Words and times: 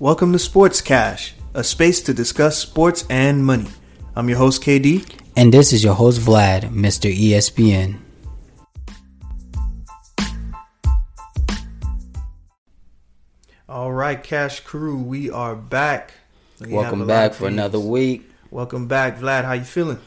Welcome 0.00 0.32
to 0.32 0.38
Sports 0.38 0.80
Cash, 0.80 1.34
a 1.52 1.62
space 1.62 2.00
to 2.04 2.14
discuss 2.14 2.56
sports 2.56 3.04
and 3.10 3.44
money. 3.44 3.66
I'm 4.16 4.30
your 4.30 4.38
host, 4.38 4.62
KD. 4.62 5.06
And 5.36 5.52
this 5.52 5.74
is 5.74 5.84
your 5.84 5.92
host, 5.92 6.22
Vlad, 6.22 6.62
Mr. 6.70 7.14
ESPN. 7.14 7.98
All 13.68 13.92
right, 13.92 14.22
Cash 14.22 14.60
Crew, 14.60 14.96
we 14.96 15.28
are 15.28 15.54
back. 15.54 16.14
We 16.58 16.72
Welcome 16.72 17.06
back 17.06 17.34
for 17.34 17.46
another 17.46 17.78
week. 17.78 18.26
Welcome 18.50 18.88
back, 18.88 19.18
Vlad. 19.18 19.44
How 19.44 19.52
you 19.52 19.64
feeling? 19.64 19.98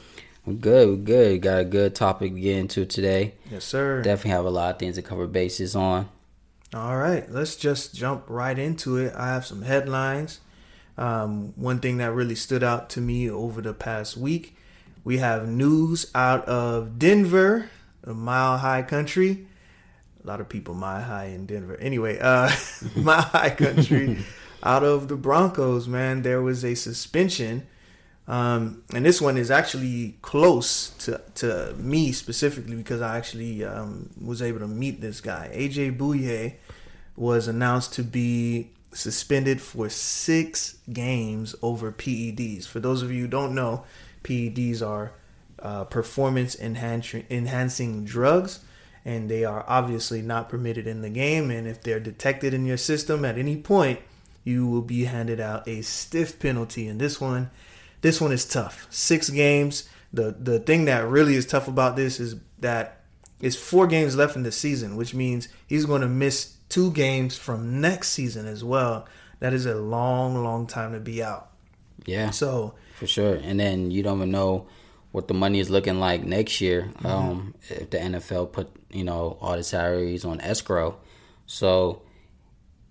We're 0.44 0.54
good. 0.54 0.89
We're 0.89 0.96
good. 1.05 1.41
Got 1.44 1.60
a 1.60 1.66
good 1.66 1.94
topic 1.94 2.34
to 2.34 2.39
get 2.39 2.57
into 2.57 2.88
today. 2.88 3.36
Yes, 3.52 3.64
sir. 3.64 4.02
Definitely 4.02 4.32
have 4.32 4.46
a 4.46 4.50
lot 4.50 4.74
of 4.74 4.80
things 4.80 4.96
to 4.96 5.04
cover 5.04 5.28
bases 5.28 5.75
on. 5.75 6.10
All 6.73 6.97
right, 6.97 7.32
let's 7.32 7.55
just 7.55 7.93
jump 7.93 8.23
right 8.27 8.57
into 8.57 8.97
it. 8.97 9.13
I 9.15 9.27
have 9.27 9.45
some 9.45 9.61
headlines. 9.61 10.39
Um, 10.97 11.54
one 11.55 11.79
thing 11.79 11.97
that 11.97 12.11
really 12.13 12.33
stood 12.33 12.63
out 12.63 12.89
to 12.91 13.01
me 13.01 13.29
over 13.29 13.61
the 13.61 13.75
past 13.75 14.18
week, 14.18 14.57
we 15.04 15.19
have 15.19 15.47
news 15.47 16.09
out 16.15 16.43
of 16.46 16.97
Denver, 16.97 17.69
a 18.04 18.15
mile 18.15 18.57
high 18.57 18.82
country. 18.82 19.46
A 20.23 20.27
lot 20.27 20.41
of 20.41 20.49
people 20.49 20.73
mile 20.73 21.04
high 21.04 21.25
in 21.25 21.46
Denver. 21.46 21.77
Anyway, 21.77 22.18
uh, 22.19 22.49
mile 22.96 23.21
high 23.21 23.51
country 23.51 24.18
out 24.63 24.83
of 24.83 25.10
the 25.10 25.15
Broncos, 25.15 25.87
man. 25.87 26.24
There 26.24 26.41
was 26.41 26.65
a 26.65 26.74
suspension 26.74 27.68
um, 28.27 28.83
and 28.93 29.05
this 29.05 29.19
one 29.19 29.37
is 29.37 29.51
actually 29.51 30.15
close 30.21 30.89
to, 30.99 31.21
to 31.35 31.74
me 31.77 32.13
specifically 32.13 32.75
because 32.75 33.02
I 33.02 33.17
actually 33.17 33.66
um, 33.66 34.09
was 34.21 34.41
able 34.41 34.59
to 34.59 34.67
meet 34.67 35.02
this 35.02 35.19
guy. 35.19 35.52
AJ 35.53 35.97
Bouye 35.97 36.55
was 37.16 37.47
announced 37.47 37.94
to 37.94 38.03
be 38.03 38.69
suspended 38.92 39.61
for 39.61 39.89
six 39.89 40.78
games 40.92 41.55
over 41.61 41.92
PEDs. 41.92 42.66
For 42.66 42.80
those 42.80 43.02
of 43.02 43.11
you 43.11 43.22
who 43.22 43.28
don't 43.28 43.55
know, 43.55 43.83
PEDs 44.23 44.86
are 44.86 45.14
uh, 45.59 45.86
performance 45.86 46.55
enhancing, 46.59 47.25
enhancing 47.30 48.05
drugs, 48.05 48.59
and 49.05 49.30
they 49.30 49.44
are 49.44 49.66
obviously 49.67 50.22
not 50.22 50.50
permitted 50.50 50.88
in 50.88 51.02
the 51.02 51.09
game. 51.09 51.52
And 51.52 51.67
if 51.67 51.81
they're 51.81 52.00
detected 52.00 52.53
in 52.53 52.66
your 52.66 52.78
system 52.78 53.25
at 53.25 53.38
any 53.38 53.58
point, 53.58 54.00
you 54.44 54.67
will 54.67 54.81
be 54.81 55.05
handed 55.05 55.39
out 55.39 55.67
a 55.67 55.81
stiff 55.81 56.39
penalty. 56.39 56.88
And 56.88 57.00
this 57.00 57.20
one 57.20 57.50
this 58.02 58.20
one 58.20 58.33
is 58.33 58.45
tough. 58.45 58.86
Six 58.89 59.30
games. 59.30 59.89
The 60.11 60.36
the 60.38 60.59
thing 60.59 60.86
that 60.86 61.08
really 61.08 61.36
is 61.36 61.45
tough 61.45 61.67
about 61.67 61.95
this 61.95 62.20
is 62.20 62.36
that 62.59 63.00
it's 63.42 63.55
four 63.55 63.88
games 63.88 64.16
left 64.16 64.36
in 64.36 64.44
the 64.44 64.52
season, 64.52 64.95
which 64.95 65.14
means 65.14 65.48
he's 65.67 65.86
going 65.86 66.02
to 66.02 66.08
miss 66.08 66.52
two 66.73 66.89
games 66.89 67.38
from 67.38 67.79
next 67.79 68.09
season 68.09 68.47
as 68.47 68.63
well. 68.63 69.05
That 69.41 69.53
is 69.53 69.67
a 69.67 69.75
long, 69.75 70.43
long 70.43 70.66
time 70.66 70.93
to 70.93 70.99
be 70.99 71.21
out. 71.21 71.52
Yeah. 72.07 72.31
So 72.31 72.73
for 72.95 73.05
sure, 73.05 73.35
and 73.35 73.59
then 73.59 73.91
you 73.91 74.02
don't 74.02 74.17
even 74.17 74.31
know 74.31 74.65
what 75.11 75.27
the 75.27 75.35
money 75.35 75.59
is 75.59 75.69
looking 75.69 75.99
like 75.99 76.23
next 76.23 76.61
year. 76.61 76.89
Mm-hmm. 76.95 77.05
Um, 77.05 77.53
if 77.69 77.91
the 77.91 77.99
NFL 77.99 78.52
put 78.52 78.71
you 78.89 79.03
know 79.03 79.38
all 79.39 79.55
the 79.55 79.63
salaries 79.63 80.25
on 80.25 80.41
escrow, 80.41 80.97
so 81.45 82.02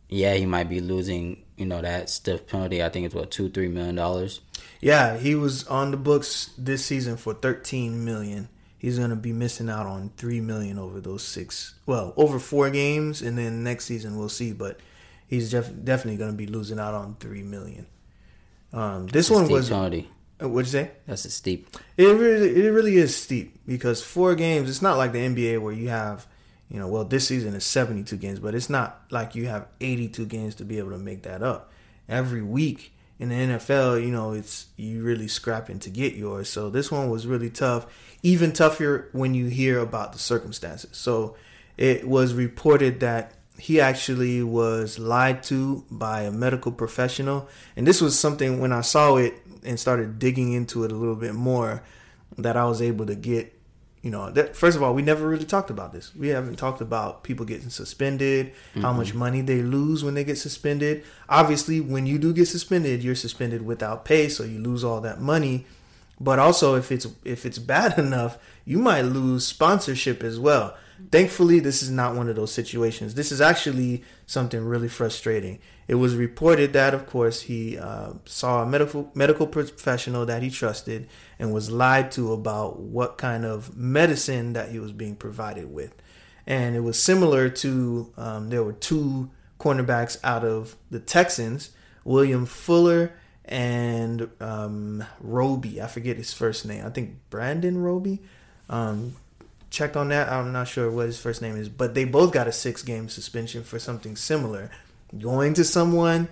yeah, 0.08 0.34
he 0.34 0.46
might 0.46 0.68
be 0.68 0.80
losing 0.80 1.42
you 1.56 1.66
know 1.66 1.82
that 1.82 2.08
stiff 2.08 2.46
penalty. 2.46 2.84
I 2.84 2.88
think 2.88 3.06
it's 3.06 3.14
what 3.16 3.32
two 3.32 3.50
three 3.50 3.68
million 3.68 3.96
dollars. 3.96 4.42
Yeah, 4.80 5.18
he 5.18 5.34
was 5.34 5.66
on 5.66 5.90
the 5.90 5.96
books 5.96 6.50
this 6.56 6.84
season 6.84 7.16
for 7.16 7.34
13 7.34 8.04
million. 8.04 8.48
He's 8.82 8.98
going 8.98 9.10
to 9.10 9.16
be 9.16 9.32
missing 9.32 9.70
out 9.70 9.86
on 9.86 10.10
3 10.16 10.40
million 10.40 10.76
over 10.76 11.00
those 11.00 11.22
6 11.22 11.76
well, 11.86 12.12
over 12.16 12.40
4 12.40 12.68
games 12.70 13.22
and 13.22 13.38
then 13.38 13.62
next 13.62 13.84
season 13.84 14.18
we'll 14.18 14.28
see, 14.28 14.52
but 14.52 14.80
he's 15.28 15.52
def- 15.52 15.84
definitely 15.84 16.16
going 16.16 16.32
to 16.32 16.36
be 16.36 16.48
losing 16.48 16.80
out 16.80 16.92
on 16.92 17.14
3 17.20 17.44
million. 17.44 17.86
Um, 18.72 19.06
this 19.06 19.30
one 19.30 19.48
was 19.48 19.68
penalty. 19.70 20.10
Uh, 20.42 20.48
what'd 20.48 20.66
you 20.66 20.80
say? 20.80 20.90
That's 21.06 21.24
a 21.24 21.30
steep. 21.30 21.68
It 21.96 22.06
really, 22.06 22.66
it 22.66 22.70
really 22.70 22.96
is 22.96 23.14
steep 23.14 23.60
because 23.66 24.02
four 24.02 24.34
games. 24.34 24.68
It's 24.68 24.82
not 24.82 24.98
like 24.98 25.12
the 25.12 25.20
NBA 25.20 25.60
where 25.60 25.72
you 25.72 25.90
have, 25.90 26.26
you 26.68 26.80
know, 26.80 26.88
well, 26.88 27.04
this 27.04 27.28
season 27.28 27.54
is 27.54 27.64
seventy-two 27.64 28.16
games, 28.16 28.40
but 28.40 28.54
it's 28.54 28.70
not 28.70 29.02
like 29.10 29.34
you 29.34 29.46
have 29.46 29.68
eighty-two 29.80 30.26
games 30.26 30.54
to 30.56 30.64
be 30.64 30.78
able 30.78 30.90
to 30.90 30.98
make 30.98 31.22
that 31.22 31.42
up. 31.42 31.70
Every 32.08 32.42
week, 32.42 32.94
in 33.22 33.28
the 33.28 33.36
NFL, 33.36 34.02
you 34.04 34.10
know, 34.10 34.32
it's 34.32 34.66
you 34.76 35.00
really 35.00 35.28
scrapping 35.28 35.78
to 35.78 35.90
get 35.90 36.14
yours. 36.14 36.48
So 36.48 36.70
this 36.70 36.90
one 36.90 37.08
was 37.08 37.24
really 37.24 37.50
tough, 37.50 37.86
even 38.24 38.52
tougher 38.52 39.08
when 39.12 39.32
you 39.32 39.46
hear 39.46 39.78
about 39.78 40.12
the 40.12 40.18
circumstances. 40.18 40.90
So 40.96 41.36
it 41.76 42.08
was 42.08 42.34
reported 42.34 42.98
that 42.98 43.34
he 43.56 43.80
actually 43.80 44.42
was 44.42 44.98
lied 44.98 45.44
to 45.44 45.84
by 45.88 46.22
a 46.22 46.32
medical 46.32 46.72
professional, 46.72 47.48
and 47.76 47.86
this 47.86 48.00
was 48.00 48.18
something 48.18 48.58
when 48.58 48.72
I 48.72 48.80
saw 48.80 49.14
it 49.14 49.34
and 49.62 49.78
started 49.78 50.18
digging 50.18 50.52
into 50.52 50.82
it 50.82 50.90
a 50.90 50.96
little 50.96 51.14
bit 51.14 51.34
more 51.34 51.84
that 52.38 52.56
I 52.56 52.64
was 52.64 52.82
able 52.82 53.06
to 53.06 53.14
get 53.14 53.56
you 54.02 54.10
know 54.10 54.30
that 54.32 54.56
first 54.56 54.76
of 54.76 54.82
all 54.82 54.94
we 54.94 55.02
never 55.02 55.28
really 55.28 55.44
talked 55.44 55.70
about 55.70 55.92
this. 55.92 56.14
We 56.14 56.28
haven't 56.28 56.56
talked 56.56 56.80
about 56.80 57.22
people 57.22 57.46
getting 57.46 57.70
suspended 57.70 58.48
mm-hmm. 58.48 58.82
how 58.82 58.92
much 58.92 59.14
money 59.14 59.40
they 59.40 59.62
lose 59.62 60.04
when 60.04 60.14
they 60.14 60.24
get 60.24 60.38
suspended. 60.38 61.04
Obviously 61.28 61.80
when 61.80 62.06
you 62.06 62.18
do 62.18 62.32
get 62.32 62.46
suspended 62.46 63.02
you're 63.02 63.14
suspended 63.14 63.64
without 63.64 64.04
pay 64.04 64.28
so 64.28 64.42
you 64.42 64.58
lose 64.58 64.82
all 64.82 65.00
that 65.00 65.20
money. 65.20 65.66
But 66.20 66.38
also 66.38 66.74
if 66.74 66.90
it's 66.90 67.06
if 67.24 67.46
it's 67.46 67.58
bad 67.58 67.98
enough 67.98 68.38
you 68.64 68.78
might 68.78 69.02
lose 69.02 69.46
sponsorship 69.46 70.22
as 70.22 70.38
well 70.38 70.76
thankfully 71.10 71.58
this 71.58 71.82
is 71.82 71.90
not 71.90 72.14
one 72.14 72.28
of 72.28 72.36
those 72.36 72.52
situations 72.52 73.14
this 73.14 73.32
is 73.32 73.40
actually 73.40 74.02
something 74.26 74.64
really 74.64 74.88
frustrating 74.88 75.58
it 75.88 75.96
was 75.96 76.14
reported 76.14 76.72
that 76.72 76.94
of 76.94 77.06
course 77.06 77.42
he 77.42 77.76
uh, 77.76 78.14
saw 78.24 78.62
a 78.62 78.66
medical 78.66 79.10
medical 79.14 79.46
professional 79.46 80.24
that 80.26 80.42
he 80.42 80.50
trusted 80.50 81.08
and 81.38 81.52
was 81.52 81.70
lied 81.70 82.10
to 82.12 82.32
about 82.32 82.80
what 82.80 83.18
kind 83.18 83.44
of 83.44 83.76
medicine 83.76 84.52
that 84.52 84.70
he 84.70 84.78
was 84.78 84.92
being 84.92 85.16
provided 85.16 85.72
with. 85.72 85.94
And 86.46 86.74
it 86.76 86.80
was 86.80 86.98
similar 86.98 87.48
to 87.48 88.12
um, 88.16 88.48
there 88.48 88.62
were 88.62 88.72
two 88.72 89.30
cornerbacks 89.58 90.18
out 90.24 90.44
of 90.44 90.76
the 90.90 90.98
Texans, 91.00 91.70
William 92.04 92.46
Fuller 92.46 93.12
and 93.44 94.30
um, 94.40 95.04
Roby. 95.20 95.82
I 95.82 95.88
forget 95.88 96.16
his 96.16 96.32
first 96.32 96.64
name. 96.64 96.86
I 96.86 96.90
think 96.90 97.16
Brandon 97.28 97.82
Roby. 97.82 98.22
Um, 98.70 99.16
check 99.72 99.96
on 99.96 100.08
that. 100.10 100.28
I'm 100.30 100.52
not 100.52 100.68
sure 100.68 100.90
what 100.90 101.06
his 101.06 101.18
first 101.18 101.42
name 101.42 101.56
is, 101.56 101.68
but 101.68 101.94
they 101.94 102.04
both 102.04 102.30
got 102.32 102.46
a 102.46 102.52
six 102.52 102.82
game 102.82 103.08
suspension 103.08 103.64
for 103.64 103.78
something 103.78 104.14
similar. 104.14 104.70
Going 105.18 105.54
to 105.54 105.64
someone 105.64 106.28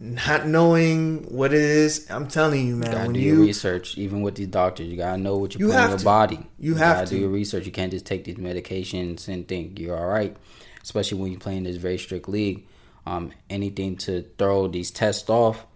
not 0.00 0.46
knowing 0.46 1.24
what 1.24 1.52
it 1.52 1.60
is. 1.60 2.08
I'm 2.10 2.28
telling 2.28 2.66
you, 2.66 2.76
man. 2.76 2.90
You 2.90 2.92
gotta 2.92 3.06
when 3.06 3.14
do 3.14 3.20
you 3.20 3.34
your 3.34 3.44
research, 3.44 3.98
even 3.98 4.22
with 4.22 4.36
these 4.36 4.46
doctors, 4.48 4.88
you 4.88 4.96
gotta 4.96 5.18
know 5.18 5.36
what 5.36 5.54
you're 5.54 5.68
you 5.68 5.72
putting 5.72 5.84
in 5.84 5.90
your 5.90 5.98
to. 5.98 6.04
body. 6.04 6.36
You, 6.58 6.72
you 6.72 6.74
have 6.76 7.04
to 7.04 7.14
do 7.14 7.20
your 7.20 7.28
research. 7.28 7.66
You 7.66 7.72
can't 7.72 7.92
just 7.92 8.06
take 8.06 8.24
these 8.24 8.36
medications 8.36 9.28
and 9.28 9.46
think 9.46 9.78
you're 9.78 9.96
all 9.96 10.06
right. 10.06 10.36
Especially 10.82 11.18
when 11.18 11.30
you 11.30 11.38
play 11.38 11.56
in 11.56 11.64
this 11.64 11.76
very 11.76 11.98
strict 11.98 12.28
league. 12.28 12.66
Um, 13.06 13.32
anything 13.50 13.96
to 13.98 14.24
throw 14.38 14.68
these 14.68 14.90
tests 14.90 15.28
off, 15.28 15.66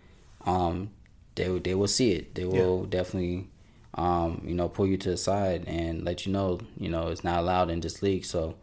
um, 0.47 0.91
they 1.35 1.59
they 1.59 1.75
will 1.75 1.89
see 1.89 2.13
it. 2.13 2.35
They 2.35 2.45
will 2.45 2.83
yeah. 2.83 2.99
definitely, 2.99 3.49
um, 3.95 4.43
you 4.45 4.55
know, 4.55 4.69
pull 4.69 4.87
you 4.87 4.97
to 4.99 5.11
the 5.11 5.17
side 5.17 5.65
and 5.67 6.05
let 6.05 6.27
you 6.27 6.33
know, 6.33 6.61
you 6.79 6.89
know, 6.89 7.09
it's 7.09 7.25
not 7.25 7.41
allowed 7.41 7.71
in 7.71 7.81
this 7.81 8.03
league. 8.03 8.25
So, 8.25 8.55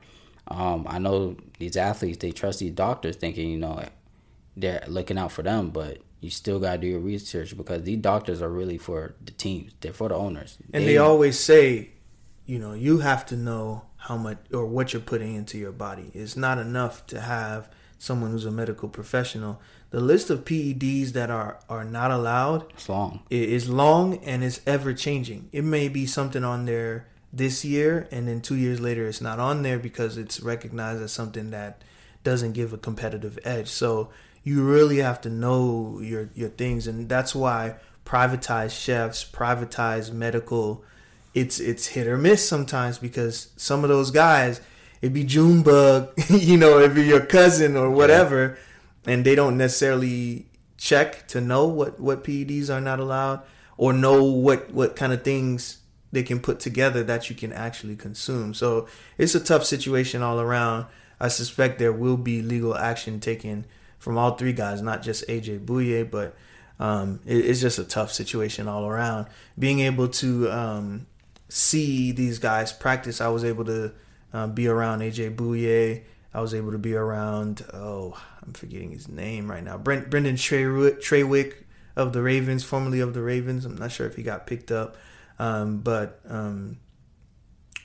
um, 0.48 0.86
I 0.90 0.98
know 0.98 1.38
these 1.60 1.78
athletes 1.78 2.18
they 2.18 2.32
trust 2.32 2.60
these 2.60 2.72
doctors, 2.72 3.16
thinking, 3.16 3.50
you 3.50 3.58
know, 3.58 3.84
they're 4.58 4.84
looking 4.88 5.18
out 5.18 5.32
for 5.32 5.44
them, 5.44 5.70
but 5.70 6.00
you 6.22 6.30
still 6.30 6.60
gotta 6.60 6.80
do 6.80 6.88
your 6.88 7.00
research 7.00 7.56
because 7.56 7.84
these 7.84 8.00
doctors 8.00 8.42
are 8.42 8.50
really 8.50 8.78
for 8.78 9.16
the 9.24 9.32
teams. 9.32 9.74
They're 9.82 9.94
for 9.94 10.10
the 10.10 10.16
owners. 10.16 10.58
And 10.74 10.84
they, 10.84 10.94
they 10.94 10.98
always 10.98 11.40
say, 11.40 11.92
you 12.46 12.60
know, 12.60 12.74
you 12.74 13.00
have 13.00 13.26
to 13.28 13.38
know 13.38 13.84
how 13.98 14.18
much 14.18 14.40
or 14.52 14.66
what 14.66 14.94
you're 14.94 15.02
putting 15.02 15.36
into 15.36 15.58
your 15.58 15.72
body. 15.72 16.10
It's 16.14 16.36
not 16.36 16.58
enough 16.58 17.06
to 17.08 17.22
have 17.22 17.70
someone 18.00 18.32
who's 18.32 18.46
a 18.46 18.52
medical 18.52 18.90
professional. 18.90 19.62
The 19.92 20.00
list 20.00 20.32
of 20.32 20.46
PEDs 20.46 21.12
that 21.12 21.30
are 21.30 21.60
are 21.70 21.86
not 21.86 22.10
allowed 22.10 22.66
it's 22.74 22.90
long. 22.90 23.22
It 23.30 23.50
is 23.50 23.70
long 23.70 24.18
and 24.24 24.44
it's 24.44 24.62
ever 24.66 24.94
changing. 24.96 25.50
It 25.52 25.64
may 25.64 25.88
be 25.88 26.08
something 26.08 26.44
on 26.44 26.66
there 26.66 27.06
this 27.32 27.64
year 27.64 28.08
and 28.12 28.28
then 28.28 28.42
2 28.42 28.56
years 28.56 28.80
later 28.80 29.08
it's 29.08 29.22
not 29.22 29.40
on 29.40 29.62
there 29.62 29.78
because 29.78 30.18
it's 30.18 30.40
recognized 30.40 31.04
as 31.04 31.12
something 31.12 31.52
that 31.52 31.84
doesn't 32.24 32.54
give 32.54 32.74
a 32.74 32.78
competitive 32.78 33.38
edge. 33.44 33.68
So 33.68 34.10
you 34.44 34.64
really 34.64 34.98
have 34.98 35.22
to 35.22 35.30
know 35.30 36.00
your 36.02 36.30
your 36.34 36.50
things, 36.50 36.88
and 36.88 37.10
that's 37.10 37.36
why 37.36 37.76
privatized 38.06 38.72
chefs, 38.80 39.24
privatized 39.24 40.14
medical, 40.14 40.84
it's 41.34 41.60
it's 41.60 41.88
hit 41.88 42.08
or 42.08 42.18
miss 42.18 42.48
sometimes 42.48 42.98
because 42.98 43.50
some 43.58 43.84
of 43.84 43.90
those 43.90 44.12
guys, 44.12 44.62
it'd 45.02 45.14
be 45.14 45.24
Junebug, 45.24 46.12
you 46.30 46.58
know, 46.58 46.80
it'd 46.80 46.96
be 46.96 47.06
your 47.06 47.26
cousin 47.26 47.76
or 47.76 47.90
whatever, 47.90 48.58
and 49.06 49.26
they 49.26 49.36
don't 49.36 49.58
necessarily 49.58 50.46
check 50.78 51.28
to 51.28 51.42
know 51.42 51.66
what 51.66 52.00
what 52.00 52.24
PEDs 52.24 52.70
are 52.70 52.82
not 52.82 53.00
allowed 53.00 53.42
or 53.78 53.94
know 53.94 54.24
what 54.24 54.72
what 54.72 54.96
kind 54.96 55.14
of 55.14 55.24
things 55.24 55.80
they 56.12 56.24
can 56.24 56.40
put 56.40 56.60
together 56.60 57.04
that 57.04 57.30
you 57.30 57.36
can 57.36 57.54
actually 57.54 57.96
consume. 57.96 58.54
So 58.54 58.88
it's 59.18 59.36
a 59.36 59.40
tough 59.40 59.66
situation 59.66 60.22
all 60.22 60.40
around. 60.40 60.86
I 61.20 61.28
suspect 61.28 61.80
there 61.80 61.94
will 61.94 62.18
be 62.18 62.42
legal 62.42 62.76
action 62.76 63.20
taken 63.20 63.66
from 64.00 64.18
all 64.18 64.36
three 64.36 64.54
guys, 64.54 64.82
not 64.82 65.04
just 65.04 65.28
AJ 65.28 65.66
Bouye, 65.66 66.10
but 66.10 66.36
um, 66.80 67.20
it, 67.26 67.46
it's 67.46 67.62
just 67.62 67.78
a 67.78 67.84
tough 67.84 68.12
situation 68.12 68.68
all 68.68 68.88
around. 68.88 69.28
Being 69.58 69.82
able 69.82 70.08
to 70.08 70.50
um, 70.50 71.08
see 71.50 72.12
these 72.12 72.40
guys 72.40 72.72
practice, 72.72 73.22
I 73.22 73.28
was 73.28 73.44
able 73.44 73.66
to 73.66 73.92
uh, 74.34 74.48
be 74.48 74.68
around 74.68 75.00
AJ 75.00 75.36
Bouye. 75.36 76.04
I 76.34 76.42
was 76.42 76.54
able 76.54 76.72
to 76.72 76.78
be 76.78 76.94
around, 76.94 77.66
oh, 77.74 78.22
I'm 78.46 78.54
forgetting 78.54 78.92
his 78.92 79.08
name 79.08 79.50
right 79.50 79.64
now. 79.64 79.78
Brent, 79.78 80.10
Brynden 80.10 80.34
Trawick, 80.34 81.02
Trawick 81.02 81.54
of 81.96 82.14
the 82.14 82.22
Ravens, 82.22 82.64
formerly 82.64 83.00
of 83.00 83.14
the 83.14 83.22
Ravens. 83.22 83.66
I'm 83.66 83.76
not 83.76 83.92
sure 83.92 84.06
if 84.06 84.16
he 84.16 84.22
got 84.22 84.46
picked 84.46 84.72
up, 84.72 84.96
um, 85.40 85.80
but 85.80 86.20
um, 86.30 86.78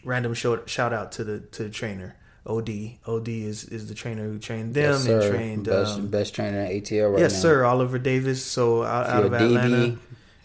random 0.05 0.35
shout, 0.35 0.69
shout 0.69 0.93
out 0.93 1.13
to 1.13 1.25
the 1.25 1.41
to 1.41 1.65
the 1.65 1.71
trainer. 1.71 2.17
OD. 2.47 2.99
OD 3.07 3.29
is, 3.29 3.65
is 3.65 3.89
the 3.89 3.95
trainer 3.95 4.25
who 4.25 4.39
trained 4.39 4.75
them 4.75 4.93
yes, 4.93 5.07
and 5.07 5.33
trained 5.33 5.65
best, 5.65 5.99
um, 5.99 6.09
best 6.09 6.35
trainer 6.35 6.61
in 6.61 6.83
ATL 6.83 7.13
right 7.13 7.21
yes, 7.21 7.33
now. 7.33 7.39
sir. 7.39 7.65
Oliver 7.65 7.99
Davis. 7.99 8.45
So 8.45 8.83
out, 8.83 9.07
out 9.07 9.25
of 9.25 9.33
DB, 9.33 9.57
Atlanta, 9.57 9.99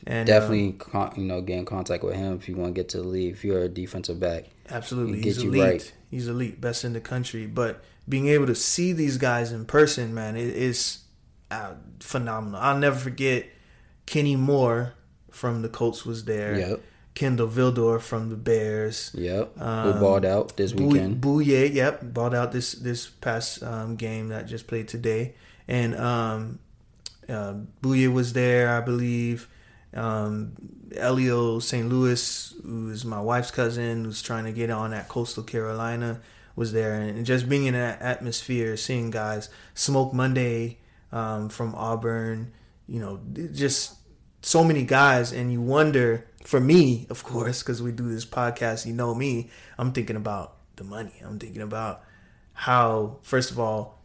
and 0.08 0.26
definitely 0.26 0.68
um, 0.68 0.78
con- 0.78 1.14
you 1.18 1.26
know 1.26 1.42
get 1.42 1.60
in 1.60 1.66
contact 1.66 2.04
with 2.04 2.16
him 2.16 2.38
if 2.38 2.48
you 2.48 2.56
want 2.56 2.74
to 2.74 2.80
get 2.80 2.90
to 2.90 2.98
the 2.98 3.08
league. 3.08 3.34
If 3.34 3.44
you're 3.44 3.64
a 3.64 3.70
defensive 3.70 4.20
back, 4.20 4.46
absolutely, 4.70 5.22
he's 5.22 5.38
elite. 5.44 5.62
right. 5.64 5.94
He's 6.10 6.28
elite, 6.28 6.60
best 6.60 6.84
in 6.84 6.94
the 6.94 7.02
country. 7.02 7.46
But 7.46 7.84
being 8.08 8.28
able 8.28 8.48
to 8.48 8.56
see 8.56 8.94
these 8.94 9.18
guys 9.18 9.52
in 9.52 9.66
person, 9.66 10.14
man, 10.14 10.36
it 10.36 10.48
is 10.56 11.00
uh, 11.52 11.74
phenomenal. 12.00 12.60
I'll 12.60 12.78
never 12.80 12.98
forget 12.98 13.46
Kenny 14.06 14.36
Moore 14.36 14.94
from 15.32 15.62
the 15.62 15.70
Colts 15.70 16.06
was 16.06 16.26
there. 16.26 16.58
Yep. 16.58 16.82
Kindle 17.16 17.48
Vildor 17.50 18.00
from 18.00 18.30
the 18.30 18.36
Bears. 18.38 19.12
yep, 19.14 19.54
who 19.58 19.64
Um, 19.64 20.00
balled 20.00 20.24
out 20.26 20.56
this 20.56 20.74
weekend. 20.74 21.20
Bouye, 21.22 21.74
yep, 21.74 22.00
balled 22.14 22.34
out 22.34 22.52
this 22.54 22.72
this 22.74 23.08
past 23.08 23.62
um, 23.62 23.98
game 23.98 24.30
that 24.30 24.48
just 24.48 24.68
played 24.68 24.88
today, 24.88 25.34
and 25.68 25.96
um, 25.98 26.60
uh, 27.28 27.56
Bouye 27.82 28.08
was 28.14 28.32
there, 28.34 28.70
I 28.70 28.80
believe. 28.82 29.50
Um, 29.94 30.54
Elio 30.96 31.60
St. 31.60 31.90
Louis, 31.90 32.54
who's 32.64 33.06
my 33.06 33.20
wife's 33.20 33.52
cousin, 33.52 34.06
who's 34.06 34.22
trying 34.22 34.46
to 34.46 34.52
get 34.52 34.70
on 34.70 34.94
at 34.94 35.08
Coastal 35.08 35.44
Carolina, 35.44 36.22
was 36.56 36.74
there, 36.74 36.94
and 36.94 37.26
just 37.26 37.48
being 37.48 37.66
in 37.66 37.74
that 37.74 38.02
atmosphere, 38.02 38.76
seeing 38.78 39.12
guys, 39.12 39.50
Smoke 39.74 40.14
Monday 40.14 40.80
um, 41.12 41.50
from 41.50 41.74
Auburn, 41.76 42.52
you 42.88 43.00
know, 43.00 43.20
just 43.54 43.96
so 44.42 44.64
many 44.64 44.84
guys, 44.84 45.32
and 45.32 45.52
you 45.52 45.62
wonder. 45.62 46.26
For 46.46 46.62
me, 46.62 47.06
of 47.10 47.24
course, 47.24 47.62
because 47.62 47.82
we 47.82 47.92
do 47.92 48.10
this 48.10 48.26
podcast, 48.26 48.86
you 48.86 48.94
know 48.94 49.14
me. 49.14 49.50
I'm 49.78 49.92
thinking 49.92 50.16
about 50.16 50.56
the 50.78 50.86
money. 50.86 51.14
I'm 51.22 51.38
thinking 51.38 51.62
about 51.62 52.02
how, 52.54 53.18
first 53.24 53.52
of 53.52 53.60
all, 53.60 54.02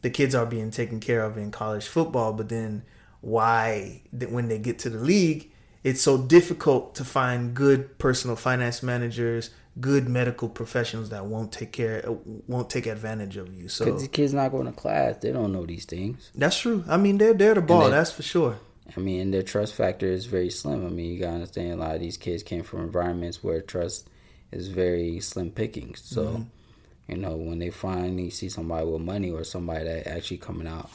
the 0.00 0.10
kids 0.10 0.34
are 0.34 0.46
being 0.46 0.70
taken 0.70 0.98
care 1.00 1.22
of 1.22 1.38
in 1.38 1.50
college 1.50 1.86
football, 1.86 2.32
but 2.32 2.48
then 2.48 2.84
why 3.24 4.02
that 4.12 4.30
when 4.30 4.48
they 4.48 4.58
get 4.58 4.78
to 4.80 4.90
the 4.90 4.98
league, 4.98 5.50
it's 5.82 6.00
so 6.00 6.18
difficult 6.18 6.94
to 6.96 7.04
find 7.04 7.54
good 7.54 7.98
personal 7.98 8.36
finance 8.36 8.82
managers, 8.82 9.50
good 9.80 10.08
medical 10.08 10.48
professionals 10.48 11.10
that 11.10 11.26
won't 11.26 11.52
take 11.52 11.72
care, 11.72 12.04
won't 12.46 12.70
take 12.70 12.86
advantage 12.86 13.36
of 13.36 13.52
you. 13.54 13.68
So 13.68 13.84
Because 13.84 14.02
the 14.02 14.08
kids 14.08 14.32
not 14.32 14.50
going 14.50 14.66
to 14.66 14.72
class, 14.72 15.16
they 15.20 15.32
don't 15.32 15.52
know 15.52 15.66
these 15.66 15.84
things. 15.84 16.30
that's 16.34 16.58
true. 16.58 16.84
I 16.88 16.96
mean, 16.96 17.18
they're 17.18 17.34
they're 17.34 17.54
the 17.54 17.60
ball. 17.62 17.90
that's 17.90 18.12
for 18.12 18.22
sure. 18.22 18.56
I 18.96 19.00
mean, 19.00 19.20
and 19.20 19.34
their 19.34 19.42
trust 19.42 19.74
factor 19.74 20.06
is 20.06 20.26
very 20.26 20.50
slim. 20.50 20.86
I 20.86 20.90
mean, 20.90 21.12
you 21.14 21.18
gotta 21.18 21.34
understand 21.34 21.72
a 21.72 21.76
lot 21.76 21.94
of 21.94 22.00
these 22.00 22.16
kids 22.18 22.42
came 22.42 22.62
from 22.62 22.80
environments 22.80 23.42
where 23.42 23.60
trust 23.62 24.08
is 24.52 24.68
very 24.68 25.20
slim 25.20 25.50
pickings. 25.50 26.02
So, 26.04 26.22
Mm-hmm. 26.24 26.42
you 27.12 27.16
know, 27.16 27.34
when 27.36 27.58
they 27.58 27.70
finally 27.70 28.28
see 28.30 28.48
somebody 28.50 28.86
with 28.86 29.00
money 29.00 29.30
or 29.30 29.42
somebody 29.44 29.84
that 29.84 30.06
actually 30.06 30.36
coming 30.38 30.66
out 30.68 30.90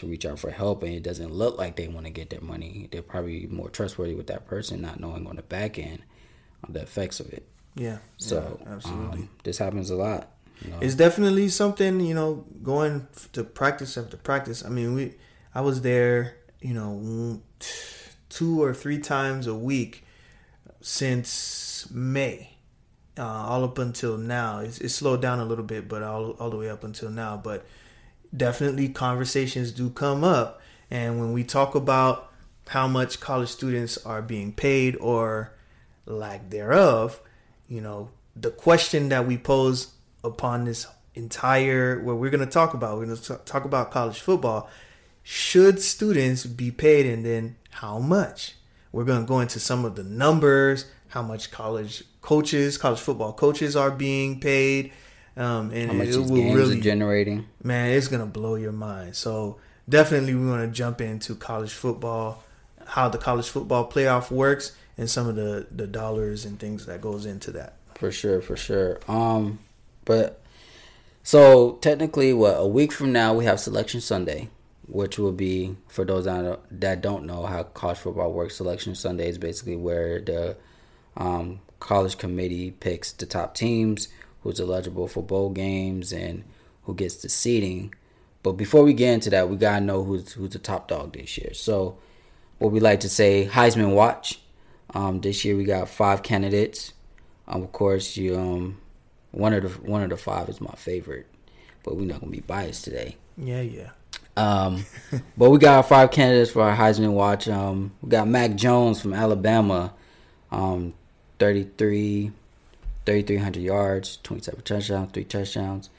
to 0.00 0.06
reach 0.06 0.26
out 0.26 0.38
for 0.38 0.50
help 0.50 0.82
and 0.82 0.92
it 0.92 1.02
doesn't 1.02 1.32
look 1.32 1.58
like 1.58 1.76
they 1.76 1.88
want 1.88 2.06
to 2.06 2.10
get 2.10 2.30
their 2.30 2.40
money, 2.40 2.88
they're 2.90 3.02
probably 3.02 3.46
more 3.46 3.68
trustworthy 3.68 4.14
with 4.14 4.26
that 4.26 4.46
person, 4.46 4.80
not 4.80 4.98
knowing 4.98 5.26
on 5.26 5.36
the 5.36 5.42
back 5.42 5.78
end 5.78 6.02
uh, 6.64 6.72
the 6.72 6.82
effects 6.82 7.20
of 7.20 7.32
it. 7.32 7.46
Yeah. 7.74 7.98
So, 8.16 8.58
yeah, 8.62 8.72
absolutely. 8.72 9.20
um, 9.20 9.30
this 9.44 9.58
happens 9.58 9.90
a 9.90 9.96
lot. 9.96 10.30
You 10.64 10.70
know? 10.70 10.78
It's 10.80 10.94
definitely 10.94 11.48
something 11.48 12.00
you 12.00 12.14
know 12.14 12.44
going 12.62 13.06
to 13.32 13.44
practice 13.44 13.96
after 13.96 14.16
practice. 14.16 14.64
I 14.64 14.68
mean, 14.68 14.94
we 14.94 15.14
I 15.54 15.60
was 15.62 15.82
there, 15.82 16.36
you 16.60 16.74
know, 16.74 17.40
two 18.28 18.62
or 18.62 18.74
three 18.74 18.98
times 18.98 19.46
a 19.46 19.54
week 19.54 20.04
since 20.82 21.90
May, 21.90 22.56
uh, 23.18 23.24
all 23.24 23.64
up 23.64 23.78
until 23.78 24.18
now. 24.18 24.58
It's, 24.60 24.78
it's 24.80 24.94
slowed 24.94 25.22
down 25.22 25.40
a 25.40 25.44
little 25.44 25.64
bit, 25.64 25.88
but 25.88 26.02
all 26.02 26.32
all 26.32 26.50
the 26.50 26.56
way 26.56 26.68
up 26.68 26.84
until 26.84 27.10
now. 27.10 27.40
But 27.42 27.64
definitely 28.36 28.88
conversations 28.88 29.72
do 29.72 29.90
come 29.90 30.24
up, 30.24 30.60
and 30.90 31.20
when 31.20 31.32
we 31.32 31.44
talk 31.44 31.74
about 31.74 32.32
how 32.68 32.86
much 32.86 33.20
college 33.20 33.48
students 33.48 33.98
are 34.06 34.22
being 34.22 34.52
paid 34.52 34.96
or 35.00 35.52
lack 36.06 36.50
thereof, 36.50 37.20
you 37.68 37.80
know, 37.80 38.10
the 38.36 38.50
question 38.50 39.08
that 39.08 39.26
we 39.26 39.36
pose 39.36 39.94
upon 40.22 40.64
this 40.64 40.86
entire 41.14 42.00
what 42.02 42.16
we're 42.16 42.30
going 42.30 42.44
to 42.44 42.50
talk 42.50 42.74
about, 42.74 42.96
we're 42.96 43.06
going 43.06 43.16
to 43.16 43.36
talk 43.44 43.64
about 43.64 43.90
college 43.90 44.20
football. 44.20 44.70
Should 45.22 45.80
students 45.82 46.46
be 46.46 46.70
paid, 46.70 47.06
and 47.06 47.24
then 47.24 47.56
how 47.70 47.98
much? 47.98 48.54
We're 48.92 49.04
going 49.04 49.20
to 49.20 49.26
go 49.26 49.40
into 49.40 49.60
some 49.60 49.84
of 49.84 49.94
the 49.94 50.02
numbers, 50.02 50.86
how 51.08 51.22
much 51.22 51.50
college 51.50 52.04
coaches, 52.20 52.78
college 52.78 53.00
football 53.00 53.32
coaches 53.32 53.76
are 53.76 53.90
being 53.90 54.40
paid, 54.40 54.92
um, 55.36 55.70
and 55.72 55.90
How 55.92 55.96
much 55.96 56.08
it 56.08 56.16
these 56.16 56.30
will 56.30 56.36
games 56.36 56.54
really 56.56 56.78
are 56.78 56.82
generating. 56.82 57.46
man, 57.62 57.90
it's 57.92 58.08
gonna 58.08 58.26
blow 58.26 58.54
your 58.56 58.72
mind. 58.72 59.16
So 59.16 59.58
definitely 59.88 60.34
we 60.34 60.46
want 60.48 60.62
to 60.70 60.74
jump 60.76 61.00
into 61.00 61.34
college 61.34 61.72
football, 61.72 62.42
how 62.86 63.08
the 63.08 63.18
college 63.18 63.48
football 63.48 63.88
playoff 63.90 64.30
works, 64.30 64.72
and 64.98 65.08
some 65.08 65.28
of 65.28 65.36
the 65.36 65.66
the 65.70 65.86
dollars 65.86 66.44
and 66.44 66.58
things 66.58 66.86
that 66.86 67.00
goes 67.00 67.26
into 67.26 67.50
that. 67.52 67.74
For 67.94 68.10
sure, 68.10 68.40
for 68.40 68.56
sure. 68.56 68.98
Um, 69.08 69.58
but 70.04 70.40
so 71.22 71.72
technically, 71.82 72.32
what 72.32 72.54
a 72.54 72.66
week 72.66 72.92
from 72.92 73.12
now 73.12 73.34
we 73.34 73.44
have 73.44 73.60
Selection 73.60 74.00
Sunday, 74.00 74.48
which 74.88 75.18
will 75.18 75.32
be 75.32 75.76
for 75.88 76.04
those 76.04 76.24
that 76.24 76.42
don't- 76.42 76.80
that 76.80 77.00
don't 77.02 77.24
know 77.26 77.44
how 77.46 77.62
college 77.62 77.98
football 77.98 78.32
works. 78.32 78.56
Selection 78.56 78.94
Sunday 78.94 79.28
is 79.28 79.38
basically 79.38 79.76
where 79.76 80.20
the 80.20 80.56
um, 81.16 81.60
college 81.78 82.16
committee 82.18 82.70
picks 82.70 83.12
the 83.12 83.26
top 83.26 83.54
teams, 83.54 84.08
who's 84.42 84.60
eligible 84.60 85.08
for 85.08 85.22
bowl 85.22 85.50
games, 85.50 86.12
and 86.12 86.44
who 86.84 86.94
gets 86.94 87.16
the 87.16 87.28
seeding. 87.28 87.94
But 88.42 88.52
before 88.52 88.82
we 88.82 88.94
get 88.94 89.12
into 89.12 89.30
that, 89.30 89.48
we 89.48 89.56
gotta 89.56 89.84
know 89.84 90.02
who's 90.02 90.32
who's 90.32 90.50
the 90.50 90.58
top 90.58 90.88
dog 90.88 91.12
this 91.12 91.36
year. 91.36 91.52
So, 91.54 91.98
what 92.58 92.72
we 92.72 92.80
like 92.80 93.00
to 93.00 93.08
say, 93.08 93.48
Heisman 93.50 93.94
Watch. 93.94 94.40
Um, 94.92 95.20
this 95.20 95.44
year 95.44 95.56
we 95.56 95.64
got 95.64 95.88
five 95.88 96.22
candidates. 96.22 96.94
Um, 97.46 97.62
of 97.62 97.72
course, 97.72 98.16
you 98.16 98.36
um, 98.38 98.80
one 99.32 99.52
of 99.52 99.62
the 99.62 99.68
one 99.90 100.02
of 100.02 100.10
the 100.10 100.16
five 100.16 100.48
is 100.48 100.60
my 100.60 100.74
favorite, 100.76 101.26
but 101.82 101.96
we're 101.96 102.06
not 102.06 102.20
gonna 102.20 102.32
be 102.32 102.40
biased 102.40 102.84
today. 102.84 103.16
Yeah, 103.36 103.60
yeah. 103.60 103.90
Um, 104.36 104.84
but 105.36 105.50
we 105.50 105.58
got 105.58 105.88
five 105.88 106.10
candidates 106.10 106.50
for 106.50 106.62
our 106.62 106.76
Heisman 106.76 107.12
Watch. 107.12 107.48
Um, 107.48 107.92
we 108.00 108.08
got 108.08 108.28
Mac 108.28 108.54
Jones 108.54 109.00
from 109.00 109.12
Alabama, 109.12 109.92
um, 110.50 110.94
33, 111.38 112.32
3,300 113.06 113.62
yards, 113.62 114.18
27 114.22 114.62
touchdowns, 114.62 115.12
three 115.12 115.24
touchdowns. 115.24 115.90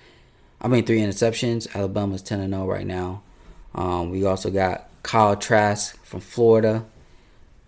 I 0.61 0.67
mean, 0.67 0.85
three 0.85 0.99
interceptions. 0.99 1.73
Alabama's 1.75 2.21
10 2.21 2.49
0 2.49 2.65
right 2.65 2.85
now. 2.85 3.23
Um, 3.73 4.11
we 4.11 4.25
also 4.25 4.51
got 4.51 4.89
Kyle 5.03 5.35
Trask 5.35 5.97
from 6.05 6.19
Florida, 6.19 6.85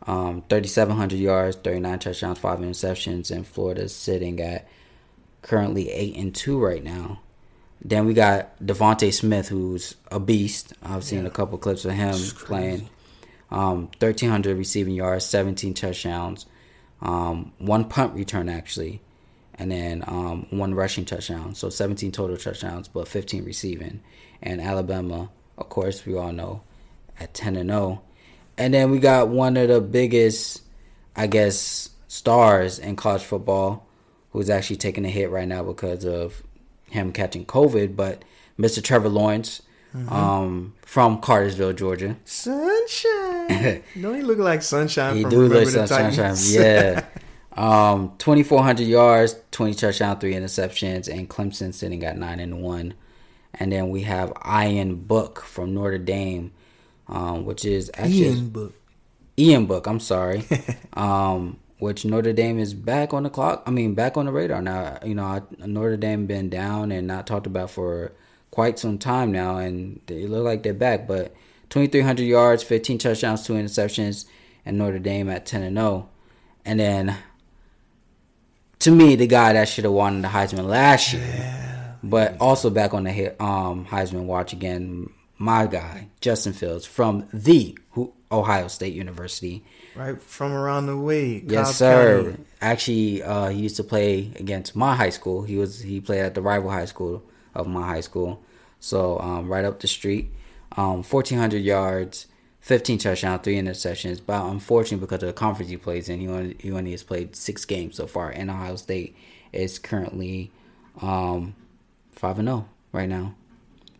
um, 0.05 0.43
3,700 0.49 1.17
yards, 1.17 1.55
39 1.57 1.99
touchdowns, 1.99 2.37
five 2.37 2.59
interceptions, 2.59 3.31
and 3.31 3.47
Florida's 3.47 3.95
sitting 3.95 4.39
at 4.41 4.67
currently 5.41 5.89
8 5.89 6.15
and 6.17 6.35
2 6.35 6.59
right 6.59 6.83
now. 6.83 7.19
Then 7.83 8.05
we 8.05 8.13
got 8.13 8.57
Devonte 8.63 9.13
Smith, 9.13 9.49
who's 9.49 9.95
a 10.11 10.19
beast. 10.19 10.73
I've 10.81 11.03
seen 11.03 11.25
a 11.25 11.29
couple 11.29 11.57
clips 11.57 11.83
of 11.85 11.91
him 11.91 12.15
playing. 12.45 12.89
Um, 13.51 13.89
1,300 13.99 14.57
receiving 14.57 14.95
yards, 14.95 15.25
17 15.25 15.73
touchdowns, 15.73 16.47
um, 17.01 17.51
one 17.59 17.85
punt 17.85 18.15
return 18.15 18.49
actually, 18.49 19.01
and 19.55 19.71
then 19.71 20.03
um, 20.07 20.47
one 20.49 20.73
rushing 20.73 21.05
touchdown. 21.05 21.55
So 21.55 21.69
17 21.69 22.11
total 22.11 22.37
touchdowns, 22.37 22.87
but 22.87 23.07
15 23.07 23.45
receiving. 23.45 24.01
And 24.41 24.59
Alabama, 24.61 25.29
of 25.57 25.69
course, 25.69 26.05
we 26.05 26.15
all 26.15 26.31
know, 26.31 26.61
at 27.19 27.33
10 27.33 27.55
and 27.55 27.69
0. 27.69 28.01
And 28.57 28.73
then 28.73 28.91
we 28.91 28.99
got 28.99 29.29
one 29.29 29.57
of 29.57 29.67
the 29.67 29.81
biggest, 29.81 30.61
I 31.15 31.27
guess, 31.27 31.89
stars 32.07 32.79
in 32.79 32.95
college 32.95 33.23
football, 33.23 33.87
who's 34.31 34.49
actually 34.49 34.77
taking 34.77 35.05
a 35.05 35.09
hit 35.09 35.29
right 35.29 35.47
now 35.47 35.63
because 35.63 36.05
of 36.05 36.43
him 36.89 37.11
catching 37.11 37.45
COVID. 37.45 37.95
But 37.95 38.23
Mr. 38.59 38.83
Trevor 38.83 39.09
Lawrence, 39.09 39.61
um, 40.09 40.73
from 40.81 41.21
Cartersville, 41.21 41.73
Georgia. 41.73 42.17
Sunshine. 42.25 43.83
Don't 44.01 44.15
he 44.15 44.21
look 44.21 44.39
like 44.39 44.61
sunshine? 44.61 45.15
He 45.17 45.21
from 45.21 45.31
do 45.31 45.47
look 45.47 45.71
the 45.71 45.87
sunshine, 45.87 46.35
yeah. 46.47 47.05
Um, 47.55 48.13
twenty 48.17 48.43
four 48.43 48.63
hundred 48.63 48.87
yards, 48.87 49.35
twenty 49.51 49.73
touchdown, 49.73 50.19
three 50.19 50.33
interceptions, 50.33 51.07
and 51.07 51.29
Clemson 51.29 51.73
sitting 51.73 52.03
at 52.03 52.17
nine 52.17 52.39
and 52.39 52.61
one. 52.61 52.95
and 53.55 53.71
then 53.71 53.89
we 53.89 54.01
have 54.01 54.33
Ian 54.47 54.95
Book 54.95 55.41
from 55.41 55.73
Notre 55.73 55.99
Dame, 55.99 56.51
um, 57.07 57.45
which 57.45 57.65
is 57.65 57.91
actually 57.93 58.25
Ian 58.29 58.49
Book. 58.49 58.73
Ian 59.37 59.65
Book. 59.67 59.87
I'm 59.87 59.99
sorry, 59.99 60.43
um, 60.93 61.59
which 61.77 62.05
Notre 62.05 62.33
Dame 62.33 62.59
is 62.59 62.73
back 62.73 63.13
on 63.13 63.23
the 63.23 63.29
clock. 63.29 63.63
I 63.67 63.71
mean, 63.71 63.93
back 63.93 64.17
on 64.17 64.25
the 64.25 64.31
radar 64.31 64.61
now. 64.61 64.97
You 65.05 65.15
know, 65.15 65.45
Notre 65.59 65.97
Dame 65.97 66.25
been 66.25 66.49
down 66.49 66.91
and 66.91 67.07
not 67.07 67.27
talked 67.27 67.47
about 67.47 67.69
for 67.69 68.13
quite 68.51 68.79
some 68.79 68.97
time 68.97 69.31
now, 69.31 69.57
and 69.57 70.01
they 70.07 70.25
look 70.25 70.43
like 70.43 70.63
they're 70.63 70.73
back. 70.73 71.07
But 71.07 71.35
2,300 71.69 72.23
yards, 72.23 72.63
15 72.63 72.97
touchdowns, 72.97 73.45
two 73.45 73.53
interceptions, 73.53 74.25
and 74.65 74.77
Notre 74.77 74.99
Dame 74.99 75.29
at 75.29 75.45
10 75.45 75.61
and 75.63 75.77
0. 75.77 76.09
And 76.65 76.79
then, 76.79 77.15
to 78.83 78.91
me, 78.91 79.15
the 79.15 79.27
guy 79.27 79.53
that 79.53 79.67
should 79.69 79.83
have 79.85 79.93
won 79.93 80.21
the 80.21 80.27
Heisman 80.27 80.65
last 80.67 81.13
year, 81.13 81.21
Yeah. 81.23 81.93
but 82.03 82.35
also 82.39 82.69
back 82.69 82.93
on 82.93 83.03
the 83.05 83.41
um, 83.43 83.85
Heisman 83.85 84.23
watch 84.25 84.53
again, 84.53 85.09
my 85.37 85.65
guy 85.67 86.07
Justin 86.21 86.53
Fields 86.53 86.85
from 86.85 87.27
the 87.33 87.77
Ohio 88.31 88.67
State 88.67 88.93
University. 88.93 89.63
Right 89.95 90.21
from 90.21 90.51
around 90.53 90.87
the 90.87 90.97
way. 90.97 91.43
Yes, 91.45 91.67
Cobb 91.67 91.75
sir. 91.75 92.23
County. 92.23 92.43
Actually, 92.61 93.23
uh, 93.23 93.49
he 93.49 93.61
used 93.61 93.75
to 93.77 93.83
play 93.83 94.31
against 94.37 94.75
my 94.75 94.95
high 94.95 95.09
school. 95.11 95.43
He 95.43 95.55
was 95.57 95.81
he 95.81 96.01
played 96.01 96.21
at 96.21 96.33
the 96.33 96.41
rival 96.41 96.69
high 96.71 96.85
school 96.85 97.23
of 97.53 97.67
my 97.67 97.85
high 97.87 98.01
school, 98.01 98.41
so 98.79 99.19
um, 99.19 99.47
right 99.51 99.65
up 99.65 99.79
the 99.79 99.87
street. 99.87 100.31
Um, 100.75 101.03
fourteen 101.03 101.37
hundred 101.37 101.59
yards, 101.63 102.25
fifteen 102.63 102.97
touchdowns, 102.97 103.43
three 103.43 103.57
interceptions. 103.57 104.21
But 104.25 104.45
unfortunately, 104.45 105.05
because 105.05 105.21
of 105.21 105.27
the 105.27 105.33
conference 105.33 105.69
he 105.69 105.77
plays 105.77 106.09
in, 106.09 106.21
he 106.21 106.27
only 106.27 106.55
he 106.59 106.71
only 106.71 106.91
has 106.91 107.03
played 107.03 107.35
six 107.35 107.65
games 107.65 107.97
so 107.97 108.07
far. 108.07 108.29
And 108.29 108.49
Ohio 108.49 108.77
State 108.77 109.15
is 109.51 109.77
currently 109.77 110.49
um, 111.01 111.53
five 112.13 112.39
and 112.39 112.47
zero 112.47 112.67
right 112.93 113.09
now. 113.09 113.35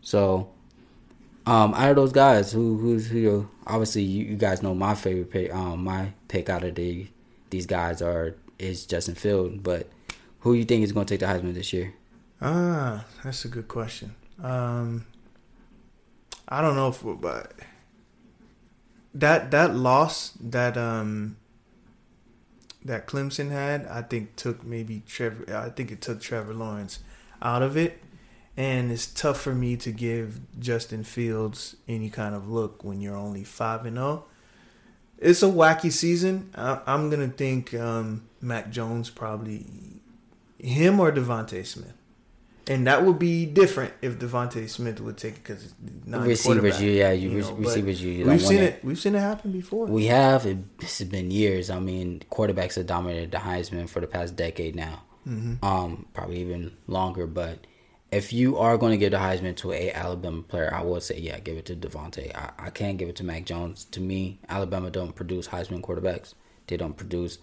So 0.00 0.50
um, 1.46 1.74
out 1.74 1.90
of 1.90 1.96
those 1.96 2.12
guys, 2.12 2.52
who 2.52 2.78
who's 2.78 3.06
who? 3.06 3.48
Obviously, 3.66 4.02
you, 4.02 4.24
you 4.24 4.36
guys 4.36 4.62
know 4.62 4.74
my 4.74 4.94
favorite 4.94 5.30
pick. 5.30 5.54
Um, 5.54 5.84
my 5.84 6.12
pick 6.28 6.48
out 6.48 6.64
of 6.64 6.74
the 6.74 7.06
these 7.50 7.66
guys 7.66 8.02
are 8.02 8.34
is 8.58 8.86
Justin 8.86 9.14
Field. 9.14 9.62
But 9.62 9.88
who 10.40 10.54
you 10.54 10.64
think 10.64 10.84
is 10.84 10.92
going 10.92 11.06
to 11.06 11.12
take 11.14 11.20
the 11.20 11.26
Heisman 11.26 11.54
this 11.54 11.72
year? 11.72 11.94
Ah, 12.40 13.04
that's 13.22 13.44
a 13.44 13.48
good 13.48 13.68
question. 13.68 14.14
Um, 14.42 15.06
I 16.48 16.60
don't 16.60 16.76
know 16.76 16.88
if, 16.88 17.02
but 17.20 17.52
that 19.14 19.50
that 19.52 19.74
loss 19.74 20.32
that 20.40 20.76
um 20.76 21.36
that 22.84 23.06
Clemson 23.06 23.50
had, 23.50 23.86
I 23.86 24.02
think 24.02 24.36
took 24.36 24.64
maybe 24.64 25.02
Trevor. 25.06 25.56
I 25.56 25.70
think 25.70 25.90
it 25.90 26.00
took 26.00 26.20
Trevor 26.20 26.52
Lawrence 26.52 26.98
out 27.40 27.62
of 27.62 27.76
it, 27.76 28.02
and 28.56 28.92
it's 28.92 29.06
tough 29.06 29.40
for 29.40 29.54
me 29.54 29.76
to 29.78 29.90
give 29.90 30.40
Justin 30.58 31.02
Fields 31.02 31.76
any 31.88 32.10
kind 32.10 32.34
of 32.34 32.48
look 32.48 32.84
when 32.84 33.00
you're 33.00 33.16
only 33.16 33.44
five 33.44 33.86
and 33.86 33.96
zero. 33.96 34.24
It's 35.18 35.42
a 35.42 35.46
wacky 35.46 35.90
season. 35.90 36.50
I, 36.54 36.80
I'm 36.86 37.08
gonna 37.08 37.28
think 37.28 37.72
um, 37.72 38.28
Mac 38.40 38.70
Jones 38.70 39.08
probably 39.08 39.64
him 40.58 41.00
or 41.00 41.10
Devonte 41.12 41.64
Smith. 41.64 41.94
And 42.66 42.86
that 42.86 43.04
would 43.04 43.18
be 43.18 43.44
different 43.44 43.92
if 44.00 44.18
Devonte 44.18 44.68
Smith 44.68 45.00
would 45.00 45.18
take 45.18 45.34
it 45.34 45.42
because 45.42 45.74
not 46.06 46.26
Receivers, 46.26 46.80
you 46.80 46.90
yeah, 46.90 47.12
you, 47.12 47.30
you 47.30 47.42
re- 47.42 47.64
receivers. 47.64 48.02
You, 48.02 48.10
you 48.12 48.26
we've 48.26 48.40
seen 48.40 48.58
it. 48.58 48.74
it. 48.74 48.84
We've 48.84 48.98
seen 48.98 49.14
it 49.14 49.20
happen 49.20 49.52
before. 49.52 49.86
We 49.86 50.06
have. 50.06 50.46
It, 50.46 50.78
this 50.78 50.98
has 50.98 51.08
been 51.08 51.30
years. 51.30 51.68
I 51.68 51.78
mean, 51.78 52.22
quarterbacks 52.30 52.76
have 52.76 52.86
dominated 52.86 53.32
the 53.32 53.38
Heisman 53.38 53.88
for 53.88 54.00
the 54.00 54.06
past 54.06 54.36
decade 54.36 54.74
now. 54.74 55.02
Mm-hmm. 55.28 55.64
Um, 55.64 56.06
probably 56.14 56.40
even 56.40 56.76
longer. 56.86 57.26
But 57.26 57.66
if 58.10 58.32
you 58.32 58.56
are 58.56 58.78
going 58.78 58.92
to 58.92 58.98
give 58.98 59.12
the 59.12 59.18
Heisman 59.18 59.56
to 59.56 59.72
a 59.72 59.92
Alabama 59.92 60.42
player, 60.42 60.72
I 60.72 60.82
would 60.82 61.02
say 61.02 61.18
yeah, 61.18 61.38
give 61.40 61.58
it 61.58 61.66
to 61.66 61.76
Devonte. 61.76 62.34
I, 62.34 62.50
I 62.58 62.70
can't 62.70 62.96
give 62.96 63.08
it 63.10 63.16
to 63.16 63.24
Mac 63.24 63.44
Jones. 63.44 63.84
To 63.86 64.00
me, 64.00 64.38
Alabama 64.48 64.90
don't 64.90 65.14
produce 65.14 65.48
Heisman 65.48 65.82
quarterbacks. 65.82 66.34
They 66.66 66.78
don't 66.78 66.96
produce 66.96 67.38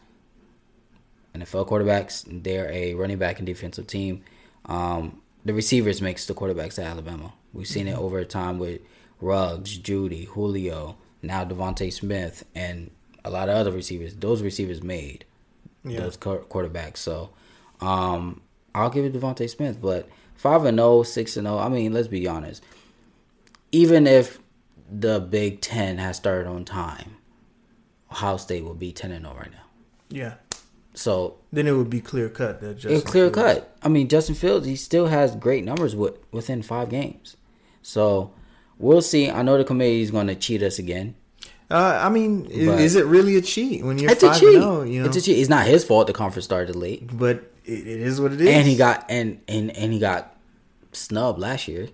NFL 1.36 1.68
quarterbacks. 1.68 2.26
They're 2.44 2.72
a 2.72 2.96
running 2.96 3.18
back 3.18 3.38
and 3.38 3.46
defensive 3.46 3.86
team. 3.86 4.24
Um, 4.66 5.22
the 5.46 5.54
receivers 5.54 6.02
makes 6.02 6.26
the 6.26 6.34
quarterbacks 6.34 6.78
at 6.80 6.86
Alabama. 6.86 7.34
We've 7.54 7.68
seen 7.68 7.88
it 7.88 7.98
over 7.98 8.24
time 8.24 8.60
with 8.60 8.82
Ruggs, 9.20 9.78
Jeudy, 9.78 10.26
Julio, 10.28 10.98
now 11.22 11.44
Devonte 11.46 11.92
Smith, 11.92 12.46
and 12.56 12.92
a 13.26 13.30
lot 13.30 13.50
of 13.50 13.56
other 13.56 13.72
receivers. 13.72 14.16
Those 14.16 14.42
receivers 14.42 14.82
made 14.84 15.26
Yeah. 15.84 16.00
those 16.02 16.18
quar- 16.18 16.40
quarterbacks. 16.44 16.98
So 16.98 17.32
um, 17.82 18.42
I'll 18.76 18.90
give 18.90 19.06
it 19.06 19.14
Devontae 19.14 19.50
Smith. 19.50 19.82
But 19.82 20.08
5 20.36 20.66
and 20.66 20.78
0, 20.78 21.04
6 21.04 21.38
and 21.38 21.48
0, 21.48 21.58
I 21.58 21.70
mean, 21.70 21.94
let's 21.94 22.08
be 22.08 22.28
honest. 22.28 22.64
Even 23.72 24.06
if 24.08 24.40
the 24.92 25.20
Big 25.20 25.62
Ten 25.62 25.98
has 25.98 26.18
started 26.18 26.48
on 26.50 26.66
time, 26.66 27.18
Ohio 28.12 28.38
State 28.38 28.64
will 28.64 28.74
be 28.76 28.92
10 28.92 29.12
and 29.12 29.26
0 29.26 29.36
right 29.36 29.52
now. 29.52 29.58
yeah. 30.10 30.34
So 30.94 31.36
Then 31.54 31.68
it 31.68 31.72
would 31.72 31.90
be 31.90 32.02
clear 32.02 32.28
cut 32.30 32.60
that 32.62 32.76
Justin 32.76 32.92
it's 32.94 33.04
clear 33.10 33.26
Fields- 33.32 33.36
cut. 33.62 33.78
I 33.82 33.88
mean, 33.90 34.08
Justin 34.10 34.36
Fields, 34.36 34.66
he 34.68 34.76
still 34.76 35.08
has 35.08 35.36
great 35.36 35.64
numbers 35.64 35.96
with, 35.96 36.16
within 36.32 36.62
five 36.62 36.90
games. 36.90 37.38
So 37.82 38.32
we'll 38.78 39.02
see. 39.02 39.30
I 39.30 39.42
know 39.42 39.58
the 39.58 39.64
committee 39.64 40.02
is 40.02 40.12
going 40.12 40.28
to 40.28 40.36
cheat 40.36 40.62
us 40.64 40.80
again. 40.80 41.16
Uh, 41.70 42.00
I 42.04 42.10
mean, 42.10 42.44
But- 42.44 42.82
is 42.82 42.96
it 42.98 43.06
really 43.06 43.38
a 43.38 43.42
cheat 43.42 43.84
when 43.86 43.98
you're 43.98 44.12
It's 44.12 44.24
a 44.24 44.28
five 44.32 44.40
cheat. 44.40 44.54
and 44.56 44.64
zero? 44.64 44.84
You 44.84 45.00
know, 45.02 45.06
It's 45.08 45.16
a 45.18 45.22
cheat. 45.22 45.38
It's 45.40 45.50
not 45.50 45.66
his 45.66 45.84
fault 45.86 46.08
the 46.08 46.14
conference 46.14 46.44
started 46.46 46.76
late, 46.76 47.10
but 47.18 47.50
it, 47.66 47.88
it 47.88 48.02
is 48.02 48.20
what 48.20 48.34
it 48.34 48.42
is. 48.42 48.48
and 48.50 48.68
he 48.68 48.76
got 48.76 49.06
and 49.10 49.40
and 49.48 49.72
and 49.78 49.94
he 49.94 50.00
got 50.00 50.36
snubbed 50.92 51.40
last 51.40 51.68
year. 51.70 51.88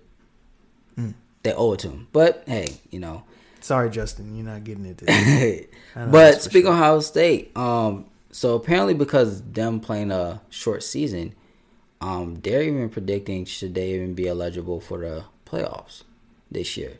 Hmm. 0.96 1.10
They 1.44 1.52
owe 1.52 1.74
it 1.74 1.78
to 1.80 1.90
him, 1.90 2.08
but 2.12 2.42
hey, 2.48 2.66
you 2.90 2.98
know. 2.98 3.22
Sorry, 3.60 3.88
Justin, 3.90 4.34
you're 4.36 4.46
not 4.46 4.64
getting 4.64 4.84
it. 4.86 4.98
Today. 4.98 5.68
But 5.94 6.42
speaking 6.42 6.62
sure. 6.62 6.72
of 6.72 6.78
Ohio 6.78 7.00
State, 7.00 7.56
um, 7.56 8.06
so 8.38 8.54
apparently 8.54 8.94
because 8.94 9.42
them 9.42 9.80
playing 9.80 10.12
a 10.12 10.40
short 10.48 10.84
season, 10.84 11.34
um, 12.00 12.36
they're 12.36 12.62
even 12.62 12.88
predicting 12.88 13.44
should 13.44 13.74
they 13.74 13.94
even 13.94 14.14
be 14.14 14.28
eligible 14.28 14.78
for 14.78 15.00
the 15.00 15.24
playoffs 15.44 16.04
this 16.48 16.76
year. 16.76 16.98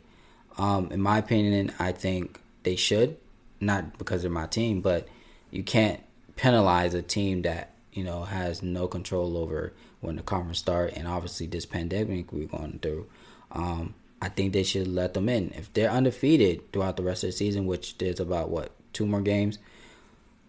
Um, 0.57 0.91
in 0.91 0.99
my 0.99 1.17
opinion, 1.17 1.71
I 1.79 1.93
think 1.93 2.41
they 2.63 2.75
should, 2.75 3.15
not 3.61 3.97
because 3.97 4.23
they're 4.23 4.29
my 4.29 4.47
team, 4.47 4.81
but 4.81 5.07
you 5.49 5.63
can't 5.63 6.01
penalize 6.35 6.93
a 6.93 7.01
team 7.01 7.43
that 7.43 7.71
you 7.93 8.03
know 8.03 8.25
has 8.25 8.61
no 8.61 8.89
control 8.89 9.37
over 9.37 9.71
when 10.01 10.17
the 10.17 10.23
conference 10.23 10.59
start, 10.59 10.91
and 10.97 11.07
obviously 11.07 11.47
this 11.47 11.65
pandemic 11.65 12.33
we're 12.33 12.47
going 12.47 12.79
through. 12.79 13.07
Um, 13.53 13.93
I 14.21 14.27
think 14.27 14.51
they 14.51 14.63
should 14.63 14.89
let 14.89 15.13
them 15.13 15.29
in 15.29 15.53
if 15.55 15.71
they're 15.71 15.89
undefeated 15.89 16.73
throughout 16.73 16.97
the 16.97 17.03
rest 17.03 17.23
of 17.23 17.29
the 17.29 17.31
season, 17.31 17.65
which 17.65 17.97
there's 17.97 18.19
about 18.19 18.49
what 18.49 18.73
two 18.91 19.05
more 19.05 19.21
games. 19.21 19.57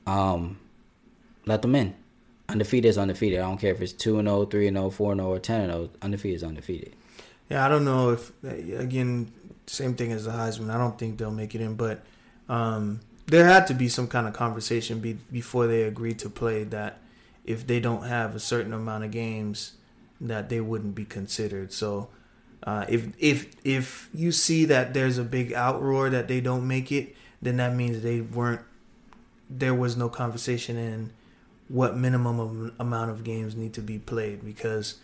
Um, 0.04 0.58
let 1.50 1.62
them 1.62 1.74
in. 1.74 1.94
Undefeated 2.48 2.88
is 2.88 2.96
undefeated. 2.96 3.40
I 3.40 3.42
don't 3.42 3.58
care 3.58 3.72
if 3.72 3.80
it's 3.80 3.92
2 3.92 4.18
and 4.18 4.28
0, 4.28 4.46
3 4.46 4.68
and 4.68 4.76
0, 4.76 4.90
4 4.90 5.12
and 5.12 5.20
0, 5.20 5.30
or 5.30 5.38
10 5.38 5.60
and 5.62 5.72
0. 5.72 5.90
Undefeated 6.00 6.36
is 6.36 6.44
undefeated. 6.44 6.94
Yeah, 7.48 7.66
I 7.66 7.68
don't 7.68 7.84
know 7.84 8.10
if 8.10 8.32
again, 8.44 9.32
same 9.66 9.94
thing 9.94 10.12
as 10.12 10.24
the 10.24 10.30
Heisman. 10.30 10.70
I 10.70 10.78
don't 10.78 10.98
think 10.98 11.18
they'll 11.18 11.30
make 11.30 11.54
it 11.54 11.60
in, 11.60 11.74
but 11.74 12.02
um, 12.48 13.00
there 13.26 13.44
had 13.44 13.66
to 13.66 13.74
be 13.74 13.88
some 13.88 14.06
kind 14.06 14.26
of 14.26 14.32
conversation 14.32 15.00
be, 15.00 15.14
before 15.30 15.66
they 15.66 15.82
agreed 15.82 16.18
to 16.20 16.30
play 16.30 16.64
that 16.64 16.98
if 17.44 17.66
they 17.66 17.80
don't 17.80 18.04
have 18.04 18.36
a 18.36 18.40
certain 18.40 18.72
amount 18.72 19.04
of 19.04 19.10
games, 19.10 19.72
that 20.20 20.48
they 20.48 20.60
wouldn't 20.60 20.94
be 20.94 21.04
considered. 21.04 21.72
So 21.72 22.08
uh, 22.62 22.86
if 22.88 23.08
if 23.18 23.48
if 23.64 24.08
you 24.14 24.30
see 24.30 24.64
that 24.66 24.94
there's 24.94 25.18
a 25.18 25.24
big 25.24 25.50
outroar 25.50 26.10
that 26.12 26.28
they 26.28 26.40
don't 26.40 26.66
make 26.66 26.92
it, 26.92 27.16
then 27.42 27.56
that 27.56 27.74
means 27.74 28.02
they 28.02 28.20
weren't. 28.20 28.62
There 29.48 29.74
was 29.74 29.96
no 29.96 30.08
conversation 30.08 30.76
in 30.76 31.12
what 31.70 31.96
minimum 31.96 32.40
of, 32.40 32.72
amount 32.80 33.10
of 33.10 33.22
games 33.22 33.54
need 33.54 33.72
to 33.72 33.80
be 33.80 33.98
played 33.98 34.44
because 34.44 34.96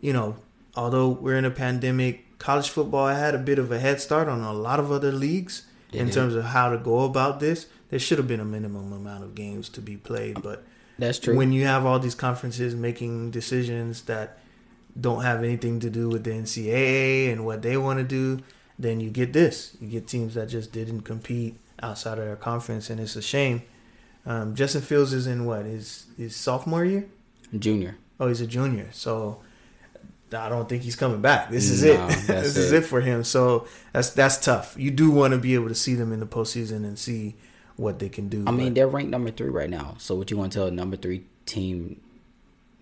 you 0.00 0.12
know 0.12 0.34
although 0.74 1.08
we're 1.08 1.36
in 1.36 1.44
a 1.44 1.50
pandemic, 1.50 2.38
college 2.38 2.68
football 2.70 3.06
had 3.08 3.34
a 3.34 3.38
bit 3.38 3.58
of 3.58 3.70
a 3.70 3.78
head 3.78 4.00
start 4.00 4.26
on 4.28 4.40
a 4.40 4.52
lot 4.52 4.80
of 4.80 4.90
other 4.90 5.12
leagues 5.12 5.66
They 5.92 5.98
in 6.00 6.06
did. 6.06 6.14
terms 6.14 6.34
of 6.34 6.44
how 6.44 6.70
to 6.70 6.78
go 6.78 7.00
about 7.04 7.40
this. 7.40 7.66
There 7.90 7.98
should 7.98 8.16
have 8.18 8.26
been 8.26 8.40
a 8.40 8.44
minimum 8.44 8.90
amount 8.92 9.22
of 9.22 9.34
games 9.34 9.68
to 9.70 9.80
be 9.82 9.96
played, 9.98 10.42
but 10.42 10.64
That's 10.98 11.18
true. 11.18 11.36
when 11.36 11.52
you 11.52 11.66
have 11.66 11.84
all 11.84 11.98
these 11.98 12.14
conferences 12.14 12.74
making 12.74 13.30
decisions 13.32 14.02
that 14.02 14.38
don't 14.98 15.22
have 15.22 15.44
anything 15.44 15.78
to 15.80 15.90
do 15.90 16.08
with 16.08 16.24
the 16.24 16.30
NCAA 16.30 17.30
and 17.30 17.44
what 17.44 17.60
they 17.62 17.76
want 17.76 17.98
to 17.98 18.04
do, 18.04 18.42
then 18.78 18.98
you 19.00 19.10
get 19.10 19.34
this. 19.34 19.76
You 19.80 19.88
get 19.88 20.06
teams 20.08 20.32
that 20.34 20.48
just 20.48 20.72
didn't 20.72 21.02
compete 21.02 21.56
outside 21.82 22.18
of 22.18 22.24
their 22.24 22.36
conference, 22.36 22.88
and 22.90 22.98
it's 22.98 23.14
a 23.16 23.22
shame. 23.22 23.60
Um, 24.24 24.54
Justin 24.54 24.82
Fields 24.82 25.12
is 25.12 25.26
in 25.26 25.44
what 25.44 25.64
his 25.66 26.06
his 26.16 26.36
sophomore 26.36 26.84
year. 26.84 27.06
Junior. 27.58 27.96
Oh, 28.20 28.28
he's 28.28 28.40
a 28.40 28.46
junior, 28.46 28.88
so 28.92 29.40
I 30.32 30.48
don't 30.48 30.68
think 30.68 30.82
he's 30.82 30.96
coming 30.96 31.20
back. 31.20 31.50
This 31.50 31.68
is 31.68 31.82
No, 31.82 32.06
it. 32.06 32.08
this 32.26 32.56
is 32.56 32.72
it. 32.72 32.78
it 32.78 32.86
for 32.86 33.00
him. 33.00 33.24
So 33.24 33.66
that's 33.92 34.10
that's 34.10 34.38
tough. 34.38 34.74
You 34.78 34.90
do 34.90 35.10
want 35.10 35.32
to 35.32 35.38
be 35.38 35.54
able 35.54 35.68
to 35.68 35.74
see 35.74 35.94
them 35.94 36.12
in 36.12 36.20
the 36.20 36.26
postseason 36.26 36.84
and 36.84 36.98
see 36.98 37.34
what 37.76 37.98
they 37.98 38.08
can 38.08 38.28
do. 38.28 38.44
I 38.46 38.52
mean, 38.52 38.74
they're 38.74 38.86
ranked 38.88 39.10
number 39.10 39.30
three 39.30 39.48
right 39.50 39.68
now. 39.70 39.96
So 39.98 40.14
what 40.14 40.30
you 40.30 40.36
want 40.36 40.52
to 40.52 40.58
tell 40.58 40.66
a 40.68 40.70
number 40.70 40.96
three 40.96 41.24
team 41.46 42.00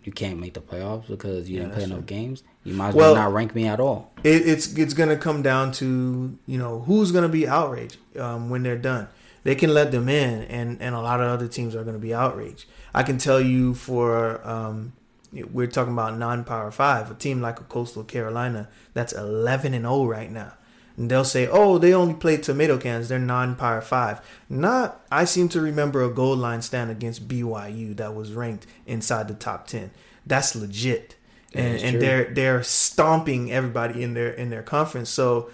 you 0.04 0.12
can't 0.12 0.38
make 0.38 0.54
the 0.54 0.60
playoffs 0.60 1.06
because 1.08 1.48
you 1.50 1.56
Yeah, 1.56 1.62
didn't 1.64 1.74
play 1.74 1.84
enough 1.84 2.06
games. 2.06 2.42
You 2.64 2.72
might 2.74 2.88
as 2.90 2.94
Well- 2.94 3.12
well 3.14 3.22
not 3.24 3.32
rank 3.34 3.54
me 3.54 3.66
at 3.66 3.80
all. 3.80 4.12
it, 4.24 4.46
it's 4.48 4.74
it's 4.74 4.94
gonna 4.94 5.16
come 5.16 5.42
down 5.42 5.72
to 5.72 6.38
you 6.46 6.58
know 6.58 6.80
who's 6.86 7.12
gonna 7.12 7.28
be 7.28 7.46
outraged 7.48 7.96
um, 8.18 8.50
when 8.50 8.62
they're 8.62 8.78
done. 8.78 9.08
They 9.42 9.54
can 9.54 9.72
let 9.72 9.90
them 9.90 10.08
in, 10.08 10.42
and 10.44 10.80
and 10.80 10.94
a 10.94 11.00
lot 11.00 11.20
of 11.20 11.28
other 11.28 11.48
teams 11.48 11.74
are 11.74 11.84
gonna 11.84 11.98
be 11.98 12.14
outraged. 12.14 12.66
I 12.94 13.02
can 13.02 13.18
tell 13.18 13.40
you 13.40 13.74
for 13.74 14.46
um, 14.46 14.92
we're 15.32 15.66
talking 15.66 15.92
about 15.92 16.18
non-power 16.18 16.70
five, 16.70 17.10
a 17.10 17.14
team 17.14 17.40
like 17.40 17.60
a 17.60 17.64
Coastal 17.64 18.04
Carolina 18.04 18.68
that's 18.94 19.12
eleven 19.12 19.74
and 19.74 19.84
zero 19.84 20.04
right 20.06 20.30
now. 20.30 20.54
And 20.96 21.10
they'll 21.10 21.24
say, 21.24 21.48
"Oh, 21.48 21.78
they 21.78 21.94
only 21.94 22.14
play 22.14 22.36
tomato 22.36 22.76
cans. 22.76 23.08
They're 23.08 23.18
non-power 23.18 23.80
five. 23.80 24.20
Not. 24.48 25.00
I 25.10 25.24
seem 25.24 25.48
to 25.50 25.60
remember 25.60 26.02
a 26.02 26.10
goal 26.10 26.36
line 26.36 26.62
stand 26.62 26.90
against 26.90 27.28
BYU 27.28 27.96
that 27.96 28.14
was 28.14 28.32
ranked 28.32 28.66
inside 28.86 29.28
the 29.28 29.34
top 29.34 29.66
ten. 29.66 29.92
That's 30.26 30.54
legit, 30.54 31.16
That 31.52 31.60
and 31.60 31.82
and 31.82 32.02
they're 32.02 32.24
they're 32.34 32.62
stomping 32.62 33.50
everybody 33.50 34.02
in 34.02 34.14
their 34.14 34.30
in 34.30 34.50
their 34.50 34.62
conference. 34.62 35.08
So, 35.08 35.50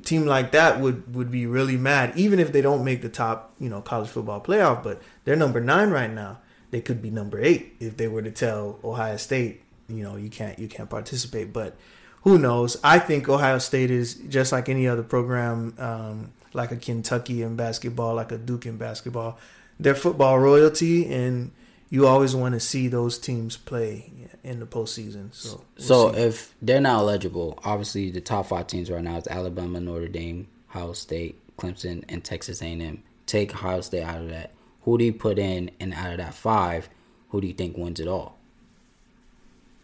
team 0.00 0.26
like 0.26 0.52
that 0.52 0.80
would 0.80 1.14
would 1.14 1.30
be 1.30 1.46
really 1.46 1.76
mad, 1.76 2.12
even 2.16 2.38
if 2.38 2.52
they 2.52 2.60
don't 2.60 2.84
make 2.84 3.02
the 3.02 3.08
top, 3.08 3.54
you 3.58 3.68
know, 3.68 3.80
college 3.80 4.08
football 4.08 4.40
playoff. 4.40 4.82
But 4.82 5.02
they're 5.24 5.36
number 5.36 5.60
nine 5.60 5.90
right 5.90 6.10
now. 6.10 6.38
They 6.70 6.80
could 6.80 7.02
be 7.02 7.10
number 7.10 7.40
eight 7.40 7.76
if 7.80 7.96
they 7.96 8.08
were 8.08 8.22
to 8.22 8.30
tell 8.30 8.78
Ohio 8.82 9.16
State, 9.18 9.62
you 9.88 10.02
know, 10.02 10.16
you 10.16 10.30
can't 10.30 10.58
you 10.58 10.68
can't 10.68 10.88
participate. 10.88 11.52
But 11.52 11.76
who 12.22 12.38
knows? 12.38 12.78
I 12.82 12.98
think 12.98 13.28
Ohio 13.28 13.58
State 13.58 13.90
is 13.90 14.14
just 14.14 14.52
like 14.52 14.68
any 14.68 14.88
other 14.88 15.02
program, 15.02 15.74
um, 15.78 16.32
like 16.52 16.70
a 16.70 16.76
Kentucky 16.76 17.42
in 17.42 17.56
basketball, 17.56 18.14
like 18.14 18.32
a 18.32 18.38
Duke 18.38 18.66
in 18.66 18.76
basketball. 18.76 19.38
They're 19.78 19.94
football 19.94 20.38
royalty, 20.38 21.12
and 21.12 21.50
you 21.92 22.06
always 22.06 22.34
want 22.34 22.54
to 22.54 22.60
see 22.60 22.88
those 22.88 23.18
teams 23.18 23.58
play 23.58 24.10
in 24.42 24.60
the 24.60 24.66
postseason. 24.66 25.28
So, 25.34 25.62
we'll 25.76 25.86
So 25.86 26.12
see. 26.14 26.20
if 26.20 26.54
they're 26.62 26.80
not 26.80 27.00
eligible, 27.00 27.58
obviously 27.64 28.10
the 28.10 28.22
top 28.22 28.46
five 28.46 28.66
teams 28.66 28.90
right 28.90 29.04
now 29.04 29.18
is 29.18 29.26
Alabama, 29.28 29.78
Notre 29.78 30.08
Dame, 30.08 30.48
Ohio 30.70 30.94
State, 30.94 31.38
Clemson, 31.58 32.02
and 32.08 32.24
Texas 32.24 32.62
A&M. 32.62 33.02
Take 33.26 33.54
Ohio 33.54 33.82
State 33.82 34.04
out 34.04 34.22
of 34.22 34.30
that. 34.30 34.52
Who 34.84 34.96
do 34.96 35.04
you 35.04 35.12
put 35.12 35.38
in, 35.38 35.70
and 35.80 35.92
out 35.92 36.12
of 36.12 36.16
that 36.16 36.32
five, 36.32 36.88
who 37.28 37.42
do 37.42 37.46
you 37.46 37.52
think 37.52 37.76
wins 37.76 38.00
it 38.00 38.08
all? 38.08 38.38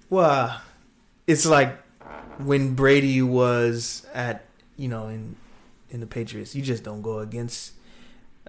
Well, 0.09 0.63
it's 1.27 1.45
like 1.45 1.79
when 2.39 2.75
Brady 2.75 3.21
was 3.21 4.07
at 4.15 4.47
you 4.79 4.89
know 4.89 5.09
in 5.09 5.37
in 5.91 6.01
the 6.01 6.07
Patriots. 6.07 6.55
You 6.55 6.63
just 6.63 6.83
don't 6.85 7.03
go 7.03 7.19
against 7.19 7.73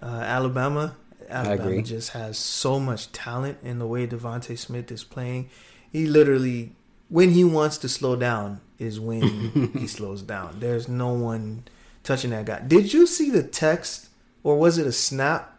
uh, 0.01 0.05
Alabama. 0.05 0.95
Alabama 1.29 1.81
just 1.81 2.11
has 2.11 2.37
so 2.37 2.79
much 2.79 3.11
talent 3.11 3.57
in 3.63 3.79
the 3.79 3.87
way 3.87 4.07
Devonte 4.07 4.57
Smith 4.57 4.91
is 4.91 5.03
playing. 5.03 5.49
He 5.91 6.05
literally, 6.05 6.73
when 7.09 7.31
he 7.31 7.43
wants 7.43 7.77
to 7.79 7.89
slow 7.89 8.15
down, 8.15 8.61
is 8.77 8.99
when 8.99 9.71
he 9.77 9.87
slows 9.87 10.21
down. 10.21 10.59
There's 10.59 10.87
no 10.87 11.13
one 11.13 11.63
touching 12.03 12.31
that 12.31 12.45
guy. 12.45 12.61
Did 12.61 12.93
you 12.93 13.05
see 13.07 13.29
the 13.29 13.43
text, 13.43 14.09
or 14.43 14.57
was 14.57 14.77
it 14.77 14.87
a 14.87 14.91
snap? 14.91 15.57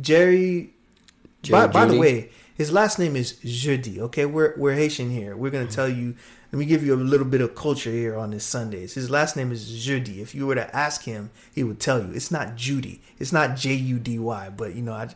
Jerry 0.00 0.74
by, 1.42 1.66
Jerry 1.66 1.68
by 1.68 1.84
the 1.86 1.98
way, 1.98 2.30
his 2.58 2.72
last 2.72 2.98
name 2.98 3.14
is 3.14 3.34
Jeudy. 3.34 4.00
Okay, 4.00 4.26
we're 4.26 4.52
we're 4.56 4.74
Haitian 4.74 5.10
here. 5.10 5.36
We're 5.36 5.52
gonna 5.52 5.66
tell 5.66 5.88
you. 5.88 6.16
Let 6.50 6.58
me 6.58 6.64
give 6.64 6.82
you 6.82 6.94
a 6.94 6.96
little 6.96 7.26
bit 7.26 7.40
of 7.40 7.54
culture 7.54 7.90
here 7.90 8.16
on 8.16 8.30
this 8.30 8.42
Sundays. 8.42 8.94
His 8.94 9.10
last 9.10 9.36
name 9.36 9.52
is 9.52 9.70
Jeudy. 9.70 10.20
If 10.20 10.34
you 10.34 10.46
were 10.46 10.54
to 10.54 10.74
ask 10.74 11.04
him, 11.04 11.30
he 11.54 11.62
would 11.62 11.78
tell 11.78 12.02
you 12.02 12.12
it's 12.12 12.30
not 12.30 12.56
Judy. 12.56 13.00
It's 13.18 13.32
not 13.32 13.54
J 13.54 13.74
U 13.74 13.98
D 14.00 14.18
Y. 14.18 14.50
But 14.56 14.74
you 14.74 14.82
know, 14.82 14.94
I, 14.94 15.08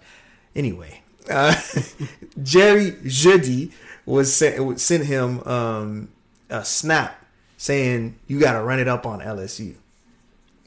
anyway, 0.54 1.02
uh, 1.28 1.60
Jerry 2.42 2.92
Jeudy 2.92 3.72
was 4.06 4.32
sent 4.32 4.80
sent 4.80 5.06
him 5.06 5.42
um, 5.44 6.10
a 6.48 6.64
snap 6.64 7.24
saying 7.56 8.18
you 8.28 8.38
got 8.38 8.52
to 8.52 8.62
run 8.62 8.78
it 8.78 8.86
up 8.86 9.04
on 9.04 9.18
LSU. 9.18 9.74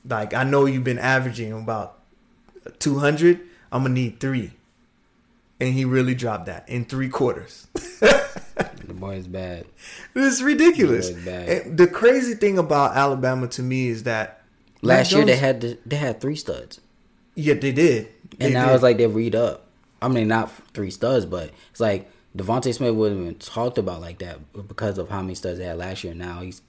Like 0.10 0.34
I 0.34 0.44
know 0.44 0.66
you've 0.66 0.84
been 0.84 1.00
averaging 1.00 1.54
about 1.54 2.00
two 2.80 3.00
hundred. 3.00 3.40
I'm 3.72 3.84
gonna 3.84 3.94
need 3.94 4.20
three 4.20 4.52
and 5.60 5.74
he 5.74 5.86
really 5.86 6.16
dropped 6.16 6.48
that 6.48 6.68
in 6.70 6.86
three 6.86 7.10
quarters. 7.10 7.68
The 8.00 8.94
boy 8.94 9.16
is 9.16 9.28
bad. 9.28 9.66
It's 10.14 10.42
ridiculous. 10.42 11.10
Really 11.10 11.26
bad. 11.26 11.50
And 11.50 11.78
the 11.78 11.88
crazy 11.88 12.36
thing 12.36 12.58
about 12.58 12.96
Alabama 12.96 13.48
to 13.50 13.64
me 13.64 13.88
is 13.88 14.04
that 14.04 14.44
Last 14.82 15.12
year 15.12 15.26
they 15.26 15.36
had 15.36 15.62
the, 15.62 15.78
they 15.86 15.96
had 15.96 16.22
three 16.22 16.36
studs, 16.36 16.80
yeah 17.34 17.56
they 17.56 17.72
did, 17.72 18.10
They 18.38 18.46
and 18.46 18.54
now 18.54 18.68
did. 18.68 18.74
it's 18.76 18.84
like 18.84 18.98
they 18.98 19.08
read 19.08 19.34
up. 19.36 19.68
I 20.02 20.08
mean, 20.08 20.28
not 20.28 20.52
three 20.74 20.92
studs, 20.92 21.26
but 21.26 21.50
it's 21.72 21.80
like 21.80 22.08
Devonte 22.38 22.72
Smith 22.74 22.94
wasn't 22.94 23.22
even 23.22 23.36
talked 23.36 23.78
about 23.80 24.02
like 24.02 24.20
that 24.20 24.40
because 24.68 24.98
of 25.00 25.10
how 25.10 25.22
many 25.22 25.34
studs 25.34 25.58
they 25.58 25.66
had 25.66 25.78
last 25.78 26.04
year. 26.04 26.14
Now 26.14 26.42
he's 26.42 26.62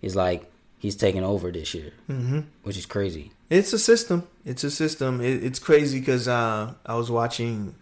he's 0.00 0.16
like 0.16 0.50
he's 0.78 0.96
taking 0.96 1.22
over 1.22 1.52
this 1.52 1.72
year, 1.74 1.92
mm-hmm. 2.08 2.40
which 2.64 2.76
is 2.76 2.86
crazy. 2.86 3.30
It's 3.48 3.72
a 3.72 3.78
system. 3.78 4.26
It's 4.44 4.64
a 4.64 4.70
system. 4.70 5.20
It, 5.20 5.44
it's 5.44 5.58
crazy 5.60 6.00
because 6.00 6.26
uh, 6.26 6.74
I 6.84 6.94
was 6.96 7.10
watching, 7.10 7.74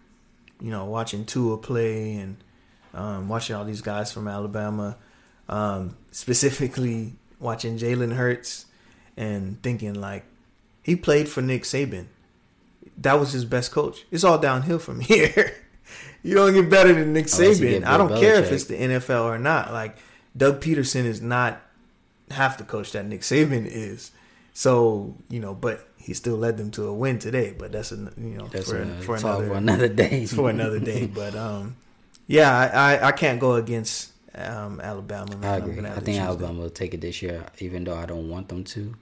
you 0.61 0.71
know, 0.71 0.85
watching 0.85 1.25
Tua 1.25 1.59
play 1.59 2.17
and 2.17 2.37
um, 2.95 3.29
watching 3.29 3.57
all 3.57 3.65
these 3.65 3.81
guys 3.81 4.13
from 4.13 4.29
Alabama, 4.29 4.97
um, 5.49 5.97
specifically 6.11 7.15
watching 7.41 7.79
Jalen 7.79 8.15
Hurts 8.15 8.67
and 9.17 9.63
thinking 9.63 9.95
like 9.95 10.25
he 10.83 10.97
played 10.97 11.29
for 11.29 11.43
Nick 11.43 11.63
Saban. 11.63 12.07
That 12.97 13.15
was 13.15 13.33
his 13.33 13.45
best 13.45 13.71
coach. 13.71 14.05
It's 14.11 14.25
all 14.25 14.39
downhill 14.39 14.79
from 14.79 15.01
here. 15.01 15.55
you 16.23 16.35
don't 16.35 16.55
get 16.55 16.71
better 16.71 16.93
than 16.93 17.13
Nick 17.13 17.27
Saban. 17.27 17.85
I 17.85 17.97
don't 17.97 18.19
care 18.19 18.35
if 18.37 18.51
it's 18.51 18.65
the 18.65 18.75
NFL 18.77 19.25
or 19.25 19.39
not. 19.39 19.73
Like 19.73 19.97
Doug 20.37 20.61
Pederson 20.61 21.05
is 21.05 21.21
not 21.23 21.61
half 22.31 22.59
the 22.59 22.65
coach 22.65 22.93
that 22.93 23.07
Nick 23.07 23.21
Saban 23.21 23.67
is. 23.67 24.11
So 24.55 25.15
you 25.29 25.41
know, 25.41 25.55
but 25.55 25.88
he 26.09 26.15
still 26.15 26.37
led 26.37 26.57
them 26.57 26.71
to 26.73 26.87
a 26.87 26.93
win 26.95 27.19
today. 27.19 27.55
But 27.57 27.71
that's 27.71 27.93
a 27.93 27.97
you 27.97 28.37
know 28.39 28.47
That's 28.49 28.71
for, 28.71 28.81
a, 28.83 28.87
for 29.03 29.17
another 29.17 29.47
for 29.47 29.55
another 29.55 29.89
day. 29.89 30.27
for 30.39 30.49
another 30.51 30.81
day. 30.81 31.07
But 31.15 31.35
um, 31.37 31.77
yeah, 32.27 32.51
I, 32.57 32.95
I, 32.95 33.09
I 33.09 33.13
can't 33.13 33.39
go 33.39 33.55
against 33.55 34.13
um 34.35 34.81
Alabama. 34.81 35.37
Man. 35.37 35.45
I 35.45 35.57
agree. 35.59 35.87
I 35.87 36.01
think 36.01 36.19
Alabama 36.19 36.63
will 36.63 36.71
take 36.71 36.95
it 36.95 37.01
this 37.03 37.21
year, 37.23 37.45
even 37.59 37.85
though 37.85 37.95
I 37.97 38.07
don't 38.07 38.29
want 38.31 38.49
them 38.49 38.65
to. 38.65 38.95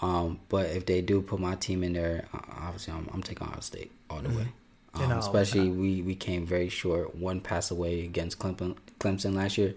Um, 0.00 0.40
but 0.48 0.66
if 0.66 0.86
they 0.86 1.00
do 1.02 1.20
put 1.20 1.38
my 1.40 1.54
team 1.56 1.82
in 1.84 1.92
there, 1.92 2.24
uh, 2.32 2.38
obviously 2.62 2.94
I'm, 2.94 3.08
I'm 3.12 3.22
taking 3.22 3.46
Ohio 3.46 3.60
State 3.60 3.90
all 4.08 4.20
the 4.20 4.28
way. 4.30 4.46
Mm-hmm. 4.94 5.02
And 5.02 5.12
Um, 5.12 5.18
especially 5.18 5.68
we, 5.70 6.02
we 6.02 6.14
came 6.14 6.46
very 6.46 6.68
short, 6.68 7.14
one 7.14 7.40
pass 7.40 7.70
away 7.70 8.04
against 8.04 8.38
Clemson, 8.38 8.76
Clemson 9.00 9.34
last 9.34 9.58
year. 9.58 9.74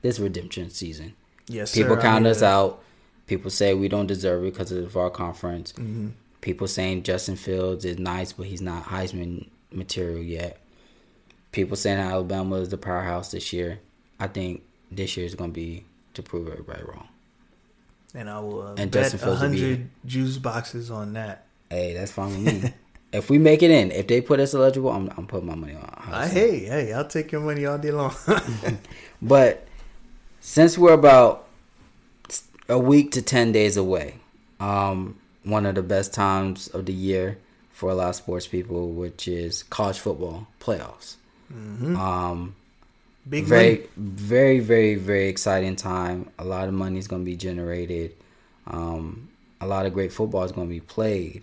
This 0.00 0.18
redemption 0.18 0.70
season. 0.70 1.14
Yes, 1.48 1.74
people 1.74 1.96
sir, 1.96 2.00
I 2.00 2.02
count 2.02 2.26
us 2.26 2.38
to- 2.38 2.46
out. 2.46 2.82
People 3.26 3.50
say 3.50 3.74
we 3.74 3.88
don't 3.88 4.06
deserve 4.06 4.44
it 4.44 4.52
because 4.52 4.70
of 4.72 4.96
our 4.96 5.10
conference. 5.10 5.72
Mm-hmm. 5.72 6.08
People 6.40 6.66
saying 6.68 7.04
Justin 7.04 7.36
Fields 7.36 7.84
is 7.84 7.98
nice, 7.98 8.32
but 8.32 8.46
he's 8.46 8.60
not 8.60 8.84
Heisman 8.84 9.48
material 9.72 10.22
yet. 10.22 10.58
People 11.52 11.76
saying 11.76 11.98
Alabama 11.98 12.56
is 12.56 12.68
the 12.68 12.76
powerhouse 12.76 13.30
this 13.30 13.52
year. 13.52 13.80
I 14.20 14.26
think 14.26 14.62
this 14.90 15.16
year 15.16 15.24
is 15.24 15.34
going 15.34 15.50
to 15.50 15.54
be 15.54 15.84
to 16.14 16.22
prove 16.22 16.48
everybody 16.48 16.82
wrong. 16.84 17.08
and 18.14 18.28
I 18.28 18.40
will 18.40 18.62
uh, 18.62 18.74
And 18.76 18.90
bet 18.90 19.04
Justin 19.10 19.20
a 19.20 19.22
Fields 19.24 19.40
will 19.42 19.50
be- 19.50 19.60
hundred 19.60 19.90
juice 20.04 20.36
boxes 20.38 20.90
on 20.90 21.14
that. 21.14 21.46
Hey, 21.70 21.94
that's 21.94 22.12
fine 22.12 22.44
with 22.44 22.62
me. 22.64 22.72
if 23.12 23.30
we 23.30 23.38
make 23.38 23.62
it 23.62 23.70
in, 23.70 23.90
if 23.90 24.06
they 24.06 24.20
put 24.20 24.38
us 24.38 24.54
eligible, 24.54 24.90
I'm, 24.90 25.10
I'm 25.16 25.26
putting 25.26 25.46
my 25.46 25.54
money 25.54 25.74
on. 25.74 26.04
I, 26.12 26.28
hey, 26.28 26.58
hey, 26.66 26.92
I'll 26.92 27.06
take 27.08 27.32
your 27.32 27.40
money 27.40 27.64
all 27.64 27.78
day 27.78 27.90
long. 27.90 28.14
But 29.22 29.66
since 30.40 30.76
we're 30.76 30.92
about 30.92 31.46
a 32.68 32.78
week 32.78 33.12
to 33.12 33.22
10 33.22 33.52
days 33.52 33.76
away, 33.76 34.14
um, 34.60 35.18
one 35.42 35.66
of 35.66 35.74
the 35.74 35.82
best 35.82 36.12
times 36.14 36.68
of 36.68 36.86
the 36.86 36.92
year 36.92 37.38
for 37.72 37.90
a 37.90 37.94
lot 37.94 38.08
of 38.10 38.16
sports 38.16 38.46
people, 38.46 38.90
which 38.90 39.28
is 39.28 39.62
college 39.64 39.98
football 39.98 40.46
playoffs. 40.60 41.16
Um, 41.52 42.54
Big 43.28 43.44
very, 43.44 43.74
money. 43.76 43.88
very, 43.96 44.60
very, 44.60 44.94
very 44.96 45.28
exciting 45.28 45.76
time. 45.76 46.30
A 46.38 46.44
lot 46.44 46.68
of 46.68 46.74
money 46.74 46.98
is 46.98 47.08
going 47.08 47.22
to 47.22 47.26
be 47.26 47.36
generated. 47.36 48.14
Um, 48.66 49.28
a 49.60 49.66
lot 49.66 49.86
of 49.86 49.92
great 49.94 50.12
football 50.12 50.44
is 50.44 50.52
going 50.52 50.68
to 50.68 50.74
be 50.74 50.80
played. 50.80 51.42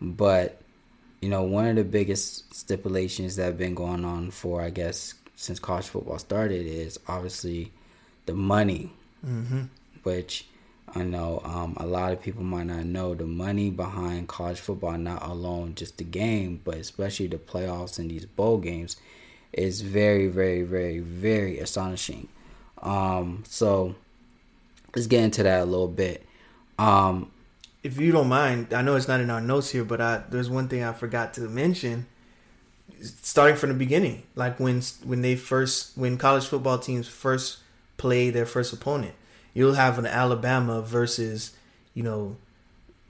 But, 0.00 0.60
you 1.22 1.28
know, 1.30 1.42
one 1.42 1.66
of 1.68 1.76
the 1.76 1.84
biggest 1.84 2.54
stipulations 2.54 3.36
that 3.36 3.44
have 3.44 3.58
been 3.58 3.74
going 3.74 4.04
on 4.04 4.30
for, 4.30 4.60
I 4.60 4.70
guess, 4.70 5.14
since 5.36 5.58
college 5.58 5.86
football 5.86 6.18
started 6.18 6.66
is 6.66 6.98
obviously 7.08 7.72
the 8.26 8.34
money, 8.34 8.92
Mm-hmm. 9.26 9.62
Which 10.06 10.46
I 10.94 11.02
know 11.02 11.42
um, 11.44 11.76
a 11.76 11.86
lot 11.96 12.12
of 12.12 12.22
people 12.22 12.44
might 12.44 12.66
not 12.66 12.84
know. 12.86 13.14
The 13.14 13.26
money 13.26 13.70
behind 13.70 14.28
college 14.28 14.60
football, 14.60 14.96
not 14.96 15.22
alone 15.22 15.74
just 15.74 15.98
the 15.98 16.04
game, 16.04 16.60
but 16.64 16.76
especially 16.76 17.26
the 17.26 17.38
playoffs 17.38 17.98
and 17.98 18.10
these 18.10 18.24
bowl 18.24 18.58
games, 18.58 18.96
is 19.52 19.80
very, 19.80 20.28
very, 20.28 20.62
very, 20.62 21.00
very 21.00 21.58
astonishing. 21.58 22.28
Um, 22.82 23.42
so 23.48 23.94
let's 24.94 25.08
get 25.08 25.24
into 25.24 25.42
that 25.42 25.60
a 25.62 25.64
little 25.64 25.88
bit. 26.04 26.24
Um, 26.78 27.30
If 27.82 27.98
you 27.98 28.12
don't 28.12 28.28
mind, 28.28 28.72
I 28.72 28.82
know 28.82 28.96
it's 28.96 29.08
not 29.08 29.20
in 29.20 29.30
our 29.30 29.40
notes 29.40 29.70
here, 29.70 29.84
but 29.84 30.00
I, 30.00 30.22
there's 30.30 30.50
one 30.50 30.68
thing 30.68 30.82
I 30.84 30.92
forgot 30.92 31.34
to 31.34 31.42
mention. 31.42 32.06
starting 33.02 33.56
from 33.56 33.70
the 33.70 33.74
beginning, 33.74 34.22
like 34.34 34.58
when 34.58 34.80
when 35.04 35.20
they 35.22 35.36
first 35.36 35.96
when 35.96 36.16
college 36.16 36.46
football 36.46 36.78
teams 36.78 37.08
first 37.08 37.58
play 37.96 38.30
their 38.30 38.46
first 38.46 38.72
opponent, 38.72 39.14
you'll 39.56 39.74
have 39.74 39.98
an 39.98 40.06
Alabama 40.06 40.82
versus 40.82 41.52
you 41.94 42.02
know 42.02 42.36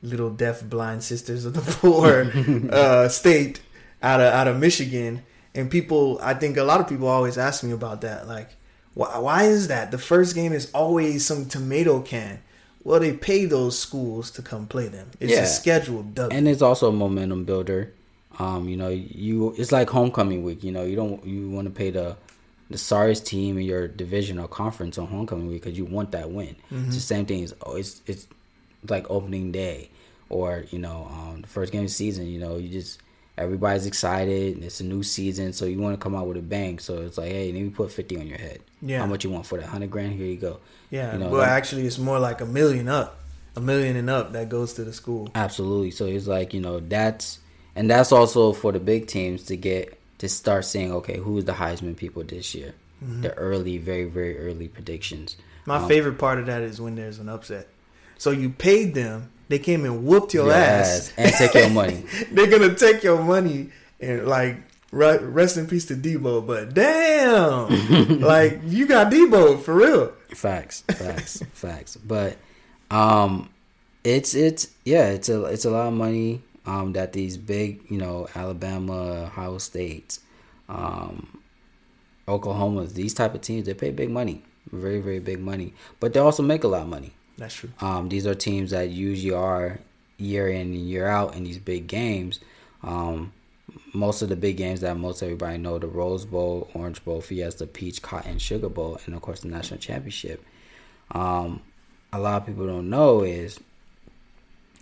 little 0.03 0.31
deaf 0.31 0.63
blind 0.63 1.03
sisters 1.03 1.45
of 1.45 1.53
the 1.55 1.61
poor 1.81 2.31
uh, 2.73 3.09
state 3.09 3.61
out 4.03 4.21
of 4.21 4.33
out 4.33 4.47
of 4.49 4.57
Michigan, 4.59 5.23
and 5.55 5.71
people. 5.71 6.19
I 6.23 6.35
think 6.35 6.57
a 6.57 6.65
lot 6.65 6.81
of 6.81 6.89
people 6.89 7.09
always 7.09 7.37
ask 7.37 7.63
me 7.65 7.73
about 7.73 8.01
that, 8.03 8.27
like. 8.29 8.51
Why, 8.95 9.19
why 9.19 9.43
is 9.45 9.69
that? 9.69 9.91
The 9.91 9.99
first 9.99 10.35
game 10.35 10.55
is 10.55 10.71
always 10.73 11.27
some 11.27 11.45
tomato 11.45 12.01
can. 12.01 12.41
Well, 12.83 12.99
they 12.99 13.13
pay 13.13 13.45
those 13.45 13.79
schools 13.79 14.31
to 14.31 14.41
come 14.43 14.67
play 14.67 14.89
them. 14.89 15.11
It's 15.21 15.33
Yeah. 15.35 15.43
a 15.43 15.47
scheduled 15.47 16.15
W. 16.15 16.35
and 16.39 16.49
it's 16.49 16.63
also 16.63 16.89
a 16.89 16.93
momentum 16.93 17.45
builder. 17.45 17.93
Um, 18.39 18.71
you 18.71 18.77
know, 18.79 18.89
you 18.89 19.55
it's 19.59 19.71
like 19.71 19.91
homecoming 19.91 20.43
week. 20.45 20.65
You 20.65 20.73
know, 20.73 20.83
you 20.85 20.97
don't 20.97 21.23
you 21.27 21.51
want 21.51 21.67
to 21.69 21.75
pay 21.75 21.91
the 21.91 22.17
the 22.71 22.79
sorriest 22.79 23.27
team 23.27 23.59
in 23.59 23.65
your 23.65 23.87
division 23.89 24.39
or 24.39 24.49
conference 24.49 24.99
on 24.99 25.07
homecoming 25.07 25.47
week 25.49 25.63
because 25.63 25.79
you 25.79 25.85
want 25.85 26.11
that 26.13 26.31
win. 26.31 26.57
It's 26.71 26.95
the 26.97 27.01
same 27.01 27.27
thing. 27.27 27.43
It's 27.45 27.55
oh, 27.65 27.77
it's 27.77 28.03
it's 28.07 28.27
like 28.89 29.09
opening 29.11 29.53
day 29.53 29.91
or 30.29 30.65
you 30.71 30.79
know 30.79 31.09
um, 31.11 31.43
the 31.43 31.49
first 31.49 31.73
game 31.73 31.83
of 31.83 31.87
the 31.89 31.93
season. 31.93 32.27
You 32.27 32.41
know, 32.41 32.57
you 32.57 32.69
just 32.69 33.01
everybody's 33.39 33.87
excited. 33.87 34.63
It's 34.65 34.81
a 34.81 34.85
new 34.85 35.03
season, 35.03 35.53
so 35.53 35.65
you 35.67 35.79
want 35.79 35.95
to 35.95 36.03
come 36.03 36.15
out 36.17 36.27
with 36.27 36.37
a 36.39 36.43
bang. 36.43 36.79
So 36.79 37.03
it's 37.03 37.19
like, 37.19 37.31
hey, 37.31 37.53
let 37.53 37.63
me 37.63 37.71
put 37.71 37.93
fifty 37.93 38.19
on 38.19 38.27
your 38.27 38.39
head. 38.39 38.61
Yeah. 38.83 39.01
how 39.01 39.07
much 39.07 39.25
you 39.25 39.31
want 39.31 39.47
for 39.47 39.59
that 39.59 39.67
hundred 39.69 39.91
grand? 39.91 40.13
Here 40.15 40.27
you 40.27 40.37
go. 40.37 40.59
Yeah, 40.91 41.13
You 41.13 41.19
know, 41.19 41.29
well, 41.29 41.41
that- 41.41 41.51
actually, 41.51 41.87
it's 41.87 41.99
more 41.99 42.19
like 42.19 42.41
a 42.41 42.47
million 42.47 42.89
up, 42.89 43.19
a 43.57 43.61
million 43.61 43.97
and 43.97 44.09
up 44.11 44.33
that 44.33 44.49
goes 44.49 44.75
to 44.75 44.85
the 44.85 44.93
school. 44.93 45.29
Absolutely. 45.35 45.91
So 45.93 46.07
it's 46.07 46.27
like 46.27 46.53
you 46.55 46.61
know 46.61 46.81
that's 46.81 47.39
and 47.77 47.89
that's 47.91 48.11
also 48.11 48.53
for 48.53 48.73
the 48.73 48.81
big 48.81 49.07
teams 49.07 49.45
to 49.45 49.57
get 49.57 49.99
to 50.19 50.29
start 50.29 50.65
saying 50.65 50.93
okay 50.93 51.19
who's 51.19 51.45
the 51.45 51.53
Heisman 51.53 51.97
people 51.97 52.23
this 52.25 52.55
year. 52.55 52.75
The 53.03 53.33
early, 53.35 53.77
very 53.79 54.05
very 54.05 54.39
early 54.39 54.69
predictions. 54.69 55.37
My 55.67 55.77
Um, 55.77 55.89
favorite 55.89 56.19
part 56.19 56.39
of 56.39 56.47
that 56.47 56.63
is 56.63 56.81
when 56.81 56.95
there's 56.97 57.19
an 57.19 57.29
upset. 57.29 57.69
So 58.19 58.31
you 58.31 58.49
paid 58.51 58.95
them, 58.95 59.31
they 59.49 59.59
came 59.59 59.85
and 59.85 60.05
whooped 60.07 60.33
your 60.33 60.47
Your 60.47 60.55
ass, 60.55 61.11
ass 61.11 61.13
and 61.19 61.33
take 61.35 61.55
your 61.55 61.69
money. 61.71 62.05
They're 62.33 62.47
gonna 62.47 62.75
take 62.75 63.03
your 63.03 63.23
money 63.23 63.69
and 64.01 64.27
like 64.27 64.57
rest 64.93 65.57
in 65.59 65.67
peace 65.67 65.85
to 65.87 65.95
Debo, 65.95 66.47
but 66.47 66.73
damn, 66.73 68.21
like 68.21 68.61
you 68.65 68.87
got 68.87 69.13
Debo 69.13 69.61
for 69.61 69.75
real. 69.75 70.13
Facts, 70.35 70.81
facts, 70.89 71.43
facts. 71.53 71.97
But 71.97 72.39
um, 72.91 73.51
it's 74.05 74.35
it's 74.35 74.69
yeah, 74.85 75.09
it's 75.09 75.29
a 75.29 75.45
it's 75.45 75.65
a 75.67 75.71
lot 75.71 75.89
of 75.89 75.95
money 75.95 76.43
um 76.67 76.93
that 76.93 77.13
these 77.13 77.37
big 77.37 77.81
you 77.91 77.99
know 77.99 78.29
Alabama, 78.35 79.25
Ohio 79.25 79.59
State, 79.59 80.19
um, 80.69 81.41
Oklahoma, 82.29 82.87
these 82.87 83.15
type 83.15 83.35
of 83.35 83.41
teams 83.41 83.67
they 83.67 83.75
pay 83.75 83.91
big 83.91 84.11
money, 84.11 84.43
very 84.73 85.01
very 85.01 85.21
big 85.21 85.41
money, 85.41 85.75
but 86.01 86.13
they 86.13 86.21
also 86.21 86.43
make 86.43 86.65
a 86.65 86.69
lot 86.69 86.83
of 86.83 86.89
money. 86.89 87.13
That's 87.39 87.55
true. 87.55 87.71
Um, 87.81 88.09
these 88.09 88.27
are 88.27 88.35
teams 88.35 88.71
that 88.71 88.89
usually 88.91 89.35
are 89.35 89.79
year 90.19 90.49
in 90.49 90.73
and 90.73 90.89
year 90.89 91.07
out 91.07 91.37
in 91.37 91.45
these 91.45 91.59
big 91.59 91.87
games. 91.87 92.41
Um, 92.83 93.33
most 93.93 94.23
of 94.23 94.29
the 94.29 94.37
big 94.37 94.57
games 94.57 94.81
that 94.81 94.97
most 94.97 95.23
everybody 95.23 95.59
know 95.59 95.79
the 95.79 95.87
Rose 95.87 96.25
Bowl, 96.25 96.71
Orange 96.75 97.05
Bowl, 97.05 97.21
Fiesta, 97.21 97.67
Peach, 97.67 98.03
Cotton, 98.03 98.39
Sugar 98.39 98.69
Bowl, 98.69 98.99
and 99.07 99.15
of 99.15 99.23
course 99.23 99.41
the 99.41 99.49
National 99.49 99.79
Championship. 99.79 100.45
Um, 101.11 101.63
a 102.13 102.19
lot 102.19 102.41
of 102.41 102.47
people 102.47 102.67
don't 102.67 102.89
know 102.89 103.23
is 103.23 103.61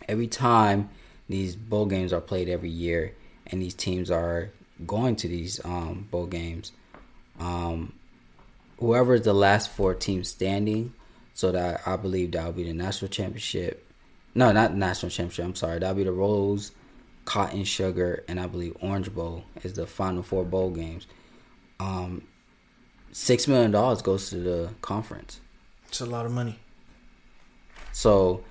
every 0.09 0.27
time 0.27 0.90
these 1.29 1.57
bowl 1.57 1.87
games 1.87 2.13
are 2.13 2.21
played 2.21 2.49
every 2.49 2.71
year, 2.71 3.15
and 3.47 3.63
these 3.63 3.75
teams 3.75 4.11
are 4.11 4.51
going 4.87 5.17
to 5.17 5.29
these 5.29 5.65
um, 5.65 6.09
bowl 6.11 6.27
games. 6.27 6.73
Um, 7.39 7.95
whoever 8.79 9.15
is 9.15 9.23
the 9.23 9.33
last 9.33 9.71
four 9.71 9.95
teams 9.95 10.29
standing, 10.29 10.93
so 11.35 11.53
that 11.53 11.83
I 11.87 11.97
believe 11.97 12.33
that 12.33 12.45
will 12.45 12.53
be 12.53 12.65
the 12.65 12.75
national 12.75 13.09
championship. 13.11 13.87
No, 14.35 14.53
not 14.53 14.75
national 14.75 15.11
championship. 15.11 15.45
I'm 15.45 15.55
sorry. 15.55 15.79
That'll 15.79 15.95
be 15.95 16.05
the 16.05 16.13
Rose, 16.13 16.73
Cotton, 17.25 17.65
Sugar, 17.65 18.25
and 18.29 18.39
I 18.39 18.47
believe 18.47 18.77
Orange 18.81 19.13
Bowl 19.15 19.45
is 19.63 19.75
the 19.75 19.87
final 19.87 20.23
four 20.23 20.45
bowl 20.45 20.71
games. 20.71 21.07
Um, 21.81 22.23
six 23.13 23.49
million 23.49 23.71
dollars 23.71 24.03
goes 24.03 24.31
to 24.31 24.37
the 24.37 24.71
conference. 24.81 25.41
It's 25.89 26.01
a 26.01 26.07
lot 26.07 26.27
of 26.27 26.33
money. 26.33 26.59
So 27.93 28.43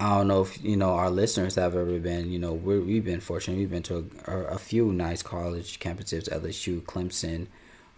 I 0.00 0.16
don't 0.18 0.28
know 0.28 0.42
if 0.42 0.62
you 0.62 0.76
know 0.76 0.90
our 0.94 1.10
listeners 1.10 1.56
have 1.56 1.74
ever 1.74 1.98
been. 1.98 2.30
You 2.30 2.38
know, 2.38 2.52
we're, 2.52 2.80
we've 2.80 3.04
been 3.04 3.20
fortunate. 3.20 3.58
We've 3.58 3.70
been 3.70 3.82
to 3.84 4.08
a, 4.26 4.32
a 4.54 4.58
few 4.58 4.92
nice 4.92 5.22
college 5.22 5.80
campuses, 5.80 6.28
LSU, 6.28 6.82
Clemson. 6.82 7.46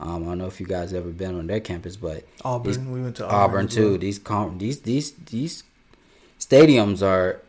Um, 0.01 0.23
I 0.23 0.29
don't 0.29 0.39
know 0.39 0.47
if 0.47 0.59
you 0.61 0.67
guys 0.67 0.95
ever 0.95 1.11
been 1.11 1.35
on 1.39 1.47
their 1.47 1.61
campus, 1.61 1.97
but 1.97 2.25
Auburn. 2.43 2.67
these- 2.73 2.79
we 2.79 3.03
went 3.03 3.17
to 3.17 3.25
Auburn, 3.27 3.37
Auburn, 3.41 3.69
too. 3.69 3.89
well. 3.91 3.99
These 3.99 4.19
com- 4.19 4.57
these 4.59 4.81
these 4.81 5.13
these 5.13 5.63
stadiums 6.39 7.03
are 7.07 7.43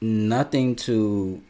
nothing 0.00 0.76
to 0.76 1.42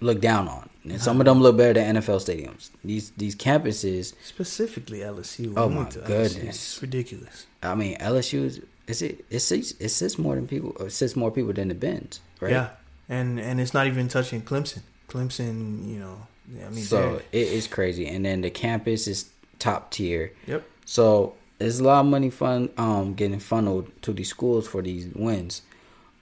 look 0.00 0.20
down 0.20 0.46
on. 0.48 0.68
And 0.84 1.00
some 1.00 1.20
of 1.20 1.26
them 1.26 1.40
look 1.40 1.56
better 1.56 1.74
than 1.74 1.96
NFL 1.96 2.18
stadiums. 2.20 2.70
These 2.84 3.10
these 3.16 3.36
campuses. 3.36 4.14
Specifically 4.24 4.98
LSU. 5.00 5.54
Oh 5.56 5.68
my 5.68 5.88
goodness. 5.88 6.80
Ridiculous. 6.82 7.46
I 7.62 7.74
mean, 7.76 7.96
LSU 7.98 8.44
is 8.44 8.60
is 8.86 9.02
it 9.02 9.24
it 9.30 9.40
sits 9.40 9.72
it 9.78 9.90
sits 9.90 10.18
more 10.18 10.34
than 10.34 10.46
people 10.46 10.76
it 10.78 10.90
sits 10.90 11.16
more 11.16 11.30
people 11.30 11.52
than 11.52 11.68
the 11.68 11.74
Benz, 11.74 12.20
right? 12.40 12.52
Yeah, 12.52 12.70
and 13.08 13.38
and 13.38 13.60
it's 13.60 13.74
not 13.74 13.86
even 13.86 14.08
touching 14.08 14.42
Clemson. 14.42 14.82
Clemson, 15.08 15.88
you 15.88 15.98
know, 15.98 16.26
I 16.64 16.70
mean, 16.70 16.84
so 16.84 17.20
it 17.32 17.48
is 17.48 17.66
crazy, 17.66 18.06
and 18.06 18.24
then 18.24 18.40
the 18.40 18.50
campus 18.50 19.06
is 19.06 19.30
top 19.58 19.90
tier. 19.90 20.32
yep. 20.46 20.68
So 20.84 21.34
there's 21.58 21.78
a 21.78 21.84
lot 21.84 22.00
of 22.00 22.06
money 22.06 22.30
fun 22.30 22.70
um 22.76 23.14
getting 23.14 23.38
funneled 23.38 23.90
to 24.02 24.12
these 24.12 24.28
schools 24.28 24.66
for 24.66 24.82
these 24.82 25.06
wins. 25.14 25.62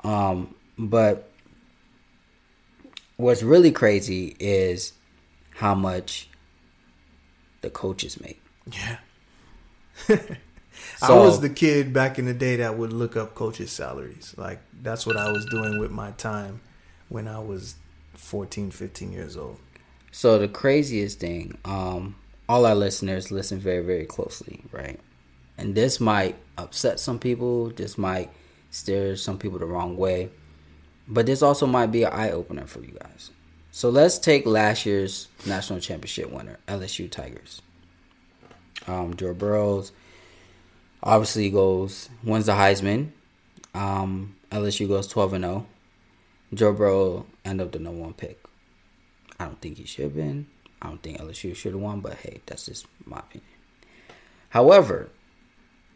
Um 0.04 0.54
but 0.78 1.30
what's 3.16 3.42
really 3.42 3.72
crazy 3.72 4.36
is 4.38 4.92
how 5.54 5.74
much 5.74 6.28
the 7.60 7.70
coaches 7.70 8.20
make. 8.20 8.40
Yeah. 8.72 8.98
I 11.02 11.14
was 11.14 11.40
the 11.40 11.50
kid 11.50 11.92
back 11.92 12.18
in 12.18 12.26
the 12.26 12.34
day 12.34 12.56
that 12.56 12.76
would 12.76 12.92
look 12.92 13.16
up 13.16 13.34
coaches' 13.34 13.72
salaries. 13.72 14.34
Like 14.36 14.60
that's 14.82 15.06
what 15.06 15.16
I 15.16 15.30
was 15.30 15.46
doing 15.46 15.78
with 15.78 15.90
my 15.90 16.10
time 16.12 16.60
when 17.08 17.26
I 17.26 17.38
was 17.38 17.76
14, 18.14 18.70
15 18.70 19.12
years 19.12 19.36
old. 19.36 19.58
So 20.12 20.38
the 20.38 20.48
craziest 20.48 21.20
thing, 21.20 21.56
um, 21.64 22.16
all 22.48 22.66
our 22.66 22.74
listeners 22.74 23.30
listen 23.30 23.58
very, 23.58 23.82
very 23.82 24.04
closely, 24.04 24.62
right? 24.72 24.98
And 25.56 25.74
this 25.74 26.00
might 26.00 26.36
upset 26.58 26.98
some 26.98 27.18
people. 27.18 27.70
This 27.70 27.96
might 27.96 28.30
steer 28.70 29.16
some 29.16 29.38
people 29.38 29.58
the 29.58 29.66
wrong 29.66 29.96
way, 29.96 30.30
but 31.06 31.26
this 31.26 31.42
also 31.42 31.66
might 31.66 31.92
be 31.92 32.04
an 32.04 32.12
eye 32.12 32.30
opener 32.30 32.66
for 32.66 32.80
you 32.80 32.96
guys. 33.00 33.30
So 33.72 33.88
let's 33.88 34.18
take 34.18 34.46
last 34.46 34.84
year's 34.84 35.28
national 35.46 35.80
championship 35.80 36.30
winner, 36.30 36.58
LSU 36.66 37.10
Tigers. 37.10 37.62
Um, 38.86 39.14
Joe 39.14 39.34
Burrows 39.34 39.92
obviously 41.02 41.50
goes 41.50 42.08
wins 42.22 42.46
the 42.46 42.52
Heisman. 42.52 43.10
Um, 43.74 44.36
LSU 44.50 44.88
goes 44.88 45.06
twelve 45.06 45.32
and 45.32 45.44
zero. 45.44 45.66
Joe 46.52 46.72
Burrow 46.72 47.26
end 47.44 47.60
up 47.60 47.72
the 47.72 47.78
number 47.78 48.00
one 48.00 48.14
pick. 48.14 48.42
I 49.38 49.44
don't 49.44 49.60
think 49.60 49.78
he 49.78 49.84
should 49.84 50.04
have 50.04 50.16
been. 50.16 50.46
I 50.82 50.88
don't 50.88 51.02
think 51.02 51.20
LSU 51.20 51.54
should 51.54 51.72
have 51.72 51.80
won, 51.80 52.00
but 52.00 52.14
hey, 52.14 52.40
that's 52.46 52.66
just 52.66 52.86
my 53.04 53.18
opinion. 53.18 53.48
However, 54.50 55.10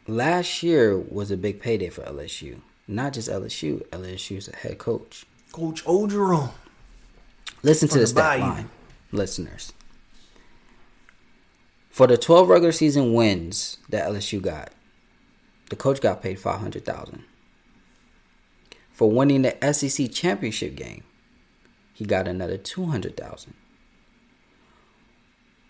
last 0.06 0.62
year 0.62 0.96
was 0.96 1.30
a 1.30 1.36
big 1.36 1.60
payday 1.60 1.88
for 1.88 2.02
LSU. 2.02 2.60
Not 2.86 3.14
just 3.14 3.28
LSU, 3.28 3.84
LSU's 3.88 4.48
a 4.48 4.56
head 4.56 4.78
coach. 4.78 5.26
Coach 5.52 5.84
Orgeron. 5.84 6.50
Listen 7.62 7.88
to 7.88 7.98
the 7.98 8.06
stat 8.06 8.40
line, 8.40 8.68
listeners. 9.10 9.72
For 11.90 12.06
the 12.06 12.18
12 12.18 12.48
regular 12.48 12.72
season 12.72 13.14
wins 13.14 13.78
that 13.88 14.06
LSU 14.08 14.42
got, 14.42 14.70
the 15.70 15.76
coach 15.76 16.00
got 16.00 16.22
paid 16.22 16.38
500000 16.38 17.24
For 18.92 19.10
winning 19.10 19.42
the 19.42 19.72
SEC 19.72 20.10
championship 20.12 20.74
game, 20.76 21.04
he 21.92 22.04
got 22.04 22.28
another 22.28 22.56
200000 22.56 23.54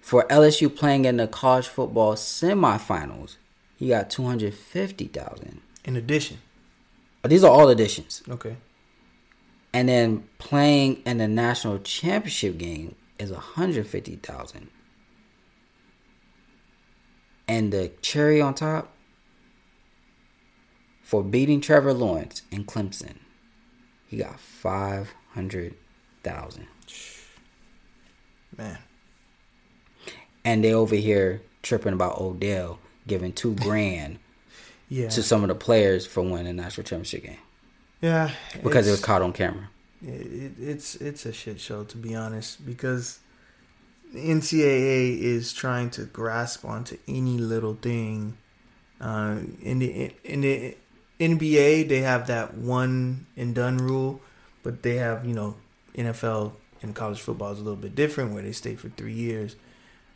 For 0.01 0.25
LSU 0.25 0.75
playing 0.75 1.05
in 1.05 1.17
the 1.17 1.27
college 1.27 1.69
football 1.69 2.15
semifinals, 2.15 3.37
he 3.77 3.89
got 3.89 4.11
250000 4.11 5.61
In 5.85 5.97
addition, 5.97 6.39
uh, 7.23 7.29
These 7.29 7.45
are 7.45 7.51
all 7.51 7.69
additions. 7.69 8.23
okay, 8.29 8.57
and 9.73 9.89
then 9.89 10.25
playing 10.39 11.03
in 11.05 11.19
the 11.19 11.27
national 11.29 11.79
championship 11.81 12.59
game 12.59 12.95
is 13.19 13.31
150,000. 13.33 14.69
And 17.47 17.73
the 17.73 17.91
cherry 18.01 18.41
on 18.41 18.55
top 18.55 18.94
for 21.05 21.23
beating 21.23 21.61
Trevor 21.61 21.93
Lawrence 21.93 22.43
in 22.51 22.65
Clemson, 22.65 23.17
he 24.09 24.17
got 24.17 24.41
500,000. 24.41 26.67
man, 28.57 28.79
and 30.45 30.65
they 30.65 30.73
over 30.73 30.95
here 30.97 31.43
tripping 31.63 31.93
about 31.93 32.19
Odell 32.21 32.79
giving 33.07 33.33
two 33.33 33.55
grand 33.57 34.19
Yeah. 34.89 35.09
to 35.11 35.23
some 35.23 35.43
of 35.43 35.49
the 35.49 35.55
players 35.55 36.07
for 36.07 36.23
winning 36.23 36.47
a 36.47 36.53
national 36.53 36.85
championship 36.85 37.25
game 37.25 37.39
yeah. 38.01 38.31
because 38.63 38.87
it 38.89 38.91
was 38.91 39.01
caught 39.01 39.23
on 39.23 39.33
camera. 39.33 39.69
it, 40.03 40.53
it's 40.61 40.95
it's 40.97 41.25
a 41.27 41.33
shit 41.33 41.59
show 41.61 41.85
to 41.85 41.97
be 41.97 42.15
honest 42.15 42.65
because 42.67 43.19
NCAA 44.15 45.19
is 45.21 45.53
trying 45.53 45.91
to 45.91 46.05
grasp 46.05 46.65
onto 46.65 46.97
any 47.09 47.37
little 47.39 47.75
thing. 47.75 48.37
Uh, 49.01 49.39
in 49.61 49.81
the 49.81 50.13
in 50.23 50.43
the 50.43 50.77
NBA, 51.25 51.89
they 51.89 52.01
have 52.01 52.27
that 52.29 52.55
one 52.55 53.27
and 53.37 53.55
done 53.55 53.79
rule, 53.79 54.21
but 54.63 54.83
they 54.83 54.97
have 54.97 55.25
you 55.25 55.35
know 55.35 55.57
NFL 55.95 56.53
and 56.83 56.95
college 56.95 57.21
football 57.21 57.53
is 57.53 57.59
a 57.59 57.63
little 57.63 57.77
bit 57.77 57.95
different 57.95 58.33
where 58.33 58.43
they 58.43 58.53
stay 58.53 58.75
for 58.75 58.89
three 58.91 59.15
years. 59.15 59.57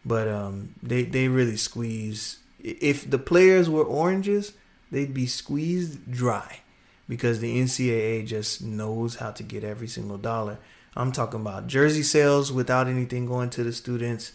But 0.05 0.29
um, 0.29 0.75
they 0.83 1.05
they 1.05 1.29
really 1.29 1.57
squeeze. 1.57 2.39
If 2.61 3.09
the 3.09 3.19
players 3.19 3.69
were 3.69 3.85
oranges, 3.85 4.53
they'd 4.91 5.15
be 5.15 5.27
squeezed 5.27 6.11
dry 6.11 6.61
because 7.09 7.41
the 7.41 7.59
NCAA 7.61 8.27
just 8.27 8.63
knows 8.63 9.17
how 9.17 9.31
to 9.33 9.43
get 9.43 9.65
every 9.65 9.89
single 9.89 10.19
dollar. 10.19 10.59
I'm 10.97 11.13
talking 11.13 11.41
about 11.41 11.67
jersey 11.67 12.03
sales 12.03 12.53
without 12.53 12.89
anything 12.89 13.27
going 13.27 13.51
to 13.51 13.65
the 13.65 13.73
students, 13.73 14.33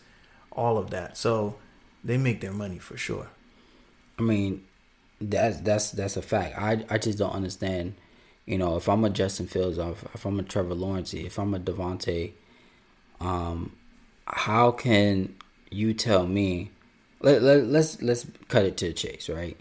all 0.52 0.78
of 0.78 0.90
that. 0.92 1.18
So 1.18 1.56
they 2.04 2.18
make 2.18 2.42
their 2.42 2.54
money 2.54 2.80
for 2.80 2.98
sure. 2.98 3.30
I 4.18 4.22
mean, 4.22 4.64
that's 5.30 5.62
that's 5.62 5.92
that's 5.92 6.18
a 6.18 6.22
fact. 6.22 6.58
I 6.58 6.86
I 6.90 6.98
just 6.98 7.18
don't 7.18 7.34
understand. 7.34 7.96
You 8.46 8.58
know, 8.58 8.76
if 8.76 8.90
I'm 8.90 9.06
a 9.06 9.10
Justin 9.10 9.48
Fields, 9.48 9.78
if 9.78 10.26
I'm 10.26 10.40
a 10.40 10.44
Trevor 10.44 10.74
Lawrence, 10.74 11.14
if 11.14 11.40
I'm 11.40 11.54
a 11.54 11.60
Devontae, 11.60 12.34
um, 13.22 13.74
how 14.26 14.72
can 14.72 15.36
you 15.72 15.94
tell 15.94 16.26
me? 16.26 16.72
Let, 17.22 17.42
let 17.42 17.66
let's 17.68 18.02
let's 18.02 18.28
cut 18.50 18.66
it 18.66 18.76
to 18.78 18.88
the 18.88 18.94
chase, 18.94 19.30
right? 19.30 19.58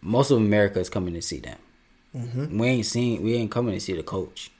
Most 0.00 0.30
of 0.30 0.38
America 0.38 0.80
is 0.80 0.88
coming 0.88 1.12
to 1.14 1.22
see 1.22 1.40
them. 1.40 1.58
Mm-hmm. 2.16 2.58
We 2.58 2.66
ain't 2.68 2.86
seen 2.86 3.22
we 3.22 3.34
ain't 3.34 3.50
coming 3.50 3.74
to 3.74 3.80
see 3.80 3.92
the 3.92 4.02
coach. 4.02 4.50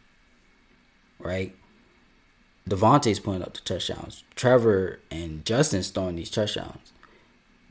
Right? 1.18 1.56
Devontae's 2.68 3.20
putting 3.20 3.42
up 3.42 3.54
the 3.54 3.60
touchdowns. 3.60 4.24
Trevor 4.34 5.00
and 5.10 5.44
Justin's 5.44 5.88
throwing 5.88 6.16
these 6.16 6.30
touchdowns. 6.30 6.92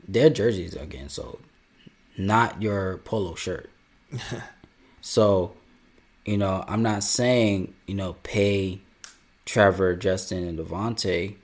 Their 0.08 0.30
jerseys 0.30 0.76
are 0.76 0.86
getting 0.86 1.08
sold. 1.08 1.40
Not 2.16 2.62
your 2.62 2.98
polo 2.98 3.34
shirt. 3.34 3.70
so, 5.00 5.54
you 6.24 6.36
know, 6.36 6.64
I'm 6.66 6.82
not 6.82 7.02
saying, 7.02 7.74
you 7.86 7.94
know, 7.94 8.14
pay 8.22 8.80
Trevor, 9.44 9.96
Justin, 9.96 10.46
and 10.46 10.58
Devontae 10.58 11.36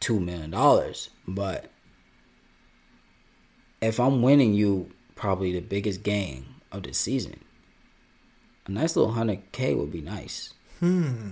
two 0.00 0.20
million 0.20 0.50
dollars. 0.50 1.10
But 1.26 1.70
if 3.80 3.98
I'm 4.00 4.22
winning 4.22 4.54
you 4.54 4.90
probably 5.14 5.52
the 5.52 5.60
biggest 5.60 6.02
game 6.02 6.56
of 6.72 6.84
the 6.84 6.92
season, 6.94 7.40
a 8.66 8.70
nice 8.70 8.96
little 8.96 9.12
hundred 9.12 9.50
K 9.52 9.74
would 9.74 9.90
be 9.92 10.00
nice. 10.00 10.54
Hmm. 10.80 11.30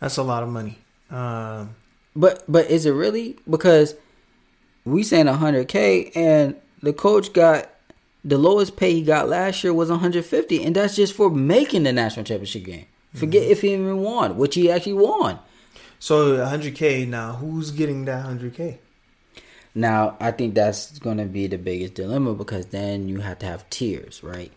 That's 0.00 0.16
a 0.16 0.22
lot 0.22 0.42
of 0.42 0.48
money. 0.48 0.78
Um, 1.10 1.76
But 2.16 2.44
but 2.48 2.70
is 2.70 2.86
it 2.86 2.92
really? 2.92 3.38
Because 3.48 3.94
we 4.90 5.02
saying 5.02 5.26
hundred 5.26 5.68
K 5.68 6.10
and 6.14 6.56
the 6.82 6.92
coach 6.92 7.32
got 7.32 7.70
the 8.24 8.38
lowest 8.38 8.76
pay 8.76 8.92
he 8.92 9.02
got 9.02 9.28
last 9.28 9.64
year 9.64 9.72
was 9.72 9.88
150, 9.90 10.62
and 10.62 10.76
that's 10.76 10.96
just 10.96 11.14
for 11.14 11.30
making 11.30 11.84
the 11.84 11.92
national 11.92 12.24
championship 12.24 12.64
game. 12.64 12.86
Forget 13.14 13.42
if 13.42 13.62
he 13.62 13.72
even 13.72 13.98
won, 13.98 14.36
which 14.36 14.54
he 14.54 14.70
actually 14.70 14.92
won. 14.92 15.38
so 15.98 16.36
100k 16.36 17.08
now. 17.08 17.32
Who's 17.32 17.70
getting 17.70 18.04
that 18.04 18.24
100k? 18.24 18.78
Now, 19.74 20.16
I 20.20 20.30
think 20.32 20.54
that's 20.54 20.98
going 20.98 21.18
to 21.18 21.24
be 21.24 21.46
the 21.46 21.58
biggest 21.58 21.94
dilemma 21.94 22.34
because 22.34 22.66
then 22.66 23.08
you 23.08 23.20
have 23.20 23.38
to 23.40 23.46
have 23.46 23.68
tiers, 23.70 24.22
right? 24.22 24.52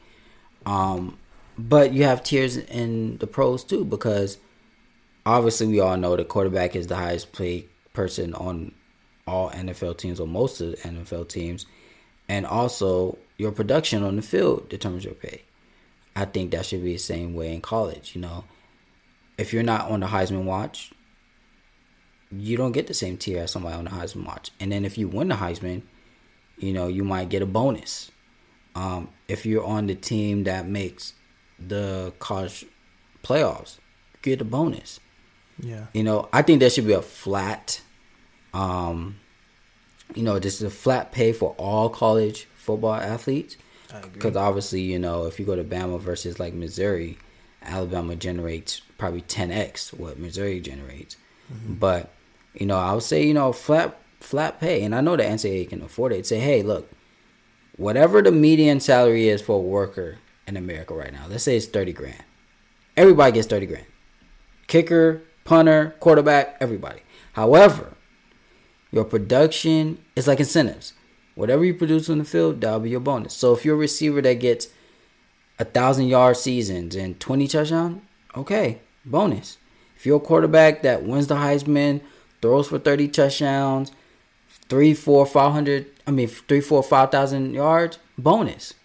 Um, 0.65 1.17
but 1.57 1.93
you 1.93 2.03
have 2.03 2.23
tiers 2.23 2.57
in 2.57 3.17
the 3.17 3.27
pros 3.27 3.63
too 3.63 3.85
because 3.85 4.37
obviously 5.25 5.67
we 5.67 5.79
all 5.79 5.97
know 5.97 6.15
the 6.15 6.25
quarterback 6.25 6.75
is 6.75 6.87
the 6.87 6.95
highest 6.95 7.31
paid 7.33 7.69
person 7.93 8.33
on 8.33 8.71
all 9.25 9.49
NFL 9.51 9.97
teams 9.97 10.19
or 10.19 10.27
most 10.27 10.61
of 10.61 10.71
the 10.71 10.77
NFL 10.77 11.29
teams, 11.29 11.65
and 12.27 12.45
also 12.45 13.17
your 13.37 13.51
production 13.51 14.03
on 14.03 14.15
the 14.15 14.21
field 14.21 14.69
determines 14.69 15.05
your 15.05 15.13
pay. 15.13 15.43
I 16.15 16.25
think 16.25 16.51
that 16.51 16.65
should 16.65 16.83
be 16.83 16.93
the 16.93 16.99
same 16.99 17.33
way 17.33 17.53
in 17.53 17.61
college. 17.61 18.15
You 18.15 18.21
know, 18.21 18.43
if 19.37 19.53
you're 19.53 19.63
not 19.63 19.89
on 19.89 19.99
the 19.99 20.07
Heisman 20.07 20.43
watch, 20.43 20.91
you 22.31 22.57
don't 22.57 22.71
get 22.71 22.87
the 22.87 22.93
same 22.93 23.17
tier 23.17 23.43
as 23.43 23.51
somebody 23.51 23.75
on 23.75 23.85
the 23.85 23.91
Heisman 23.91 24.25
watch. 24.25 24.51
And 24.59 24.71
then 24.71 24.85
if 24.85 24.97
you 24.97 25.07
win 25.07 25.27
the 25.27 25.35
Heisman, 25.35 25.83
you 26.57 26.73
know, 26.73 26.87
you 26.87 27.03
might 27.03 27.29
get 27.29 27.41
a 27.41 27.45
bonus. 27.45 28.11
Um, 28.75 29.09
if 29.27 29.45
you're 29.45 29.63
on 29.65 29.87
the 29.87 29.95
team 29.95 30.45
that 30.45 30.67
makes 30.67 31.13
the 31.59 32.13
college 32.19 32.65
playoffs, 33.23 33.77
you 34.13 34.19
get 34.21 34.41
a 34.41 34.45
bonus. 34.45 34.99
Yeah. 35.59 35.85
You 35.93 36.03
know, 36.03 36.29
I 36.33 36.41
think 36.41 36.59
there 36.59 36.69
should 36.69 36.87
be 36.87 36.93
a 36.93 37.01
flat, 37.01 37.81
um, 38.53 39.19
you 40.15 40.23
know, 40.23 40.39
just 40.39 40.61
a 40.61 40.69
flat 40.69 41.11
pay 41.11 41.33
for 41.33 41.55
all 41.57 41.89
college 41.89 42.45
football 42.55 42.93
athletes. 42.95 43.57
Because 44.13 44.35
obviously, 44.35 44.81
you 44.81 44.97
know, 44.99 45.25
if 45.25 45.39
you 45.39 45.45
go 45.45 45.55
to 45.55 45.63
Bama 45.63 45.99
versus 45.99 46.39
like 46.39 46.53
Missouri, 46.53 47.17
Alabama 47.61 48.15
generates 48.15 48.81
probably 48.97 49.21
10x 49.21 49.97
what 49.97 50.19
Missouri 50.19 50.59
generates. 50.59 51.15
But, 51.79 52.11
you 52.53 52.65
know, 52.65 52.77
I 52.77 52.93
would 52.93 53.03
say, 53.03 53.25
you 53.25 53.33
know, 53.33 53.53
flat 53.53 53.99
flat 54.19 54.59
pay. 54.59 54.83
And 54.83 54.95
I 54.95 55.01
know 55.01 55.15
the 55.15 55.23
NCAA 55.23 55.69
can 55.69 55.81
afford 55.81 56.13
it. 56.13 56.25
Say, 56.25 56.39
hey, 56.39 56.63
look, 56.63 56.89
whatever 57.77 58.21
the 58.21 58.31
median 58.31 58.79
salary 58.79 59.27
is 59.27 59.41
for 59.41 59.57
a 59.57 59.61
worker 59.61 60.17
in 60.47 60.57
America 60.57 60.93
right 60.93 61.11
now, 61.11 61.25
let's 61.29 61.43
say 61.43 61.57
it's 61.57 61.65
30 61.65 61.93
grand. 61.93 62.23
Everybody 62.95 63.33
gets 63.33 63.47
30 63.47 63.65
grand. 63.65 63.85
Kicker, 64.67 65.21
punter, 65.43 65.95
quarterback, 65.99 66.57
everybody. 66.59 67.01
However, 67.33 67.93
your 68.93 69.03
production 69.03 69.97
is 70.15 70.27
like 70.27 70.39
incentives. 70.39 70.93
Whatever 71.33 71.65
you 71.65 71.73
produce 71.73 72.11
on 72.11 72.19
the 72.19 72.23
field, 72.23 72.61
that'll 72.61 72.79
be 72.79 72.91
your 72.91 72.99
bonus. 72.99 73.33
So 73.33 73.51
if 73.51 73.65
you're 73.65 73.73
a 73.73 73.79
receiver 73.79 74.21
that 74.21 74.35
gets 74.35 74.67
a 75.57 75.65
thousand 75.65 76.09
yard 76.09 76.37
seasons 76.37 76.95
and 76.95 77.19
20 77.19 77.47
touchdowns, 77.47 78.03
okay, 78.37 78.81
bonus. 79.03 79.57
If 79.97 80.05
you're 80.05 80.17
a 80.17 80.19
quarterback 80.19 80.83
that 80.83 81.03
wins 81.03 81.25
the 81.25 81.35
Heisman, 81.35 82.01
throws 82.39 82.67
for 82.67 82.77
30 82.77 83.07
touchdowns, 83.07 83.91
three, 84.69 84.93
four, 84.93 85.25
five 85.25 85.53
hundred, 85.53 85.87
I 86.05 86.11
mean, 86.11 86.27
three, 86.27 86.61
four, 86.61 86.83
five 86.83 87.09
thousand 87.09 87.55
yards, 87.55 87.97
bonus. 88.15 88.75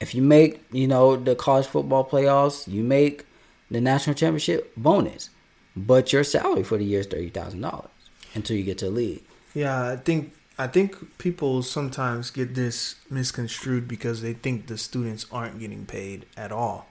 If 0.00 0.14
you 0.14 0.20
make, 0.20 0.62
you 0.70 0.86
know, 0.86 1.16
the 1.16 1.34
college 1.34 1.66
football 1.66 2.06
playoffs, 2.06 2.68
you 2.68 2.82
make 2.84 3.24
the 3.70 3.80
national 3.80 4.16
championship, 4.16 4.74
bonus. 4.76 5.30
But 5.74 6.12
your 6.12 6.24
salary 6.24 6.62
for 6.62 6.76
the 6.76 6.84
year 6.84 7.00
is 7.00 7.06
$30,000 7.06 7.88
until 8.34 8.56
you 8.56 8.64
get 8.64 8.78
to 8.78 8.90
league. 8.90 9.22
Yeah, 9.54 9.90
I 9.90 9.96
think 9.96 10.34
I 10.58 10.66
think 10.66 11.18
people 11.18 11.62
sometimes 11.62 12.30
get 12.30 12.54
this 12.54 12.96
misconstrued 13.10 13.88
because 13.88 14.22
they 14.22 14.34
think 14.34 14.66
the 14.66 14.78
students 14.78 15.26
aren't 15.32 15.58
getting 15.58 15.86
paid 15.86 16.26
at 16.36 16.52
all, 16.52 16.86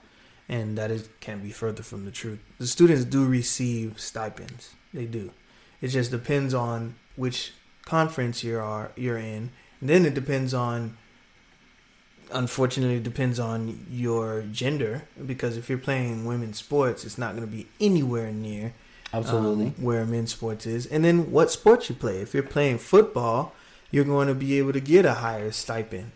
and 0.48 0.76
that 0.76 0.90
is 0.90 1.08
can't 1.20 1.42
be 1.42 1.50
further 1.50 1.82
from 1.82 2.04
the 2.04 2.10
truth. 2.10 2.40
The 2.58 2.66
students 2.66 3.04
do 3.04 3.24
receive 3.24 4.00
stipends. 4.00 4.74
They 4.92 5.06
do. 5.06 5.32
It 5.80 5.88
just 5.88 6.10
depends 6.10 6.54
on 6.54 6.94
which 7.16 7.52
conference 7.84 8.42
you 8.42 8.58
are 8.58 8.92
you're 8.96 9.18
in, 9.18 9.50
and 9.80 9.88
then 9.88 10.06
it 10.06 10.14
depends 10.14 10.54
on. 10.54 10.96
Unfortunately, 12.32 12.96
it 12.96 13.02
depends 13.02 13.38
on 13.38 13.86
your 13.88 14.42
gender 14.50 15.02
because 15.26 15.58
if 15.58 15.68
you're 15.68 15.78
playing 15.78 16.24
women's 16.24 16.58
sports, 16.58 17.04
it's 17.04 17.18
not 17.18 17.36
going 17.36 17.46
to 17.46 17.56
be 17.56 17.68
anywhere 17.78 18.32
near 18.32 18.72
Absolutely. 19.14 19.66
um, 19.66 19.74
where 19.78 20.04
men's 20.04 20.32
sports 20.32 20.66
is, 20.66 20.86
and 20.86 21.04
then 21.04 21.30
what 21.30 21.50
sports 21.50 21.88
you 21.88 21.94
play. 21.94 22.18
If 22.18 22.34
you're 22.34 22.42
playing 22.42 22.78
football, 22.78 23.54
you're 23.90 24.04
going 24.04 24.28
to 24.28 24.34
be 24.34 24.58
able 24.58 24.72
to 24.72 24.80
get 24.80 25.04
a 25.04 25.14
higher 25.14 25.52
stipend. 25.52 26.10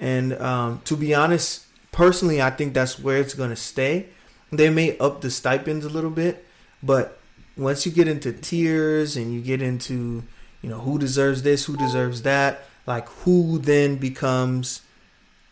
And 0.00 0.32
um, 0.40 0.80
to 0.84 0.96
be 0.96 1.14
honest, 1.14 1.66
personally, 1.92 2.40
I 2.40 2.50
think 2.50 2.74
that's 2.74 2.98
where 2.98 3.18
it's 3.18 3.34
going 3.34 3.50
to 3.50 3.56
stay. 3.56 4.06
They 4.50 4.70
may 4.70 4.96
up 4.98 5.20
the 5.20 5.30
stipends 5.30 5.84
a 5.84 5.90
little 5.90 6.10
bit, 6.10 6.46
but 6.82 7.18
once 7.56 7.84
you 7.84 7.92
get 7.92 8.08
into 8.08 8.32
tiers 8.32 9.16
and 9.16 9.34
you 9.34 9.40
get 9.40 9.60
into, 9.60 10.22
you 10.62 10.70
know, 10.70 10.78
who 10.78 10.98
deserves 10.98 11.42
this, 11.42 11.66
who 11.66 11.76
deserves 11.76 12.22
that, 12.22 12.62
like 12.86 13.08
who 13.24 13.58
then 13.58 13.96
becomes 13.96 14.80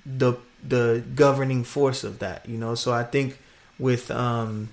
the 0.07 0.35
the 0.67 1.05
governing 1.15 1.63
force 1.63 2.05
of 2.05 2.21
that, 2.21 2.49
you 2.49 2.57
know. 2.57 2.75
So 2.75 2.93
I 2.93 3.05
think 3.05 3.39
with 3.79 4.11
um, 4.11 4.71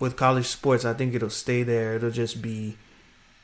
with 0.00 0.16
college 0.16 0.46
sports, 0.46 0.84
I 0.84 0.92
think 0.94 1.14
it'll 1.14 1.30
stay 1.30 1.62
there. 1.62 1.94
It'll 1.94 2.10
just 2.10 2.42
be 2.42 2.76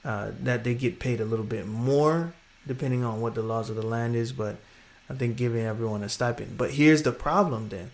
uh, 0.05 0.33
that 0.43 0.65
they 0.65 0.75
get 0.75 0.99
paid 0.99 1.21
a 1.21 1.25
little 1.25 1.45
bit 1.45 1.67
more 1.67 2.35
depending 2.67 3.05
on 3.05 3.21
what 3.21 3.35
the 3.35 3.43
laws 3.43 3.71
of 3.71 3.77
the 3.77 3.87
land 3.87 4.15
is. 4.17 4.33
But 4.33 4.57
I 5.11 5.15
think 5.15 5.37
giving 5.37 5.65
everyone 5.65 6.03
a 6.03 6.09
stipend. 6.09 6.57
But 6.59 6.73
here's 6.73 7.03
the 7.03 7.13
problem 7.13 7.69
then: 7.71 7.91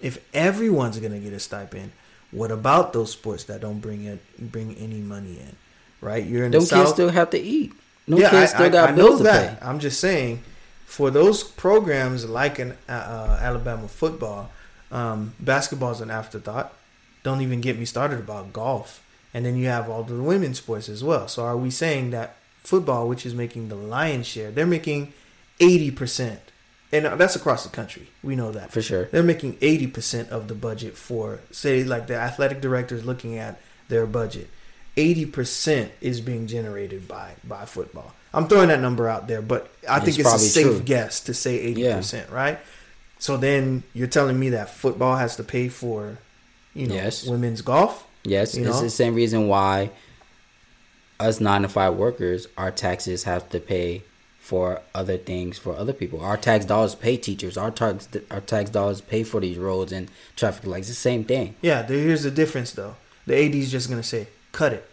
if 0.00 0.18
everyone's 0.34 0.98
gonna 0.98 1.18
get 1.18 1.32
a 1.32 1.40
stipend, 1.40 1.92
what 2.30 2.50
about 2.50 2.92
those 2.92 3.12
sports 3.12 3.44
that 3.44 3.60
don't 3.60 3.80
bring 3.80 4.04
it 4.04 4.20
bring 4.52 4.74
any 4.76 5.00
money 5.00 5.38
in? 5.40 5.56
right? 6.00 6.24
You're 6.24 6.44
in 6.44 6.52
Them 6.52 6.62
the 6.62 6.66
kids 6.68 6.70
south. 6.70 6.88
still 6.90 7.08
have 7.10 7.30
to 7.30 7.38
eat. 7.38 7.72
No 8.06 8.18
yeah, 8.18 8.30
kids 8.30 8.52
I, 8.54 8.54
still 8.54 8.66
I, 8.66 8.68
got 8.68 8.90
I 8.90 8.92
bills 8.92 9.12
know 9.12 9.16
to 9.18 9.22
that. 9.24 9.60
pay. 9.60 9.66
I'm 9.66 9.80
just 9.80 9.98
saying, 10.00 10.42
for 10.84 11.10
those 11.10 11.42
programs 11.42 12.24
like 12.28 12.58
in 12.58 12.72
uh, 12.88 12.92
uh, 12.92 13.38
Alabama 13.40 13.88
football, 13.88 14.50
um, 14.92 15.34
basketball 15.40 15.92
is 15.92 16.00
an 16.00 16.10
afterthought. 16.10 16.75
Don't 17.26 17.42
even 17.42 17.60
get 17.60 17.76
me 17.76 17.84
started 17.84 18.20
about 18.20 18.52
golf. 18.52 19.02
And 19.34 19.44
then 19.44 19.56
you 19.56 19.66
have 19.66 19.90
all 19.90 20.04
the 20.04 20.14
women's 20.14 20.58
sports 20.58 20.88
as 20.88 21.02
well. 21.02 21.26
So 21.26 21.42
are 21.44 21.56
we 21.56 21.70
saying 21.70 22.10
that 22.10 22.36
football, 22.62 23.08
which 23.08 23.26
is 23.26 23.34
making 23.34 23.68
the 23.68 23.74
lion's 23.74 24.26
share, 24.28 24.50
they're 24.52 24.64
making 24.78 25.12
eighty 25.58 25.90
percent, 25.90 26.40
and 26.92 27.04
uh, 27.04 27.16
that's 27.16 27.34
across 27.34 27.64
the 27.64 27.70
country. 27.80 28.06
We 28.22 28.36
know 28.36 28.52
that 28.52 28.70
For 28.70 28.80
sure. 28.80 29.04
they're 29.10 29.22
making 29.34 29.54
80% 29.58 30.28
of 30.28 30.46
the 30.46 30.54
budget 30.54 30.96
for 30.96 31.40
say 31.50 31.82
like 31.82 32.06
the 32.06 32.14
athletic 32.28 32.60
director 32.60 32.94
is 32.94 33.04
looking 33.04 33.36
at 33.38 33.60
their 33.88 34.06
budget 34.06 34.48
80% 34.96 35.90
is 36.00 36.20
being 36.20 36.46
generated 36.46 37.06
by 37.06 37.34
by 37.44 37.64
football 37.66 38.14
i'm 38.34 38.48
throwing 38.48 38.68
that 38.68 38.80
number 38.80 39.08
out 39.08 39.28
there 39.28 39.42
but 39.42 39.62
i 39.88 39.98
think 40.00 40.18
It's 40.18 40.28
it's 40.32 40.34
a 40.34 40.38
safe 40.38 40.64
true. 40.66 40.80
guess 40.80 41.20
to 41.20 41.34
say 41.34 41.74
80% 41.74 42.30
right 42.32 42.58
so 43.18 43.36
then 43.36 43.82
you're 43.94 44.08
telling 44.18 44.38
me 44.38 44.50
that 44.50 44.70
football 44.70 45.16
has 45.16 45.36
to 45.36 45.44
pay 45.44 45.68
for 45.68 46.18
you 46.76 46.86
know 46.86 46.94
Yes. 46.94 47.24
women's 47.26 47.62
golf 47.62 48.04
Yes, 48.24 48.54
it's 48.54 48.66
know? 48.66 48.80
the 48.82 48.90
same 48.90 49.14
reason 49.14 49.46
why 49.48 49.90
us 51.20 51.40
nine 51.40 51.62
to 51.62 51.68
five 51.68 51.94
workers, 51.94 52.48
our 52.58 52.70
taxes 52.70 53.22
have 53.24 53.48
to 53.50 53.60
pay 53.60 54.02
for 54.40 54.80
other 54.94 55.16
things 55.16 55.58
for 55.58 55.74
other 55.76 55.92
people. 55.92 56.20
Our 56.20 56.36
tax 56.36 56.64
dollars 56.64 56.94
pay 56.94 57.16
teachers. 57.16 57.56
Our 57.56 57.70
tax 57.70 58.08
our 58.30 58.40
tax 58.40 58.70
dollars 58.70 59.00
pay 59.00 59.22
for 59.24 59.40
these 59.40 59.58
roads 59.58 59.92
and 59.92 60.08
traffic 60.36 60.66
lights. 60.66 60.88
It's 60.88 60.98
the 60.98 61.08
same 61.10 61.24
thing. 61.24 61.54
yeah 61.62 61.82
there- 61.82 61.98
here's 61.98 62.22
the 62.24 62.30
difference 62.30 62.70
though 62.72 62.94
the 63.26 63.34
ad 63.44 63.54
is 63.54 63.70
just 63.70 63.88
going 63.88 64.00
to 64.00 64.06
say 64.06 64.28
cut 64.52 64.72
it 64.72 64.84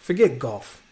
forget 0.00 0.38
golf 0.38 0.82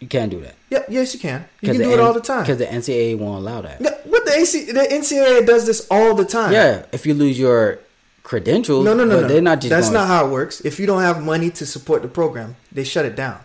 You 0.00 0.06
can't 0.08 0.30
do 0.30 0.40
that. 0.40 0.54
yeah 0.70 0.84
yes 0.88 1.14
you 1.14 1.20
can 1.20 1.44
You 1.60 1.68
can 1.72 1.78
do 1.80 1.92
it 1.92 2.00
all 2.00 2.12
the 2.12 2.20
time 2.20 2.42
Because 2.42 2.58
the 2.58 2.66
NCAA 2.66 3.16
won't 3.18 3.38
allow 3.38 3.60
that. 3.62 3.80
Yeah, 3.80 3.94
what 4.04 4.24
the 4.26 4.32
AC, 4.32 4.72
the 4.72 4.80
NCAA 4.98 5.46
does 5.46 5.66
this 5.66 5.86
all 5.90 6.14
the 6.14 6.24
time. 6.24 6.52
Yeah, 6.52 6.84
if 6.92 7.06
you 7.06 7.14
lose 7.14 7.38
your 7.38 7.78
credentials, 8.22 8.84
No, 8.84 8.94
no, 8.94 9.04
no, 9.04 9.16
but 9.16 9.22
no. 9.22 9.28
they're 9.28 9.42
not 9.42 9.60
just. 9.60 9.70
That's 9.70 9.86
gonna- 9.88 10.00
not 10.00 10.08
how 10.08 10.26
it 10.26 10.30
works. 10.30 10.60
If 10.64 10.78
you 10.78 10.86
don't 10.86 11.02
have 11.02 11.22
money 11.22 11.50
to 11.50 11.66
support 11.66 12.02
the 12.02 12.08
program, 12.08 12.56
they 12.70 12.84
shut 12.84 13.04
it 13.04 13.16
down. 13.16 13.38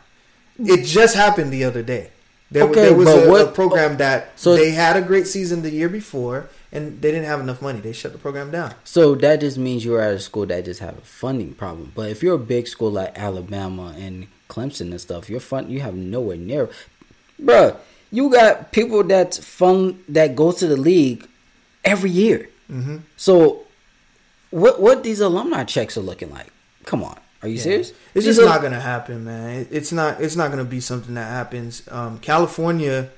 It 0.60 0.86
just 0.86 1.16
happened 1.16 1.52
the 1.52 1.64
other 1.64 1.84
day. 1.84 2.10
There, 2.50 2.64
Okay, 2.64 2.82
there 2.82 2.96
was 2.96 3.06
but 3.08 3.26
a, 3.28 3.30
what- 3.30 3.42
a 3.42 3.52
program 3.52 3.98
that 3.98 4.32
So- 4.36 4.56
they 4.56 4.72
had 4.72 4.96
a 4.96 5.02
great 5.02 5.28
season 5.28 5.62
the 5.64 5.70
year 5.72 5.90
before, 5.90 6.50
and 6.72 7.02
they 7.02 7.12
didn't 7.12 7.26
have 7.26 7.40
enough 7.40 7.62
money. 7.62 7.80
They 7.80 7.92
shut 7.94 8.12
the 8.14 8.18
program 8.18 8.52
down. 8.52 8.74
So 8.84 9.16
that 9.16 9.42
just 9.42 9.58
means 9.58 9.84
you're 9.86 10.02
at 10.02 10.14
a 10.14 10.20
school 10.20 10.46
that 10.48 10.66
just 10.66 10.80
have 10.80 10.98
a 10.98 11.02
funding 11.02 11.54
problem. 11.54 11.92
But 11.96 12.10
if 12.10 12.24
you're 12.24 12.36
a 12.36 12.40
big 12.40 12.68
school 12.68 12.92
like 12.92 13.18
Alabama 13.18 13.94
and 13.98 14.28
Clemson 14.50 14.92
and 14.92 15.02
stuff, 15.02 15.30
your 15.30 15.40
fund 15.42 15.70
you 15.70 15.82
have 15.82 15.96
nowhere 15.96 16.38
near. 16.38 16.70
Bruh, 17.42 17.76
you 18.12 18.30
got 18.32 18.72
people 18.72 19.04
that 19.04 19.36
fund 19.36 20.02
that 20.10 20.36
go 20.36 20.52
to 20.54 20.66
the 20.68 20.78
league 20.78 21.28
every 21.84 22.10
year. 22.10 22.50
Mm-hmm. 22.72 22.98
So 23.18 23.64
what 24.52 24.82
what 24.82 25.04
these 25.04 25.20
alumni 25.20 25.64
checks 25.64 25.98
are 25.98 26.02
looking 26.02 26.32
like? 26.32 26.52
Come 26.86 27.04
on, 27.04 27.18
are 27.42 27.50
you 27.50 27.58
serious? 27.58 27.94
It's 28.14 28.26
just 28.26 28.40
not 28.42 28.62
gonna 28.62 28.80
happen, 28.80 29.26
man. 29.26 29.68
It's 29.72 29.92
not. 29.92 30.22
It's 30.22 30.36
not 30.36 30.50
gonna 30.52 30.64
be 30.64 30.80
something 30.80 31.16
that 31.16 31.30
happens. 31.30 31.88
Um, 31.90 32.20
California. 32.20 33.10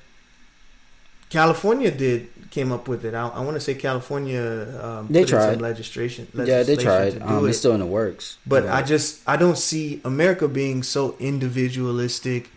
California 1.28 1.92
did 1.92 2.28
came 2.50 2.72
up 2.72 2.88
with 2.88 3.04
it. 3.04 3.14
I, 3.14 3.28
I 3.28 3.40
want 3.40 3.54
to 3.54 3.60
say 3.60 3.74
California. 3.74 4.66
Um, 4.82 5.06
They 5.08 5.20
put 5.20 5.30
in 5.30 5.38
tried. 5.38 5.52
some 5.52 5.62
legislation. 5.62 6.26
Yeah, 6.34 6.64
they 6.64 6.76
tried. 6.76 7.22
Um, 7.22 7.44
it. 7.46 7.50
it's 7.50 7.58
still 7.58 7.72
in 7.72 7.80
the 7.80 7.86
works. 7.86 8.36
But 8.46 8.66
I 8.68 8.82
just 8.82 9.20
I 9.28 9.36
don't 9.36 9.56
see 9.58 10.00
America 10.04 10.48
being 10.48 10.82
so 10.82 11.16
individualistic. 11.20 12.50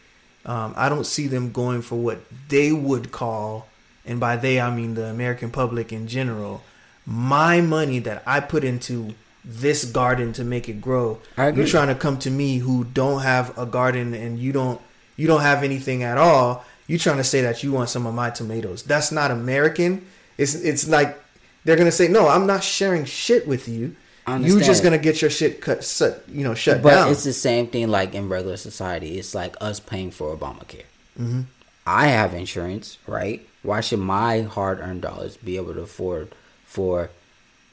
Um, 0.45 0.73
I 0.75 0.89
don't 0.89 1.05
see 1.05 1.27
them 1.27 1.51
going 1.51 1.81
for 1.83 1.95
what 1.95 2.19
they 2.49 2.71
would 2.73 3.11
call, 3.11 3.67
and 4.05 4.19
by 4.19 4.35
they 4.35 4.59
I 4.59 4.73
mean 4.75 4.95
the 4.95 5.05
American 5.05 5.51
public 5.51 5.93
in 5.93 6.07
general, 6.07 6.63
my 7.05 7.61
money 7.61 7.99
that 7.99 8.23
I 8.25 8.39
put 8.39 8.63
into 8.63 9.13
this 9.45 9.83
garden 9.85 10.31
to 10.33 10.43
make 10.43 10.69
it 10.69 10.79
grow. 10.81 11.19
You're 11.37 11.67
trying 11.67 11.89
to 11.89 11.95
come 11.95 12.17
to 12.19 12.31
me 12.31 12.59
who 12.59 12.85
don't 12.85 13.21
have 13.21 13.57
a 13.57 13.65
garden 13.65 14.13
and 14.13 14.39
you 14.39 14.51
don't 14.53 14.79
you 15.17 15.27
don't 15.27 15.41
have 15.41 15.63
anything 15.63 16.03
at 16.03 16.17
all. 16.17 16.63
You're 16.87 16.99
trying 16.99 17.17
to 17.17 17.23
say 17.23 17.41
that 17.41 17.63
you 17.63 17.71
want 17.71 17.89
some 17.89 18.05
of 18.05 18.13
my 18.13 18.29
tomatoes. 18.29 18.83
That's 18.83 19.11
not 19.11 19.31
American. 19.31 20.05
It's 20.37 20.55
it's 20.55 20.87
like 20.87 21.17
they're 21.65 21.75
gonna 21.75 21.91
say 21.91 22.07
no. 22.07 22.27
I'm 22.27 22.47
not 22.47 22.63
sharing 22.63 23.05
shit 23.05 23.47
with 23.47 23.67
you. 23.67 23.95
I 24.25 24.37
You 24.37 24.61
just 24.61 24.83
gonna 24.83 24.97
get 24.97 25.21
your 25.21 25.29
shit 25.29 25.59
cut, 25.59 25.83
shut, 25.83 26.23
you 26.29 26.45
know, 26.45 26.53
shut 26.53 26.81
but 26.81 26.91
down. 26.95 27.11
it's 27.11 27.25
the 27.25 27.33
same 27.33 27.67
thing 27.67 27.89
like 27.89 28.15
in 28.15 28.29
regular 28.29 28.55
society. 28.55 29.19
It's 29.19 29.35
like 29.35 29.55
us 29.59 29.81
paying 29.81 30.11
for 30.11 30.35
Obamacare. 30.35 30.85
hmm 31.17 31.41
I 31.85 32.07
have 32.07 32.33
insurance, 32.33 32.97
right? 33.07 33.45
Why 33.61 33.81
should 33.81 33.99
my 33.99 34.41
hard 34.43 34.79
earned 34.79 35.01
dollars 35.01 35.35
be 35.35 35.57
able 35.57 35.73
to 35.73 35.81
afford 35.81 36.33
for 36.73 37.11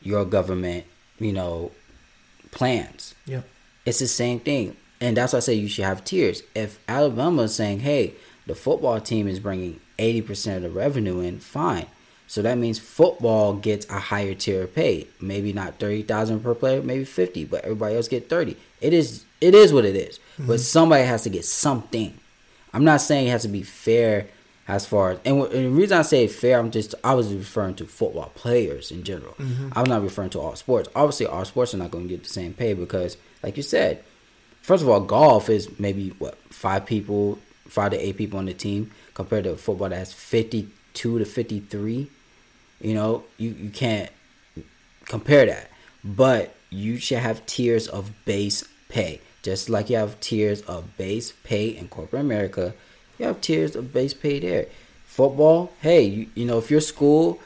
your 0.02 0.24
government, 0.24 0.84
you 1.18 1.32
know, 1.32 1.72
plans? 2.50 3.14
Yep. 3.26 3.48
It's 3.86 3.98
the 3.98 4.08
same 4.08 4.40
thing. 4.40 4.76
And 5.00 5.16
that's 5.16 5.32
why 5.32 5.38
I 5.38 5.40
say 5.40 5.54
you 5.54 5.68
should 5.68 5.86
have 5.86 6.04
tiers. 6.04 6.42
If 6.54 6.78
Alabama 6.86 7.42
is 7.42 7.54
saying, 7.54 7.80
hey, 7.80 8.14
the 8.46 8.54
football 8.54 9.00
team 9.00 9.26
is 9.26 9.40
bringing 9.40 9.80
80% 9.98 10.56
of 10.56 10.62
the 10.62 10.70
revenue 10.70 11.20
in, 11.20 11.40
fine. 11.40 11.86
So 12.26 12.42
that 12.42 12.58
means 12.58 12.78
football 12.78 13.54
gets 13.54 13.88
a 13.88 13.98
higher 13.98 14.34
tier 14.34 14.64
of 14.64 14.74
pay. 14.74 15.08
Maybe 15.20 15.52
not 15.52 15.78
30,000 15.78 16.40
per 16.40 16.54
player, 16.54 16.82
maybe 16.82 17.04
50, 17.04 17.46
but 17.46 17.64
everybody 17.64 17.96
else 17.96 18.06
get 18.06 18.28
30. 18.28 18.56
It 18.80 18.92
is 18.92 19.24
it 19.40 19.54
is 19.54 19.72
what 19.72 19.86
it 19.86 19.96
is. 19.96 20.20
But 20.38 20.44
mm-hmm. 20.44 20.56
somebody 20.56 21.04
has 21.04 21.22
to 21.22 21.30
get 21.30 21.44
something. 21.44 22.16
I'm 22.72 22.84
not 22.84 23.00
saying 23.00 23.26
it 23.26 23.30
has 23.30 23.42
to 23.42 23.48
be 23.48 23.62
fair 23.62 24.28
as 24.70 24.86
far 24.86 25.10
as 25.10 25.18
and, 25.24 25.42
and 25.42 25.66
the 25.66 25.70
reason 25.70 25.98
I 25.98 26.02
say 26.02 26.26
fair, 26.28 26.58
I'm 26.58 26.70
just 26.70 26.94
I 27.02 27.14
was 27.14 27.32
referring 27.32 27.74
to 27.76 27.86
football 27.86 28.30
players 28.34 28.90
in 28.90 29.02
general. 29.02 29.34
Mm-hmm. 29.34 29.70
I'm 29.74 29.84
not 29.84 30.02
referring 30.02 30.30
to 30.30 30.40
all 30.40 30.54
sports. 30.54 30.88
Obviously, 30.94 31.26
all 31.26 31.44
sports 31.44 31.74
are 31.74 31.78
not 31.78 31.90
going 31.90 32.04
to 32.04 32.14
get 32.14 32.22
the 32.22 32.30
same 32.30 32.54
pay 32.54 32.74
because, 32.74 33.16
like 33.42 33.56
you 33.56 33.62
said, 33.62 34.04
first 34.62 34.82
of 34.82 34.88
all, 34.88 35.00
golf 35.00 35.50
is 35.50 35.78
maybe 35.78 36.10
what 36.18 36.38
five 36.50 36.86
people, 36.86 37.38
five 37.66 37.90
to 37.90 37.98
eight 37.98 38.16
people 38.16 38.38
on 38.38 38.46
the 38.46 38.54
team 38.54 38.92
compared 39.14 39.44
to 39.44 39.56
football 39.56 39.88
that 39.88 39.96
has 39.96 40.12
52 40.12 41.18
to 41.18 41.24
53. 41.24 42.10
You 42.80 42.94
know, 42.94 43.24
you 43.38 43.50
you 43.50 43.70
can't 43.70 44.10
compare 45.06 45.46
that. 45.46 45.70
But 46.04 46.54
you 46.70 46.96
should 46.98 47.18
have 47.18 47.44
tiers 47.44 47.88
of 47.88 48.12
base 48.24 48.64
pay. 48.88 49.20
Just 49.42 49.68
like 49.68 49.90
you 49.90 49.96
have 49.96 50.20
tiers 50.20 50.60
of 50.62 50.96
base 50.96 51.32
pay 51.44 51.68
in 51.68 51.88
corporate 51.88 52.20
America, 52.20 52.74
you 53.20 53.26
have 53.26 53.40
tiers 53.40 53.76
of 53.76 53.92
base 53.92 54.14
pay 54.14 54.40
there. 54.40 54.66
Football, 55.04 55.72
hey, 55.82 56.02
you, 56.02 56.26
you 56.34 56.44
know, 56.46 56.58
if 56.58 56.70
your 56.70 56.80
school 56.80 57.38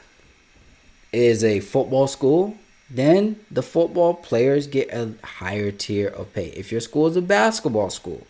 is 1.11 1.43
a 1.43 1.59
football 1.59 2.07
school, 2.07 2.55
then 2.89 3.39
the 3.51 3.63
football 3.63 4.13
players 4.13 4.67
get 4.67 4.89
a 4.91 5.13
higher 5.23 5.71
tier 5.71 6.07
of 6.07 6.33
pay. 6.33 6.47
If 6.47 6.71
your 6.71 6.81
school 6.81 7.07
is 7.07 7.17
a 7.17 7.21
basketball 7.21 7.89
school, 7.89 8.25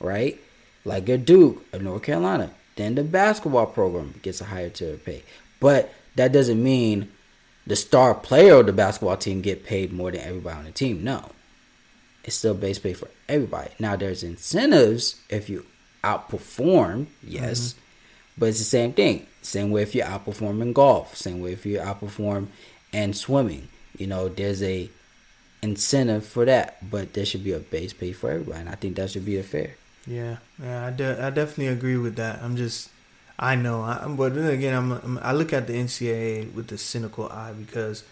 right? 0.00 0.38
Like 0.84 1.08
a 1.08 1.18
Duke 1.18 1.64
of 1.72 1.82
North 1.82 2.02
Carolina, 2.02 2.50
then 2.76 2.94
the 2.94 3.04
basketball 3.04 3.66
program 3.66 4.14
gets 4.22 4.40
a 4.40 4.46
higher 4.46 4.70
tier 4.70 4.94
of 4.94 5.04
pay. 5.04 5.22
But 5.60 5.92
that 6.16 6.32
doesn't 6.32 6.62
mean 6.62 7.10
the 7.66 7.76
star 7.76 8.14
player 8.14 8.54
of 8.54 8.66
the 8.66 8.72
basketball 8.72 9.18
team 9.18 9.42
get 9.42 9.64
paid 9.64 9.92
more 9.92 10.10
than 10.10 10.20
everybody 10.20 10.58
on 10.58 10.64
the 10.64 10.72
team. 10.72 11.04
No. 11.04 11.30
It's 12.24 12.36
still 12.36 12.54
base 12.54 12.78
pay 12.78 12.94
for 12.94 13.08
everybody. 13.28 13.70
Now 13.78 13.94
there's 13.96 14.22
incentives 14.22 15.20
if 15.28 15.48
you 15.48 15.66
outperform, 16.04 17.06
yes. 17.22 17.72
Mm-hmm. 17.72 17.80
But 18.38 18.48
it's 18.50 18.58
the 18.58 18.64
same 18.64 18.92
thing. 18.92 19.26
Same 19.42 19.70
way 19.70 19.82
if 19.82 19.94
you 19.94 20.02
outperform 20.02 20.62
in 20.62 20.72
golf. 20.72 21.16
Same 21.16 21.40
way 21.40 21.52
if 21.52 21.66
you 21.66 21.78
outperform 21.78 22.48
in 22.92 23.12
swimming. 23.12 23.68
You 23.96 24.06
know, 24.06 24.28
there's 24.28 24.62
a 24.62 24.90
incentive 25.60 26.24
for 26.24 26.44
that. 26.44 26.88
But 26.88 27.14
there 27.14 27.24
should 27.24 27.42
be 27.42 27.52
a 27.52 27.58
base 27.58 27.92
pay 27.92 28.12
for 28.12 28.30
everybody. 28.30 28.60
And 28.60 28.68
I 28.68 28.74
think 28.74 28.96
that 28.96 29.10
should 29.10 29.24
be 29.24 29.40
fair. 29.42 29.74
Yeah, 30.08 30.38
yeah, 30.62 30.86
I, 30.86 30.90
de- 30.90 31.22
I 31.22 31.28
definitely 31.30 31.66
agree 31.66 31.98
with 31.98 32.16
that. 32.16 32.40
I'm 32.42 32.56
just, 32.56 32.88
I 33.38 33.56
know, 33.56 33.82
I, 33.82 34.06
but 34.08 34.34
then 34.34 34.46
again, 34.46 34.74
I'm, 34.74 34.92
I'm, 34.92 35.18
I 35.18 35.32
look 35.32 35.52
at 35.52 35.66
the 35.66 35.74
NCAA 35.74 36.54
with 36.54 36.68
the 36.68 36.78
cynical 36.78 37.28
eye 37.28 37.52
because 37.52 38.04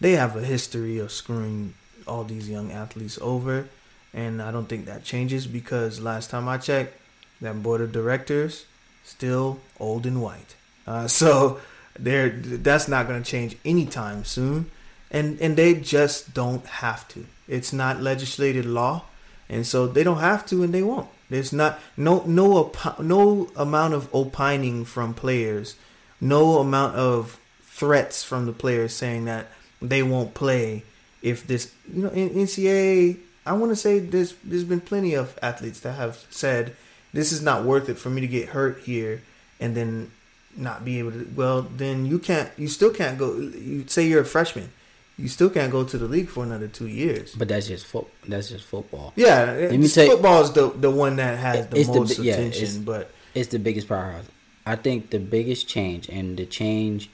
they 0.00 0.12
have 0.12 0.34
a 0.34 0.42
history 0.42 0.98
of 0.98 1.12
screwing 1.12 1.74
all 2.08 2.24
these 2.24 2.50
young 2.50 2.72
athletes 2.72 3.18
over, 3.22 3.68
and 4.12 4.42
I 4.42 4.50
don't 4.50 4.68
think 4.68 4.86
that 4.86 5.04
changes 5.04 5.46
because 5.46 6.00
last 6.00 6.28
time 6.28 6.48
I 6.48 6.58
checked, 6.58 6.98
that 7.44 7.62
board 7.62 7.80
of 7.80 7.92
directors 7.92 8.66
still 9.04 9.60
old 9.78 10.06
and 10.06 10.20
white. 10.20 10.56
Uh, 10.86 11.06
so 11.06 11.60
they're 11.98 12.30
that's 12.30 12.88
not 12.88 13.06
going 13.06 13.22
to 13.22 13.30
change 13.30 13.56
anytime 13.64 14.24
soon, 14.24 14.70
and 15.10 15.40
and 15.40 15.56
they 15.56 15.74
just 15.74 16.34
don't 16.34 16.66
have 16.66 17.06
to. 17.08 17.26
It's 17.46 17.72
not 17.72 18.00
legislated 18.02 18.64
law, 18.64 19.04
and 19.48 19.66
so 19.66 19.86
they 19.86 20.02
don't 20.02 20.20
have 20.20 20.44
to, 20.46 20.62
and 20.62 20.74
they 20.74 20.82
won't. 20.82 21.08
There's 21.30 21.52
not 21.52 21.78
no 21.96 22.22
no 22.26 22.72
no 22.98 23.50
amount 23.56 23.94
of 23.94 24.08
opining 24.12 24.84
from 24.84 25.14
players, 25.14 25.76
no 26.20 26.58
amount 26.58 26.96
of 26.96 27.38
threats 27.62 28.22
from 28.22 28.46
the 28.46 28.52
players 28.52 28.94
saying 28.94 29.24
that 29.24 29.48
they 29.82 30.02
won't 30.02 30.34
play 30.34 30.84
if 31.22 31.46
this 31.46 31.72
you 31.92 32.02
know 32.02 32.10
N- 32.10 32.30
NCAA 32.30 33.18
I 33.46 33.52
want 33.52 33.72
to 33.72 33.76
say 33.76 33.98
there's 33.98 34.34
there's 34.44 34.64
been 34.64 34.80
plenty 34.80 35.14
of 35.14 35.38
athletes 35.42 35.80
that 35.80 35.94
have 35.94 36.24
said 36.30 36.76
this 37.14 37.32
is 37.32 37.40
not 37.40 37.64
worth 37.64 37.88
it 37.88 37.94
for 37.98 38.10
me 38.10 38.20
to 38.20 38.26
get 38.26 38.50
hurt 38.50 38.80
here 38.82 39.22
and 39.60 39.74
then 39.74 40.10
not 40.56 40.84
be 40.84 40.98
able 40.98 41.12
to. 41.12 41.26
Well, 41.34 41.62
then 41.62 42.04
you 42.04 42.18
can't. 42.18 42.50
You 42.58 42.68
still 42.68 42.90
can't 42.92 43.16
go. 43.18 43.34
You 43.36 43.84
say 43.86 44.06
you're 44.06 44.20
a 44.22 44.26
freshman. 44.26 44.70
You 45.16 45.28
still 45.28 45.48
can't 45.48 45.70
go 45.70 45.84
to 45.84 45.96
the 45.96 46.06
league 46.06 46.28
for 46.28 46.42
another 46.42 46.66
two 46.68 46.88
years. 46.88 47.34
But 47.36 47.46
that's 47.48 47.68
just 47.68 47.86
foot. 47.86 48.08
That's 48.28 48.48
just 48.50 48.64
football. 48.64 49.12
Yeah, 49.16 49.44
Let 49.70 49.78
me 49.78 49.86
tell 49.88 50.08
football 50.08 50.42
is 50.42 50.50
the 50.52 50.70
the 50.70 50.90
one 50.90 51.16
that 51.16 51.38
has 51.38 51.68
the 51.68 51.78
It's 51.78 51.88
the 51.88 52.00
most 52.00 52.18
yeah, 52.18 52.34
attention. 52.34 52.62
it's- 52.64 52.76
but 52.76 53.10
It's 53.34 53.48
the 53.50 53.58
biggest 53.60 53.88
powerhouse. 53.88 54.26
I 54.66 54.74
think 54.76 55.10
the 55.10 55.18
biggest 55.20 55.68
change 55.68 56.08
and 56.08 56.36
the 56.36 56.46
change, 56.46 57.10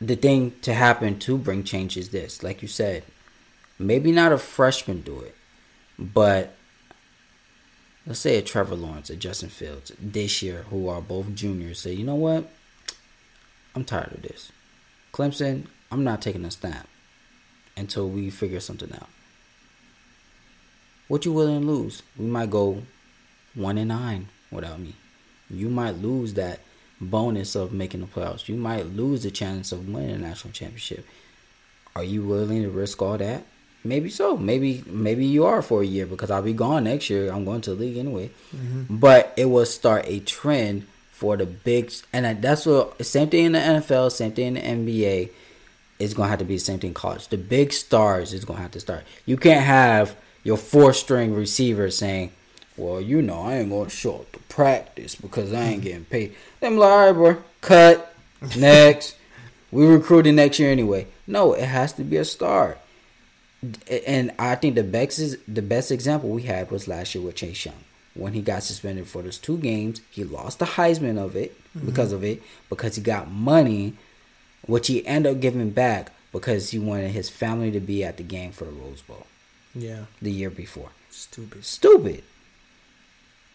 the 0.00 0.16
thing 0.16 0.54
to 0.62 0.74
happen 0.74 1.18
to 1.20 1.38
bring 1.38 1.62
change 1.62 1.96
is 1.96 2.08
this. 2.10 2.42
Like 2.42 2.62
you 2.62 2.68
said, 2.68 3.04
maybe 3.78 4.10
not 4.12 4.32
a 4.32 4.38
freshman 4.38 5.02
do 5.02 5.20
it, 5.20 5.34
but 5.98 6.55
let's 8.06 8.20
say 8.20 8.36
a 8.36 8.42
Trevor 8.42 8.76
Lawrence, 8.76 9.10
a 9.10 9.16
Justin 9.16 9.48
Fields 9.48 9.92
this 10.00 10.42
year, 10.42 10.64
who 10.70 10.88
are 10.88 11.00
both 11.00 11.34
juniors, 11.34 11.80
say, 11.80 11.92
you 11.92 12.04
know 12.04 12.14
what? 12.14 12.48
I'm 13.74 13.84
tired 13.84 14.12
of 14.12 14.22
this. 14.22 14.52
Clemson, 15.12 15.66
I'm 15.90 16.04
not 16.04 16.22
taking 16.22 16.44
a 16.44 16.50
snap 16.50 16.86
until 17.76 18.08
we 18.08 18.30
figure 18.30 18.60
something 18.60 18.92
out. 18.94 19.08
What 21.08 21.24
you 21.24 21.32
willing 21.32 21.60
to 21.60 21.66
lose? 21.66 22.02
We 22.16 22.26
might 22.26 22.50
go 22.50 22.82
one 23.54 23.78
and 23.78 23.88
nine 23.88 24.28
without 24.50 24.80
me. 24.80 24.94
You 25.50 25.68
might 25.68 25.96
lose 25.96 26.34
that 26.34 26.60
bonus 27.00 27.54
of 27.54 27.72
making 27.72 28.00
the 28.00 28.06
playoffs. 28.06 28.48
You 28.48 28.56
might 28.56 28.86
lose 28.86 29.22
the 29.22 29.30
chance 29.30 29.72
of 29.72 29.88
winning 29.88 30.10
a 30.10 30.18
national 30.18 30.52
championship. 30.52 31.06
Are 31.94 32.04
you 32.04 32.22
willing 32.22 32.62
to 32.62 32.70
risk 32.70 33.00
all 33.00 33.18
that? 33.18 33.44
Maybe 33.84 34.10
so. 34.10 34.36
Maybe 34.36 34.82
maybe 34.86 35.24
you 35.24 35.46
are 35.46 35.62
for 35.62 35.82
a 35.82 35.86
year 35.86 36.06
because 36.06 36.30
I'll 36.30 36.42
be 36.42 36.52
gone 36.52 36.84
next 36.84 37.08
year. 37.08 37.32
I'm 37.32 37.44
going 37.44 37.60
to 37.62 37.74
the 37.74 37.80
league 37.80 37.96
anyway. 37.96 38.30
Mm-hmm. 38.54 38.96
But 38.96 39.32
it 39.36 39.46
will 39.46 39.66
start 39.66 40.04
a 40.06 40.20
trend 40.20 40.86
for 41.16 41.34
the 41.38 41.46
big, 41.46 41.90
and 42.12 42.42
that's 42.42 42.66
what 42.66 43.02
same 43.04 43.30
thing 43.30 43.46
in 43.46 43.52
the 43.52 43.58
NFL, 43.58 44.12
same 44.12 44.32
thing 44.32 44.56
in 44.56 44.84
the 44.84 44.92
NBA. 44.92 45.30
It's 45.98 46.12
gonna 46.12 46.28
have 46.28 46.40
to 46.40 46.44
be 46.44 46.56
the 46.56 46.60
same 46.60 46.78
thing 46.78 46.88
in 46.88 46.94
college. 46.94 47.28
The 47.28 47.38
big 47.38 47.72
stars 47.72 48.34
is 48.34 48.44
gonna 48.44 48.60
have 48.60 48.72
to 48.72 48.80
start. 48.80 49.04
You 49.24 49.38
can't 49.38 49.64
have 49.64 50.14
your 50.44 50.58
four 50.58 50.92
string 50.92 51.34
receiver 51.34 51.90
saying, 51.90 52.32
"Well, 52.76 53.00
you 53.00 53.22
know, 53.22 53.40
I 53.40 53.56
ain't 53.56 53.70
gonna 53.70 53.88
show 53.88 54.16
up 54.16 54.32
to 54.32 54.38
practice 54.40 55.14
because 55.14 55.54
I 55.54 55.62
ain't 55.62 55.76
mm-hmm. 55.76 55.82
getting 55.82 56.04
paid." 56.04 56.34
Them 56.60 56.76
like, 56.76 56.90
all 56.90 57.06
right, 57.06 57.12
bro, 57.12 57.42
cut 57.62 58.14
next. 58.58 59.16
we 59.72 59.86
recruiting 59.86 60.34
next 60.34 60.58
year 60.58 60.70
anyway. 60.70 61.06
No, 61.26 61.54
it 61.54 61.64
has 61.64 61.94
to 61.94 62.04
be 62.04 62.18
a 62.18 62.26
star. 62.26 62.76
And 63.90 64.32
I 64.38 64.54
think 64.54 64.74
the 64.74 64.84
best 64.84 65.18
is, 65.18 65.38
the 65.48 65.62
best 65.62 65.90
example 65.90 66.30
we 66.30 66.42
had 66.42 66.70
was 66.70 66.86
last 66.86 67.14
year 67.14 67.24
with 67.24 67.36
Chase 67.36 67.64
Young. 67.64 67.84
When 68.14 68.32
he 68.32 68.40
got 68.40 68.62
suspended 68.62 69.08
for 69.08 69.22
those 69.22 69.38
two 69.38 69.58
games, 69.58 70.00
he 70.10 70.24
lost 70.24 70.58
the 70.58 70.64
Heisman 70.64 71.18
of 71.18 71.36
it 71.36 71.58
because 71.84 72.12
of 72.12 72.24
it 72.24 72.42
because 72.70 72.96
he 72.96 73.02
got 73.02 73.30
money, 73.30 73.94
which 74.66 74.86
he 74.86 75.06
ended 75.06 75.32
up 75.34 75.40
giving 75.40 75.70
back 75.70 76.12
because 76.32 76.70
he 76.70 76.78
wanted 76.78 77.10
his 77.10 77.28
family 77.28 77.70
to 77.70 77.80
be 77.80 78.04
at 78.04 78.16
the 78.16 78.22
game 78.22 78.52
for 78.52 78.64
the 78.64 78.70
Rose 78.70 79.02
Bowl 79.02 79.26
yeah, 79.74 80.04
the 80.20 80.32
year 80.32 80.50
before. 80.50 80.90
stupid. 81.10 81.64
Stupid. 81.64 82.22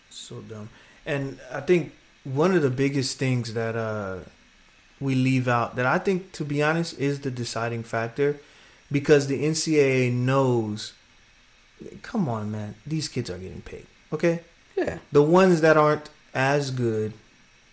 So 0.10 0.42
dumb. 0.42 0.70
And 1.06 1.40
I 1.52 1.62
think 1.62 1.94
one 2.24 2.54
of 2.54 2.62
the 2.62 2.70
biggest 2.70 3.18
things 3.18 3.54
that 3.54 3.76
uh 3.76 4.20
we 5.00 5.16
leave 5.16 5.48
out 5.48 5.76
that 5.76 5.86
I 5.86 5.98
think 5.98 6.32
to 6.34 6.46
be 6.46 6.62
honest 6.62 7.00
is 7.00 7.22
the 7.22 7.32
deciding 7.32 7.84
factor 7.84 8.40
because 8.92 9.28
the 9.28 9.44
NCAA 9.44 10.12
knows 10.14 10.94
come 12.02 12.30
on 12.30 12.52
man, 12.52 12.76
these 12.86 13.08
kids 13.08 13.30
are 13.30 13.38
getting 13.38 13.62
paid. 13.62 13.88
Okay? 14.14 14.42
Yeah. 14.76 15.00
The 15.12 15.24
ones 15.24 15.62
that 15.62 15.78
aren't 15.78 16.10
as 16.34 16.72
good 16.72 17.14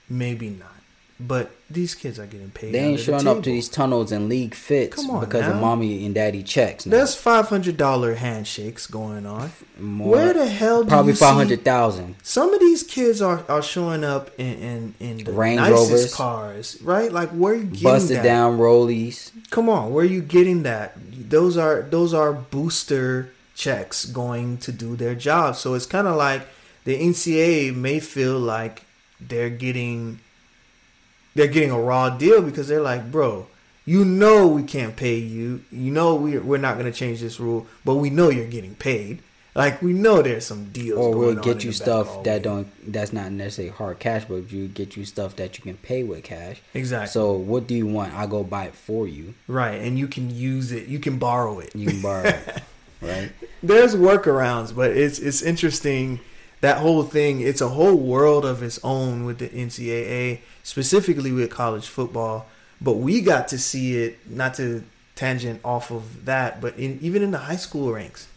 maybe 0.08 0.48
not. 0.50 0.77
But 1.20 1.50
these 1.68 1.96
kids 1.96 2.20
are 2.20 2.26
getting 2.26 2.50
paid. 2.52 2.72
They 2.72 2.78
ain't 2.78 2.86
under 3.00 3.12
the 3.12 3.18
showing 3.18 3.26
up 3.38 3.42
to 3.42 3.50
these 3.50 3.68
tunnels 3.68 4.12
and 4.12 4.28
league 4.28 4.54
fits 4.54 4.94
Come 4.94 5.10
on 5.10 5.20
because 5.24 5.48
of 5.48 5.56
mommy 5.56 6.06
and 6.06 6.14
daddy 6.14 6.44
checks. 6.44 6.86
Now. 6.86 6.96
There's 6.96 7.16
five 7.16 7.48
hundred 7.48 7.76
dollar 7.76 8.14
handshakes 8.14 8.86
going 8.86 9.26
on. 9.26 9.50
More- 9.80 10.12
Where 10.12 10.32
the 10.32 10.46
hell 10.46 10.84
do 10.84 10.88
probably 10.90 11.14
five 11.14 11.34
hundred 11.34 11.64
thousand. 11.64 12.14
Some 12.22 12.54
of 12.54 12.60
these 12.60 12.84
kids 12.84 13.20
are, 13.20 13.42
are 13.48 13.62
showing 13.62 14.04
up 14.04 14.30
in 14.38 14.54
in, 14.58 14.94
in 15.00 15.24
the 15.24 15.32
Range 15.32 15.58
nicest 15.60 15.90
Rovers. 15.90 16.14
cars, 16.14 16.78
right? 16.82 17.10
Like 17.10 17.30
where 17.30 17.54
are 17.54 17.56
you 17.56 17.64
getting 17.64 17.82
Busted 17.82 18.16
that? 18.18 18.22
down 18.22 18.58
rollies. 18.58 19.32
Come 19.50 19.68
on, 19.68 19.92
where 19.92 20.04
are 20.04 20.08
you 20.08 20.22
getting 20.22 20.62
that? 20.62 20.96
Those 21.28 21.56
are 21.56 21.82
those 21.82 22.14
are 22.14 22.32
booster 22.32 23.30
checks 23.56 24.04
going 24.04 24.58
to 24.58 24.70
do 24.70 24.94
their 24.94 25.16
job. 25.16 25.56
So 25.56 25.74
it's 25.74 25.86
kind 25.86 26.06
of 26.06 26.14
like 26.14 26.42
the 26.84 26.96
NCAA 26.96 27.74
may 27.74 27.98
feel 27.98 28.38
like 28.38 28.84
they're 29.20 29.50
getting 29.50 30.20
they're 31.38 31.46
getting 31.46 31.70
a 31.70 31.80
raw 31.80 32.10
deal 32.10 32.42
because 32.42 32.66
they're 32.66 32.82
like, 32.82 33.12
bro, 33.12 33.46
you 33.86 34.04
know 34.04 34.48
we 34.48 34.64
can't 34.64 34.96
pay 34.96 35.16
you. 35.16 35.64
You 35.70 35.92
know 35.92 36.16
we 36.16 36.36
we're 36.36 36.58
not 36.58 36.76
going 36.78 36.90
to 36.90 36.98
change 36.98 37.20
this 37.20 37.38
rule, 37.38 37.66
but 37.84 37.94
we 37.94 38.10
know 38.10 38.28
you're 38.28 38.46
getting 38.46 38.74
paid. 38.74 39.22
Like 39.54 39.80
we 39.80 39.92
know 39.92 40.20
there's 40.20 40.44
some 40.46 40.70
deals. 40.70 40.98
or 40.98 41.16
we'll 41.16 41.34
get 41.36 41.64
you 41.64 41.72
stuff 41.72 42.24
that 42.24 42.42
don't 42.42 42.68
that's 42.92 43.12
not 43.12 43.32
necessarily 43.32 43.72
hard 43.72 43.98
cash 43.98 44.24
but 44.24 44.52
you 44.52 44.68
get 44.68 44.96
you 44.96 45.04
stuff 45.04 45.34
that 45.36 45.58
you 45.58 45.64
can 45.64 45.76
pay 45.78 46.04
with 46.04 46.22
cash 46.22 46.62
exactly 46.74 47.08
so 47.08 47.32
what 47.32 47.66
do 47.66 47.74
you 47.74 47.84
want 47.84 48.14
i 48.14 48.24
go 48.24 48.44
buy 48.44 48.66
it 48.66 48.74
for 48.74 49.08
you 49.08 49.34
right, 49.48 49.80
and 49.80 49.98
you 49.98 50.06
can 50.06 50.30
use 50.30 50.70
it. 50.70 50.86
You 50.86 51.00
can 51.00 51.18
borrow 51.18 51.58
it. 51.58 51.74
you 51.74 51.88
can 51.88 52.00
borrow 52.00 52.28
it 52.28 52.62
right 53.02 53.32
there's 53.62 53.96
workarounds, 53.96 54.76
but 54.76 54.92
it's 54.92 55.18
it's 55.18 55.42
interesting 55.42 56.20
that 56.60 56.78
whole 56.78 57.02
thing. 57.02 57.40
It's 57.40 57.60
a 57.60 57.68
whole 57.68 57.96
world 57.96 58.44
of 58.44 58.62
its 58.62 58.78
own 58.82 59.24
with 59.24 59.38
the 59.38 59.48
NCAA, 59.48 60.40
specifically 60.62 61.32
with 61.32 61.50
college 61.50 61.86
football. 61.88 62.46
But 62.80 62.94
we 62.94 63.20
got 63.20 63.48
to 63.48 63.58
see 63.58 63.96
it, 63.96 64.18
not 64.30 64.54
to 64.54 64.84
tangent 65.16 65.60
off 65.64 65.90
of 65.90 66.24
that, 66.26 66.60
but 66.60 66.78
in, 66.78 66.98
even 67.02 67.22
in 67.22 67.30
the 67.32 67.38
high 67.38 67.56
school 67.56 67.92
ranks. 67.92 68.28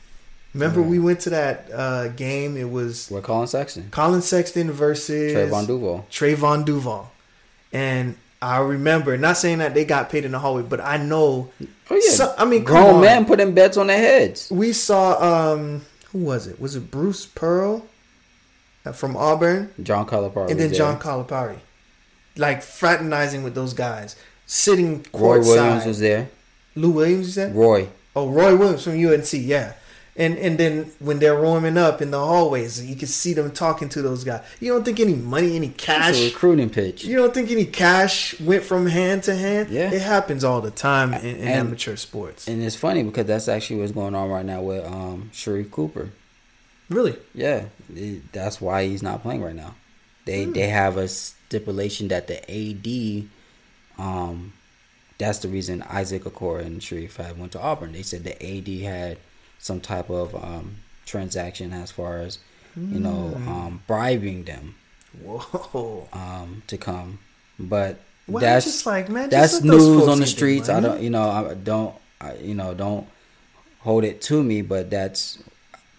Remember, 0.54 0.82
Yeah. 0.82 0.88
we 0.88 1.00
went 1.00 1.20
to 1.22 1.30
that 1.30 1.70
uh, 1.74 2.08
game. 2.10 2.58
It 2.58 2.70
was 2.70 3.08
we're 3.10 3.22
calling 3.22 3.48
sexton 3.48 3.88
Collin 3.92 4.22
Sexton 4.22 4.70
versus 4.72 5.32
Trevon 5.34 5.66
Duval 5.68 6.06
Trevon 6.12 6.66
Duval, 6.66 7.10
and 7.72 8.16
I 8.42 8.58
remember 8.58 9.18
not 9.18 9.38
saying 9.38 9.60
that 9.60 9.74
they 9.76 9.86
got 9.86 10.10
paid 10.10 10.26
in 10.26 10.32
the 10.32 10.40
hallway, 10.40 10.64
but 10.64 10.82
I 10.82 10.98
know. 10.98 11.52
oh 11.90 11.96
yeah 11.96 12.12
So- 12.12 12.36
I 12.38 12.44
mean, 12.46 12.66
come 12.66 12.76
grown 12.76 13.02
men 13.02 13.26
putting 13.26 13.54
bets 13.54 13.78
on 13.78 13.88
their 13.88 13.98
heads 14.00 14.50
We 14.52 14.74
saw 14.74 15.22
um 15.54 15.86
who 16.12 16.18
was 16.20 16.48
it? 16.48 16.60
Was 16.60 16.76
it 16.76 16.92
Bruce 16.92 17.26
Pearl 17.26 17.86
from 18.94 19.16
Auburn? 19.18 19.74
john 19.84 20.06
calipari 20.06 20.50
and 20.52 20.60
then 20.60 20.70
was 20.70 20.78
John 20.78 20.98
there. 21.00 21.04
Calipari. 21.04 21.58
Like 22.38 22.62
fraternizing 22.64 23.44
with 23.44 23.56
those 23.56 23.74
guys. 23.74 24.16
Sitting 24.46 25.06
roy 25.14 25.40
williams 25.40 25.86
was 25.86 26.00
there 26.00 26.30
Lou 26.76 26.92
Williams, 26.92 27.28
you 27.28 27.34
said? 27.34 27.56
roy 27.56 27.88
Oh, 28.16 28.28
Roy 28.30 28.56
Williams 28.58 28.84
from 28.84 28.94
UNC, 28.94 29.32
yeah. 29.34 29.74
And 30.18 30.38
and 30.38 30.58
then 30.58 30.92
when 31.00 31.20
they're 31.20 31.42
warming 31.42 31.78
up 31.78 32.02
in 32.02 32.12
the 32.12 32.20
hallways, 32.20 32.86
you 32.86 32.98
can 32.98 33.08
see 33.08 33.32
them 33.34 33.52
talking 33.52 33.88
to 33.90 34.02
those 34.02 34.26
guys. 34.26 34.42
You 34.60 34.74
don't 34.74 34.84
think 34.84 35.00
any 35.00 35.14
money, 35.16 35.56
any 35.56 35.70
cash, 35.70 36.22
recruiting 36.22 36.70
pitch 36.70 37.06
you 37.06 37.16
don't 37.16 37.34
think 37.34 37.50
any 37.52 37.64
cash 37.66 38.38
went 38.42 38.64
from 38.64 38.88
hand 38.88 39.24
to 39.24 39.36
hand? 39.36 39.70
Yeah. 39.70 39.90
It 39.92 40.02
happens 40.02 40.44
all 40.44 40.60
the 40.60 40.72
time 40.72 41.14
in, 41.14 41.22
in 41.26 41.48
And- 41.48 41.50
amateur 41.68 41.96
sports. 41.96 42.50
and 42.50 42.62
it's 42.62 42.76
funny 42.76 43.04
because 43.04 43.26
that's 43.28 43.48
actually 43.48 43.80
what's 43.80 43.94
going 43.94 44.14
on 44.14 44.30
right 44.30 44.46
now 44.46 44.62
with 44.62 44.86
um 44.86 45.30
sharife 45.34 45.72
cooper 45.72 46.10
really? 46.92 47.16
Yeah, 47.34 47.66
it- 47.96 48.32
that's 48.32 48.62
why 48.62 48.86
he's 48.86 49.02
not 49.04 49.22
playing 49.24 49.42
right 49.42 49.56
now. 49.56 49.76
They 50.26 50.44
Hmm. 50.46 50.54
they 50.54 50.68
have 50.68 50.98
a 50.98 51.08
stipulation 51.08 52.08
that 52.10 52.28
the 52.28 52.40
AD, 52.50 53.28
um, 53.98 54.54
that's 55.18 55.40
the 55.40 55.48
reason 55.48 55.84
Isaac 55.84 56.24
Okoro 56.24 56.64
and 56.66 56.82
Sharife 56.82 57.16
had 57.18 57.40
went 57.40 57.52
to 57.54 57.60
Auburn. 57.62 57.94
They 57.94 58.04
said 58.04 58.24
the 58.24 58.36
AD 58.44 58.82
had 58.82 59.18
some 59.60 59.80
type 59.82 60.10
of 60.10 60.34
um, 60.36 60.78
transaction 61.06 61.74
as 61.74 61.92
far 61.92 62.20
as 62.20 62.38
you 62.76 63.00
know 63.00 63.30
Hmm. 63.36 63.48
um, 63.50 63.84
bribing 63.88 64.44
them 64.46 64.76
Whoa. 65.22 66.08
um, 66.14 66.64
to 66.68 66.78
come, 66.78 67.20
but 67.60 68.00
Well, 68.28 68.42
that's 68.42 68.66
just 68.66 68.86
like, 68.86 69.10
man, 69.10 69.30
just 69.30 69.62
that's 69.62 69.64
news 69.64 70.08
on 70.08 70.20
the 70.20 70.28
streets. 70.28 70.70
I 70.70 70.80
don't, 70.80 71.02
you 71.02 71.10
know, 71.10 71.30
I 71.30 71.54
don't, 71.54 71.94
I, 72.22 72.36
you 72.36 72.54
know, 72.56 72.74
don't 72.74 73.08
hold 73.80 74.04
it 74.06 74.22
to 74.22 74.42
me, 74.42 74.62
but 74.62 74.90
that's 74.90 75.38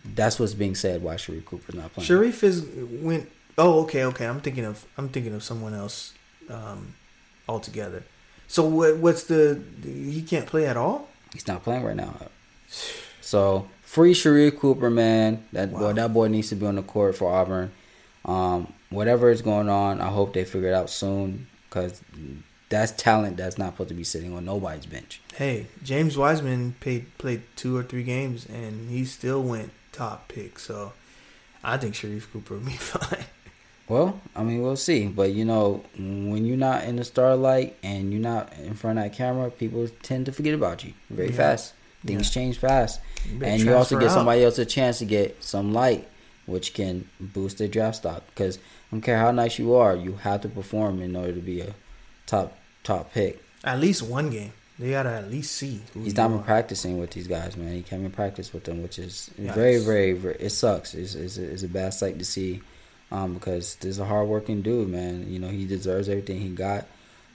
that's 0.04 0.38
what's 0.38 0.54
being 0.54 0.74
said 0.74 1.02
why 1.02 1.14
Sharife 1.14 1.44
Cooper's 1.44 1.74
not 1.74 1.92
playing. 1.92 2.08
Sharife 2.08 2.42
is 2.42 2.64
went. 3.00 3.30
Oh, 3.58 3.82
okay, 3.82 4.04
okay. 4.04 4.26
I'm 4.26 4.40
thinking 4.40 4.64
of 4.64 4.84
I'm 4.96 5.08
thinking 5.08 5.34
of 5.34 5.42
someone 5.42 5.74
else 5.74 6.14
um, 6.48 6.94
altogether. 7.48 8.04
So 8.48 8.64
what? 8.64 8.96
What's 8.96 9.24
the? 9.24 9.62
He 9.82 10.22
can't 10.22 10.46
play 10.46 10.66
at 10.66 10.76
all. 10.76 11.08
He's 11.32 11.46
not 11.46 11.62
playing 11.62 11.84
right 11.84 11.96
now. 11.96 12.14
So 13.20 13.68
free 13.82 14.14
Sharife 14.14 14.58
Cooper, 14.58 14.90
man. 14.90 15.44
That 15.52 15.70
Wow. 15.70 15.78
boy, 15.80 15.92
that 15.94 16.12
boy 16.12 16.28
needs 16.28 16.48
to 16.50 16.56
be 16.56 16.66
on 16.66 16.76
the 16.76 16.82
court 16.82 17.16
for 17.16 17.32
Auburn. 17.32 17.72
Um, 18.24 18.72
whatever 18.90 19.30
is 19.30 19.42
going 19.42 19.68
on, 19.68 20.00
I 20.00 20.08
hope 20.08 20.32
they 20.34 20.44
figure 20.44 20.68
it 20.68 20.74
out 20.74 20.90
soon 20.90 21.46
because 21.68 22.00
that's 22.68 22.92
talent 22.92 23.36
that's 23.36 23.58
not 23.58 23.72
supposed 23.74 23.88
to 23.88 23.94
be 23.94 24.04
sitting 24.04 24.34
on 24.34 24.44
nobody's 24.44 24.86
bench. 24.86 25.20
Hey, 25.34 25.66
James 25.82 26.16
Wiseman 26.16 26.74
played 26.80 27.06
played 27.18 27.42
two 27.56 27.76
or 27.76 27.82
three 27.82 28.02
games 28.02 28.46
and 28.46 28.90
he 28.90 29.04
still 29.04 29.42
went 29.42 29.70
top 29.92 30.28
pick. 30.28 30.58
So 30.58 30.92
I 31.62 31.76
think 31.76 31.94
Sharife 31.94 32.30
Cooper 32.32 32.54
will 32.54 32.60
be 32.60 32.72
fine. 32.72 33.24
Well, 33.88 34.20
I 34.34 34.42
mean, 34.42 34.62
we'll 34.62 34.76
see. 34.76 35.06
But 35.06 35.32
you 35.32 35.44
know, 35.44 35.84
when 35.96 36.44
you're 36.46 36.56
not 36.56 36.84
in 36.84 36.96
the 36.96 37.04
starlight 37.04 37.76
and 37.82 38.12
you're 38.12 38.22
not 38.22 38.52
in 38.58 38.74
front 38.74 38.98
of 38.98 39.04
that 39.04 39.12
camera, 39.12 39.50
people 39.50 39.86
tend 40.02 40.26
to 40.26 40.32
forget 40.32 40.54
about 40.54 40.84
you 40.84 40.94
very 41.10 41.30
yeah. 41.30 41.36
fast. 41.36 41.74
Things 42.04 42.28
yeah. 42.28 42.42
change 42.42 42.58
fast, 42.58 43.00
you 43.30 43.44
and 43.44 43.62
you 43.62 43.74
also 43.74 43.96
get 43.96 44.08
out. 44.08 44.14
somebody 44.14 44.42
else 44.42 44.58
a 44.58 44.64
chance 44.64 44.98
to 44.98 45.04
get 45.04 45.42
some 45.44 45.72
light, 45.72 46.08
which 46.46 46.74
can 46.74 47.08
boost 47.20 47.58
their 47.58 47.68
draft 47.68 47.98
stock. 47.98 48.24
Because 48.26 48.58
I 48.58 48.60
don't 48.90 49.02
care 49.02 49.18
how 49.18 49.30
nice 49.30 49.56
you 49.58 49.74
are, 49.74 49.94
you 49.94 50.14
have 50.16 50.40
to 50.40 50.48
perform 50.48 51.00
in 51.00 51.14
order 51.14 51.32
to 51.32 51.40
be 51.40 51.60
a 51.60 51.74
top 52.26 52.58
top 52.82 53.12
pick. 53.12 53.40
At 53.62 53.78
least 53.78 54.02
one 54.02 54.30
game. 54.30 54.52
They 54.78 54.90
gotta 54.90 55.10
at 55.10 55.30
least 55.30 55.52
see. 55.52 55.80
He's 55.94 56.16
not 56.16 56.28
been 56.28 56.42
practicing 56.42 56.98
with 56.98 57.10
these 57.10 57.26
guys, 57.28 57.56
man. 57.56 57.74
He 57.74 57.82
can't 57.82 58.00
even 58.00 58.12
practice 58.12 58.52
with 58.52 58.64
them, 58.64 58.82
which 58.82 58.98
is 58.98 59.30
very, 59.36 59.78
very, 59.78 60.12
very. 60.12 60.36
It 60.40 60.50
sucks. 60.50 60.94
It's, 60.94 61.14
it's, 61.14 61.36
it's 61.36 61.62
a 61.62 61.68
bad 61.68 61.94
sight 61.94 62.18
to 62.18 62.24
see 62.24 62.62
um, 63.10 63.34
because 63.34 63.76
this 63.76 63.90
is 63.90 63.98
a 63.98 64.04
hardworking 64.04 64.62
dude, 64.62 64.88
man. 64.88 65.30
You 65.30 65.38
know, 65.38 65.48
he 65.48 65.66
deserves 65.66 66.08
everything 66.08 66.40
he 66.40 66.48
got. 66.48 66.86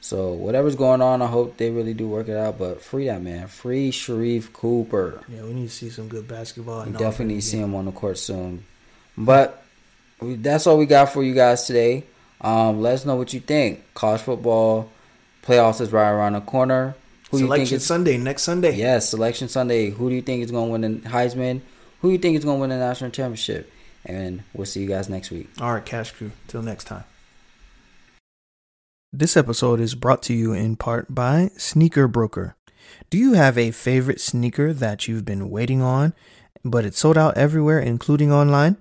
So 0.01 0.33
whatever's 0.33 0.75
going 0.75 1.01
on, 1.01 1.21
I 1.21 1.27
hope 1.27 1.57
they 1.57 1.69
really 1.69 1.93
do 1.93 2.07
work 2.07 2.27
it 2.27 2.37
out. 2.37 2.57
But 2.57 2.81
free 2.81 3.05
that 3.05 3.21
man, 3.21 3.47
free 3.47 3.91
Sharife 3.91 4.51
Cooper. 4.53 5.23
Yeah, 5.27 5.43
we 5.43 5.53
need 5.53 5.69
to 5.69 5.73
see 5.73 5.89
some 5.89 6.07
good 6.07 6.27
basketball. 6.27 6.85
We 6.85 6.91
definitely 6.91 7.35
need 7.35 7.41
to 7.41 7.47
see 7.47 7.59
him 7.59 7.75
on 7.75 7.85
the 7.85 7.91
court 7.91 8.17
soon. 8.17 8.65
But 9.17 9.63
we, 10.19 10.35
that's 10.35 10.67
all 10.67 10.77
we 10.77 10.85
got 10.85 11.13
for 11.13 11.23
you 11.23 11.33
guys 11.33 11.65
today. 11.65 12.03
Um, 12.41 12.81
let 12.81 12.93
us 12.93 13.05
know 13.05 13.15
what 13.15 13.33
you 13.33 13.39
think. 13.39 13.83
College 13.93 14.21
football 14.21 14.89
playoffs 15.43 15.81
is 15.81 15.91
right 15.91 16.09
around 16.09 16.33
the 16.33 16.41
corner. 16.41 16.95
Who 17.31 17.39
selection 17.39 17.79
Sunday 17.79 18.17
next 18.17 18.43
Sunday. 18.43 18.75
Yes, 18.75 19.09
selection 19.09 19.49
Sunday. 19.49 19.89
Who 19.89 20.09
do 20.09 20.15
you 20.15 20.21
think 20.21 20.43
is 20.43 20.51
going 20.51 20.67
to 20.67 20.71
win 20.71 21.01
the 21.01 21.09
Heisman? 21.09 21.61
Who 22.01 22.09
do 22.09 22.11
you 22.13 22.19
think 22.19 22.37
is 22.37 22.45
going 22.45 22.57
to 22.57 22.61
win 22.61 22.69
the 22.69 22.77
national 22.77 23.11
championship? 23.11 23.71
And 24.05 24.43
we'll 24.53 24.65
see 24.65 24.81
you 24.81 24.87
guys 24.87 25.09
next 25.09 25.31
week. 25.31 25.49
All 25.59 25.73
right, 25.73 25.85
Cash 25.85 26.11
Crew. 26.11 26.31
Till 26.47 26.61
next 26.61 26.85
time. 26.85 27.03
This 29.11 29.35
episode 29.35 29.79
is 29.79 29.95
brought 29.95 30.21
to 30.23 30.33
you 30.33 30.53
in 30.53 30.75
part 30.75 31.13
by 31.13 31.49
Sneaker 31.57 32.07
Broker. 32.07 32.55
Do 33.09 33.17
you 33.17 33.33
have 33.33 33.57
a 33.57 33.71
favorite 33.71 34.21
sneaker 34.21 34.73
that 34.73 35.07
you've 35.07 35.25
been 35.25 35.49
waiting 35.49 35.81
on, 35.81 36.13
but 36.63 36.85
it's 36.85 36.99
sold 36.99 37.17
out 37.17 37.37
everywhere, 37.37 37.79
including 37.79 38.31
online? 38.31 38.77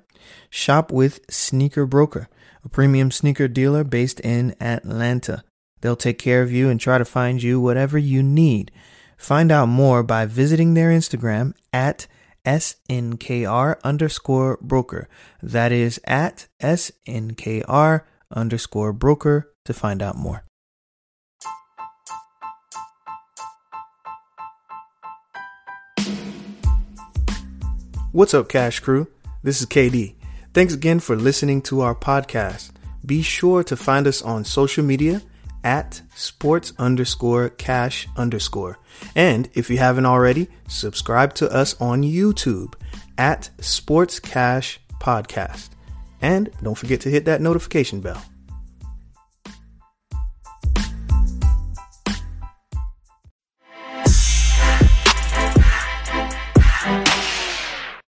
Shop 0.51 0.93
with 0.93 1.21
Sneaker 1.31 1.87
Broker, 1.87 2.29
a 2.65 2.69
premium 2.69 3.11
sneaker 3.11 3.49
dealer 3.49 3.85
based 3.85 4.21
in 4.21 4.55
Atlanta. 4.61 5.43
They'll 5.87 5.95
take 5.95 6.19
care 6.19 6.43
of 6.43 6.51
you 6.51 6.69
and 6.69 6.81
try 6.81 6.99
to 6.99 7.05
find 7.05 7.41
you 7.41 7.61
whatever 7.61 7.97
you 7.97 8.21
need. 8.21 8.73
Find 9.17 9.53
out 9.53 9.69
more 9.69 10.03
by 10.03 10.27
visiting 10.27 10.75
their 10.75 10.91
Instagram 10.91 11.55
at 11.73 12.09
SNKR 12.45 13.81
underscore 13.85 14.59
broker. 14.61 15.09
That 15.41 15.71
is 15.71 16.01
at 16.03 16.49
SNKR 16.61 18.03
underscore 18.33 18.93
broker 18.93 19.53
to 19.65 19.73
find 19.73 20.03
out 20.03 20.17
more. 20.17 20.43
What's 28.11 28.35
up, 28.35 28.49
Cash 28.49 28.81
Crew? 28.81 29.07
This 29.45 29.61
is 29.61 29.69
KD. 29.69 30.17
Thanks 30.53 30.75
again 30.75 30.99
for 30.99 31.15
listening 31.15 31.63
to 31.63 31.83
our 31.83 31.95
podcast. 31.95 32.73
Be 33.07 33.23
sure 33.23 33.63
to 33.63 33.77
find 33.77 34.09
us 34.09 34.21
on 34.21 34.45
social 34.45 34.83
media 34.83 35.23
at 35.65 36.03
sports 36.15 36.73
underscore 36.79 37.49
cash 37.51 38.09
underscore. 38.17 38.79
And 39.15 39.49
if 39.55 39.71
you 39.71 39.79
haven't 39.79 40.07
already, 40.07 40.49
subscribe 40.69 41.35
to 41.35 41.51
us 41.51 41.81
on 41.81 42.03
YouTube 42.03 42.75
at 43.19 43.51
Sports 43.61 44.21
Cash 44.21 44.81
Podcast. 45.01 45.71
And 46.21 46.51
don't 46.63 46.77
forget 46.77 47.01
to 47.03 47.11
hit 47.11 47.25
that 47.27 47.41
notification 47.41 48.01
bell. 48.01 48.23